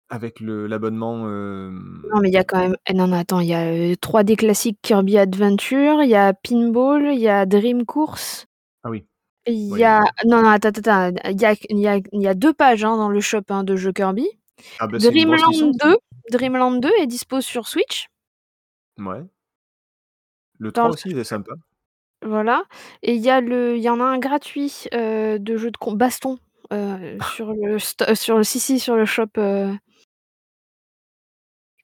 [0.09, 3.53] Avec le l'abonnement, Non, mais il y a quand même eh non, attends, il y
[3.53, 8.45] a, 3D classique Kirby Adventure, il y a Pinball, il y a Dream Course.
[8.83, 9.05] Ah oui.
[9.47, 12.27] Il y a non, non, attends, attends, il y a il y a il y
[12.27, 14.27] a 2 pages, hein, dans le shop, hein, de jeux Kirby.
[14.79, 15.97] Ah bah, Dreamland 2,
[16.31, 18.07] Dreamland 2 est dispo sur Switch.
[18.97, 19.23] Ouais.
[20.59, 21.51] Le Dans 3 le- aussi, il est sympa.
[22.25, 22.63] Voilà.
[23.03, 25.77] Et il y a le, il y en a un gratuit euh, de jeu de
[25.77, 26.39] com- baston
[26.73, 27.77] euh, sur le,
[28.15, 29.27] sur le, si si, sur le shop.
[29.37, 29.71] euh,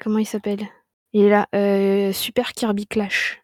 [0.03, 0.67] Comment il s'appelle?
[1.13, 3.41] Il est là, euh, Super Kirby Clash,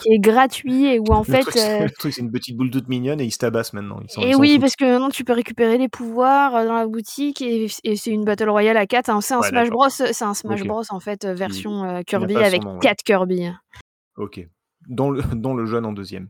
[0.00, 1.40] qui est gratuit et où en Le fait.
[1.40, 4.00] truc, euh, le truc, c'est une petite boule toute mignonne et ils se tabassent maintenant.
[4.22, 7.66] Et oui, parce que maintenant tu peux récupérer les pouvoirs euh, dans la boutique et,
[7.84, 9.10] et c'est une Battle Royale à 4.
[9.10, 9.20] hein.
[9.20, 9.68] C'est un Ouais, Smash.
[9.70, 9.88] Bros.
[9.88, 10.62] C'est un Smash.
[10.62, 12.80] Bros en fait version Kirby avec nom, ouais.
[12.80, 13.48] 4 Kirby.
[14.16, 14.46] Ok.
[14.88, 16.28] Dont le, dont le jeune en deuxième.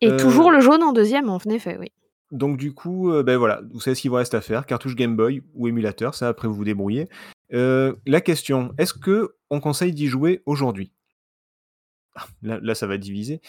[0.00, 1.90] Et Euh, toujours le jaune en deuxième, en effet, oui.
[2.30, 4.94] Donc du coup, euh, ben voilà, vous savez ce qu'il vous reste à faire, cartouche
[4.96, 7.08] Game Boy ou émulateur, ça après vous vous débrouillez.
[7.54, 10.92] Euh, la question, est-ce que on conseille d'y jouer aujourd'hui?
[12.42, 13.40] Là, là, ça va diviser.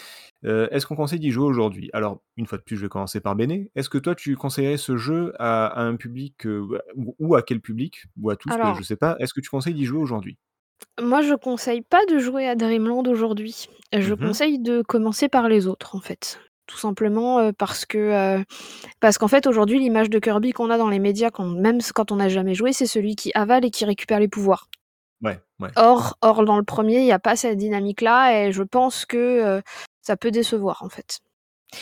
[0.46, 1.90] Euh, est-ce qu'on conseille d'y jouer aujourd'hui?
[1.92, 3.72] Alors, une fois de plus, je vais commencer par Béné.
[3.76, 6.46] Est-ce que toi, tu conseillerais ce jeu à, à un public,
[6.96, 8.04] ou, à quel public?
[8.22, 9.16] Ou à tous, Alors- je sais pas.
[9.20, 10.38] Est-ce que tu conseilles d'y jouer aujourd'hui?
[11.02, 13.66] Moi, je conseille pas de jouer à Dreamland aujourd'hui.
[13.92, 14.20] Je Mhm.
[14.28, 16.40] conseille de commencer par les autres, en fait.
[16.70, 18.44] Tout simplement euh, parce que euh,
[19.00, 22.12] parce qu'en fait aujourd'hui l'image de Kirby qu'on a dans les médias, quand, même quand
[22.12, 24.70] on n'a jamais joué, c'est celui qui avale et qui récupère les pouvoirs.
[25.24, 25.70] Ouais, ouais.
[25.78, 29.18] Or, or dans le premier, il n'y a pas cette dynamique-là et je pense que
[29.18, 29.62] euh,
[30.04, 31.22] ça peut décevoir en fait.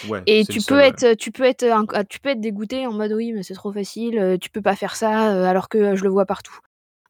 [0.10, 2.94] ouais Et tu peux, seul, être, tu, peux être, un- tu peux être dégoûté en
[2.94, 6.10] mode oui, mais c'est trop facile, tu peux pas faire ça alors que je le
[6.10, 6.58] vois partout.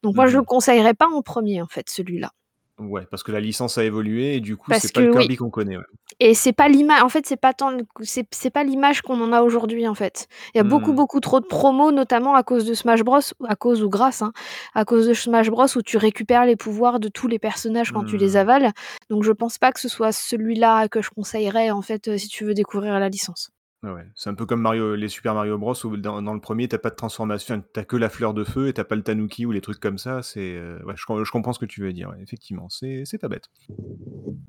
[0.02, 0.40] Donc moi, je Mhm.
[0.40, 2.32] le conseillerais pas en premier en fait, celui-là.
[2.80, 5.14] Ouais, parce que la licence a évolué et du coup, c'est pas le oui.
[5.18, 5.78] Kirby qu'on connaît.
[5.78, 5.84] ouais.
[6.20, 9.34] Et c'est pas l'image, en fait, c'est pas tant, le- c'est pas l'image qu'on en
[9.34, 10.28] a aujourd'hui en fait.
[10.54, 10.96] Il y a beaucoup Mhm.
[10.96, 14.32] beaucoup trop de promos, notamment à cause de Smash Bros, à cause ou grâce, hein,
[14.76, 18.04] à cause de Smash Bros où tu récupères les pouvoirs de tous les personnages quand
[18.04, 18.38] tu les Mhm.
[18.38, 18.72] avales.
[19.10, 22.28] Donc je pense pas que ce soit celui-là que je conseillerais en fait euh, si
[22.28, 23.50] tu veux découvrir la licence.
[23.84, 24.08] Ouais, ouais.
[24.16, 26.80] C'est un peu comme Mario, les Super Mario Bros où dans, dans le premier t'as
[26.80, 29.46] pas de transformation, enfin, t'as que la fleur de feu et t'as pas le Tanuki
[29.46, 30.24] ou les trucs comme ça.
[30.24, 32.10] C'est euh, ouais, je, com- je comprends ce que tu veux dire.
[32.10, 33.50] ouais, effectivement, c'est c'est pas bête.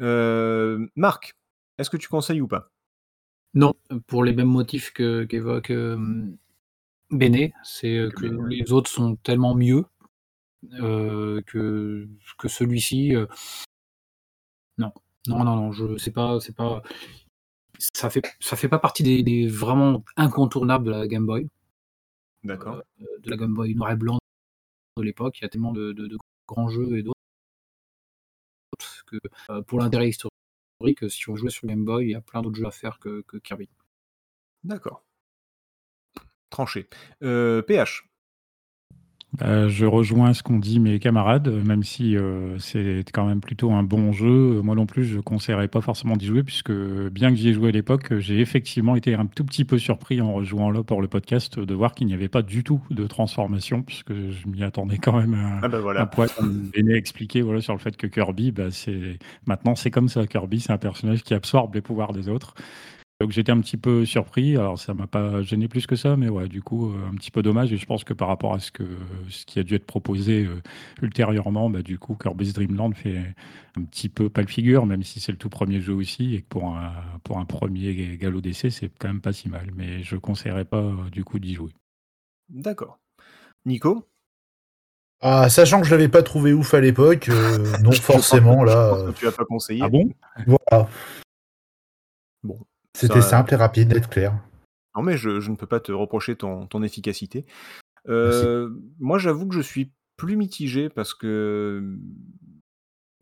[0.01, 1.37] Euh, Marc,
[1.77, 2.71] est-ce que tu conseilles ou pas?
[3.55, 3.75] Non,
[4.07, 5.99] pour les mêmes motifs que- qu'évoque euh,
[7.11, 9.85] Béné, c'est euh, Que les autres sont tellement mieux
[10.71, 12.09] que,
[12.39, 13.15] que celui-ci.
[14.79, 14.93] non,
[15.27, 16.83] non, non, non, je c'est pas, c'est pas,
[17.79, 21.49] ça fait, ça fait pas partie des, des vraiment incontournables de la Game Boy,
[22.45, 22.83] D'accord.
[23.01, 24.19] euh, de la Game Boy noir et blanc
[24.97, 25.39] de l'époque.
[25.41, 27.15] Il y a tellement de, de- de grands jeux et d'autres
[29.07, 29.17] que
[29.51, 32.57] euh, pour l'intérêt historique, si on jouait sur Game Boy, il y a plein d'autres
[32.57, 33.69] jeux à faire que, que Kirby.
[34.65, 35.05] D'accord.
[36.51, 36.89] Tranché.
[37.23, 38.08] Euh, PH.
[39.37, 43.41] Bah, je rejoins ce qu'ont dit mes camarades, euh, même si euh, c'est quand même
[43.43, 44.57] plutôt un bon jeu.
[44.57, 47.51] Euh, Moi non plus, je ne conseillerais pas forcément d'y jouer, puisque bien que j'y
[47.51, 50.71] ai joué à l'époque, euh, j'ai effectivement été un tout petit peu surpris en rejouant
[50.71, 54.15] là pour le podcast de voir qu'il n'y avait pas du tout de transformation, puisque
[54.15, 56.07] je m'y attendais quand même à Ah bah un voilà.
[56.35, 60.09] comme Béné a expliqué voilà, sur le fait que Kirby, bah, c'est maintenant c'est comme
[60.09, 60.27] ça.
[60.27, 62.55] Kirby, c'est un personnage qui absorbe les pouvoirs des autres.
[63.21, 64.57] Donc j'étais un petit peu surpris.
[64.57, 67.33] Alors ça m'a pas gêné plus que ça, mais ouais, du coup euh, un petit
[67.33, 67.73] peu dommage.
[67.73, 68.85] Et je pense que par rapport à ce que
[69.29, 70.63] ce qui a dû être proposé euh,
[71.03, 73.35] ultérieurement, bah, du coup Kirby's Dream Land fait
[73.77, 76.43] un petit peu pas le figure, même si c'est le tout premier jeu aussi et
[76.43, 76.93] que pour un
[77.25, 79.69] pour un premier galop d'essai, c'est quand même pas si mal.
[79.75, 81.73] Mais je conseillerais pas euh, du coup d'y jouer.
[82.49, 83.01] D'accord.
[83.67, 84.07] Nico?
[85.21, 88.97] Ah, sachant que je l'avais pas trouvé ouf à l'époque, euh, non forcément là.
[89.17, 89.83] tu l'as pas conseillé.
[89.83, 90.09] Ah bon?
[90.47, 90.89] Voilà.
[92.45, 92.61] Bon.
[92.99, 94.35] C'était simple et rapide, d'être clair.
[94.97, 97.47] Non, mais je, je ne peux pas te reprocher ton, ton efficacité.
[98.09, 101.97] Euh, moi, j'avoue que je suis plus mitigé parce que.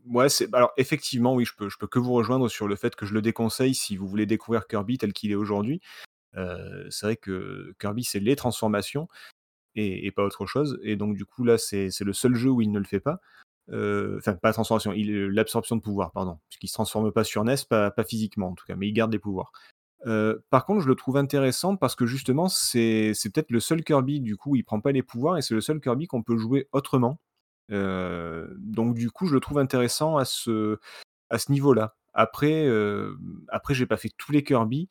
[0.07, 0.53] Ouais, c'est.
[0.55, 3.13] Alors, effectivement, oui, je peux, je peux que vous rejoindre sur le fait que je
[3.13, 5.81] le déconseille si vous voulez découvrir Kirby tel qu'il est aujourd'hui.
[6.37, 9.09] Euh, c'est vrai que Kirby, c'est les transformations
[9.75, 10.79] et, et pas autre chose.
[10.83, 13.21] Et donc, du coup, là, c'est le seul jeu où il ne le fait pas.
[13.73, 16.39] Euh, Enfin, pas la transformation, il- l'absorption de pouvoir, pardon.
[16.49, 19.13] Puisqu'il se transforme pas sur NES, pas, pas physiquement en tout cas, mais il garde
[19.13, 19.51] les pouvoirs.
[20.07, 24.21] Euh, par contre, je le trouve intéressant parce que justement, c'est peut-être le seul Kirby,
[24.21, 26.69] du coup, il prend pas les pouvoirs et c'est le seul Kirby qu'on peut jouer
[26.73, 27.19] autrement.
[27.73, 30.79] Euh, donc, du coup, je le trouve intéressant à ce,
[31.31, 31.97] à ce niveau-là.
[32.15, 33.17] Après, euh,
[33.49, 34.89] après j'ai pas fait tous les Kirby.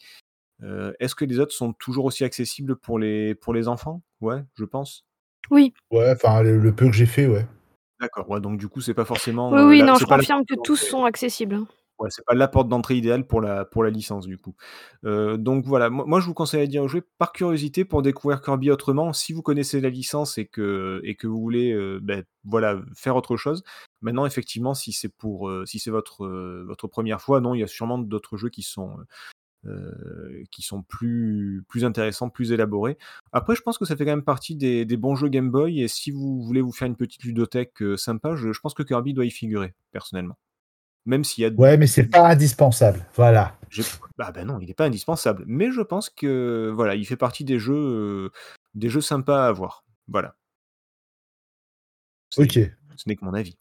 [0.63, 4.03] Euh, Est-ce que les autres sont toujours aussi accessibles pour les, pour les enfants?
[4.21, 5.05] Ouais, je pense.
[5.49, 7.45] Oui, Ouais, enfin, le, le peu que j'ai fait, ouais.
[8.00, 9.52] D'accord, ouais, donc du coup, c'est pas forcément.
[9.52, 11.56] oui, euh, oui, la- non, je pas confirme que tous sont accessibles.
[11.56, 11.68] hein.
[11.98, 14.54] Ouais, c'est pas la porte d'entrée idéale pour la, pour la licence, du coup.
[15.06, 18.70] Euh, donc voilà, moi, moi, je vous conseille d'y jouer par curiosité pour découvrir Kirby
[18.70, 19.14] autrement.
[19.14, 23.16] Si vous connaissez la licence et que, et que vous voulez euh, ben, voilà, faire
[23.16, 23.64] autre chose.
[24.02, 26.28] Maintenant, effectivement, si c'est pour, si c'est votre,
[26.67, 28.97] votre première fois, non, il y a sûrement d'autres jeux qui sont,
[30.51, 32.97] qui sont plus, plus intéressants, plus élaborés.
[33.32, 35.82] Après, je pense que ça fait quand même partie des, des bons jeux Game Boy,
[35.82, 38.83] et si vous voulez vous faire une petite ludothèque euh, sympa, je, je pense que
[38.83, 40.37] Kirby doit y figurer, personnellement.
[41.08, 41.50] Même s'il y a...
[41.51, 43.05] Ouais, mais c'est pas indispensable.
[43.16, 43.55] Voilà.
[43.70, 43.83] j'ai-
[44.17, 45.43] Bah, bah non, il n'est pas indispensable.
[45.46, 48.29] Mais je pense que voilà, il fait partie des jeux, euh,
[48.74, 49.83] des jeux sympas à avoir.
[50.08, 50.36] Voilà.
[52.37, 52.54] Ok.
[52.96, 53.55] Ce n'est que mon avis.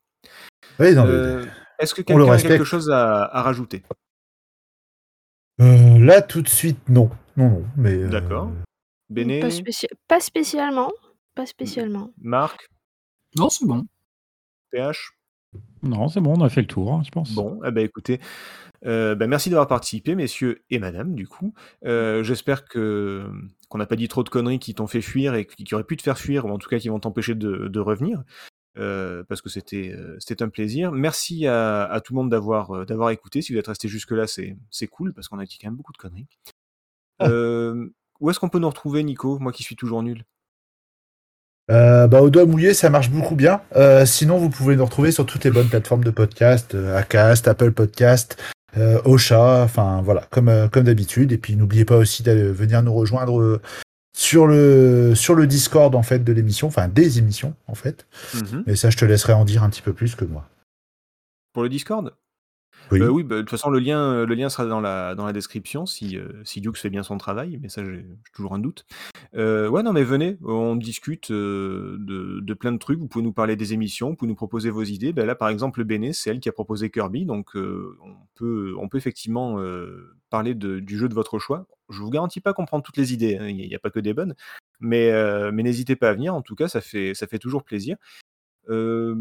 [0.81, 1.45] Oui, Euh,
[1.79, 3.83] Est-ce que quelqu'un a quelque chose à, à rajouter?
[5.61, 7.11] Euh, là, tout de suite, non.
[7.37, 7.65] Non, non.
[7.77, 7.95] Mais.
[7.95, 8.51] euh, D'accord.
[9.11, 10.91] Béné, Pas, spéci- pas spécialement.
[11.35, 12.11] Pas spécialement.
[12.21, 12.69] Marc,
[13.37, 13.87] Non, c'est bon.
[14.71, 15.11] PH
[15.83, 17.33] Non, c'est bon, on a fait le tour, hein, je pense.
[17.35, 18.21] Bon, eh ben écoutez,
[18.87, 21.53] euh, ben merci d'avoir participé, messieurs et madame, du coup.
[21.85, 23.29] Euh, J'espère que
[23.69, 25.97] qu'on n'a pas dit trop de conneries qui t'ont fait fuir et qui, auraient pu
[25.97, 28.23] te faire fuir, ou en tout cas qui vont t'empêcher de, de revenir,
[28.75, 30.93] parce que c'était euh, c'était un plaisir.
[30.93, 33.43] Merci à, à tout le monde d'avoir euh, d'avoir écouté.
[33.43, 35.93] Si vous êtes resté jusque-là, c'est c'est cool, parce qu'on a dit quand même beaucoup
[35.93, 36.27] de conneries.
[37.19, 37.29] Ah.
[37.29, 37.89] Euh,
[38.21, 40.25] où est-ce qu'on peut nous retrouver, Nico Moi qui suis toujours nul?
[41.71, 43.63] Euh, bah, au doigt mouillé, ça marche beaucoup bien.
[43.75, 47.49] Euh, sinon, vous pouvez nous retrouver sur toutes les bonnes plateformes de podcast, euh, Acast,
[47.49, 48.43] Apple Podcast,
[48.77, 51.33] euh, Ocha, enfin voilà, comme, euh, comme d'habitude.
[51.33, 53.63] Et puis n'oubliez pas aussi de venir nous rejoindre euh,
[54.15, 58.07] sur le sur le Discord en fait de l'émission, enfin des émissions en fait.
[58.35, 58.65] Mhm.
[58.67, 60.49] Mais ça, je te laisserai en dire un petit peu plus que moi.
[61.53, 62.15] Pour le Discord?
[62.91, 63.01] Oui.
[63.01, 65.33] Euh, bah, de toute façon, le lien, euh, le lien sera dans la, dans la
[65.33, 68.87] description si, euh, si Dukes fait bien son travail, mais ça, j'ai toujours un doute.
[69.35, 72.99] Euh, ouais, non, mais venez, on discute de, plein de trucs.
[72.99, 75.13] Vous pouvez nous parler des émissions, vous pouvez nous proposer vos idées.
[75.13, 78.75] Ben là, par exemple, le Béné, c'est elle qui a proposé Kirby, donc on, peut,
[78.79, 79.59] on peut effectivement
[80.31, 81.67] parler du jeu de votre choix.
[81.91, 84.15] Je vous garantis pas comprendre toutes les idées, hein, il n'y a pas que des
[84.15, 84.35] bonnes,
[84.81, 85.11] mais,
[85.53, 87.97] mais n'hésitez pas à venir, en tout cas, ça fait, ça fait toujours plaisir.
[88.71, 89.15] Euh,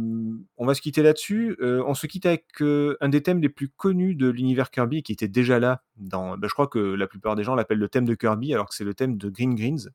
[0.58, 1.56] on va se quitter là-dessus.
[1.62, 5.04] Euh, on se quitte avec euh, un des thèmes les plus connus de l'univers Kirby
[5.04, 5.84] qui était déjà là.
[5.98, 8.70] Dans, ben, je crois que la plupart des gens l'appellent le thème de Kirby alors
[8.70, 9.90] que c'est le thème de Green Greens.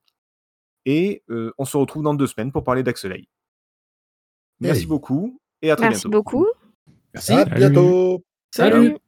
[0.87, 3.27] Et euh, on se retrouve dans deux semaines pour parler d'Axelay.
[4.61, 4.87] Merci Hey.
[4.87, 6.19] beaucoup et à très Merci bientôt.
[6.19, 6.47] beaucoup.
[7.15, 7.33] Merci.
[7.33, 8.25] À bientôt.
[8.55, 8.89] Salut.
[8.89, 8.99] Salut.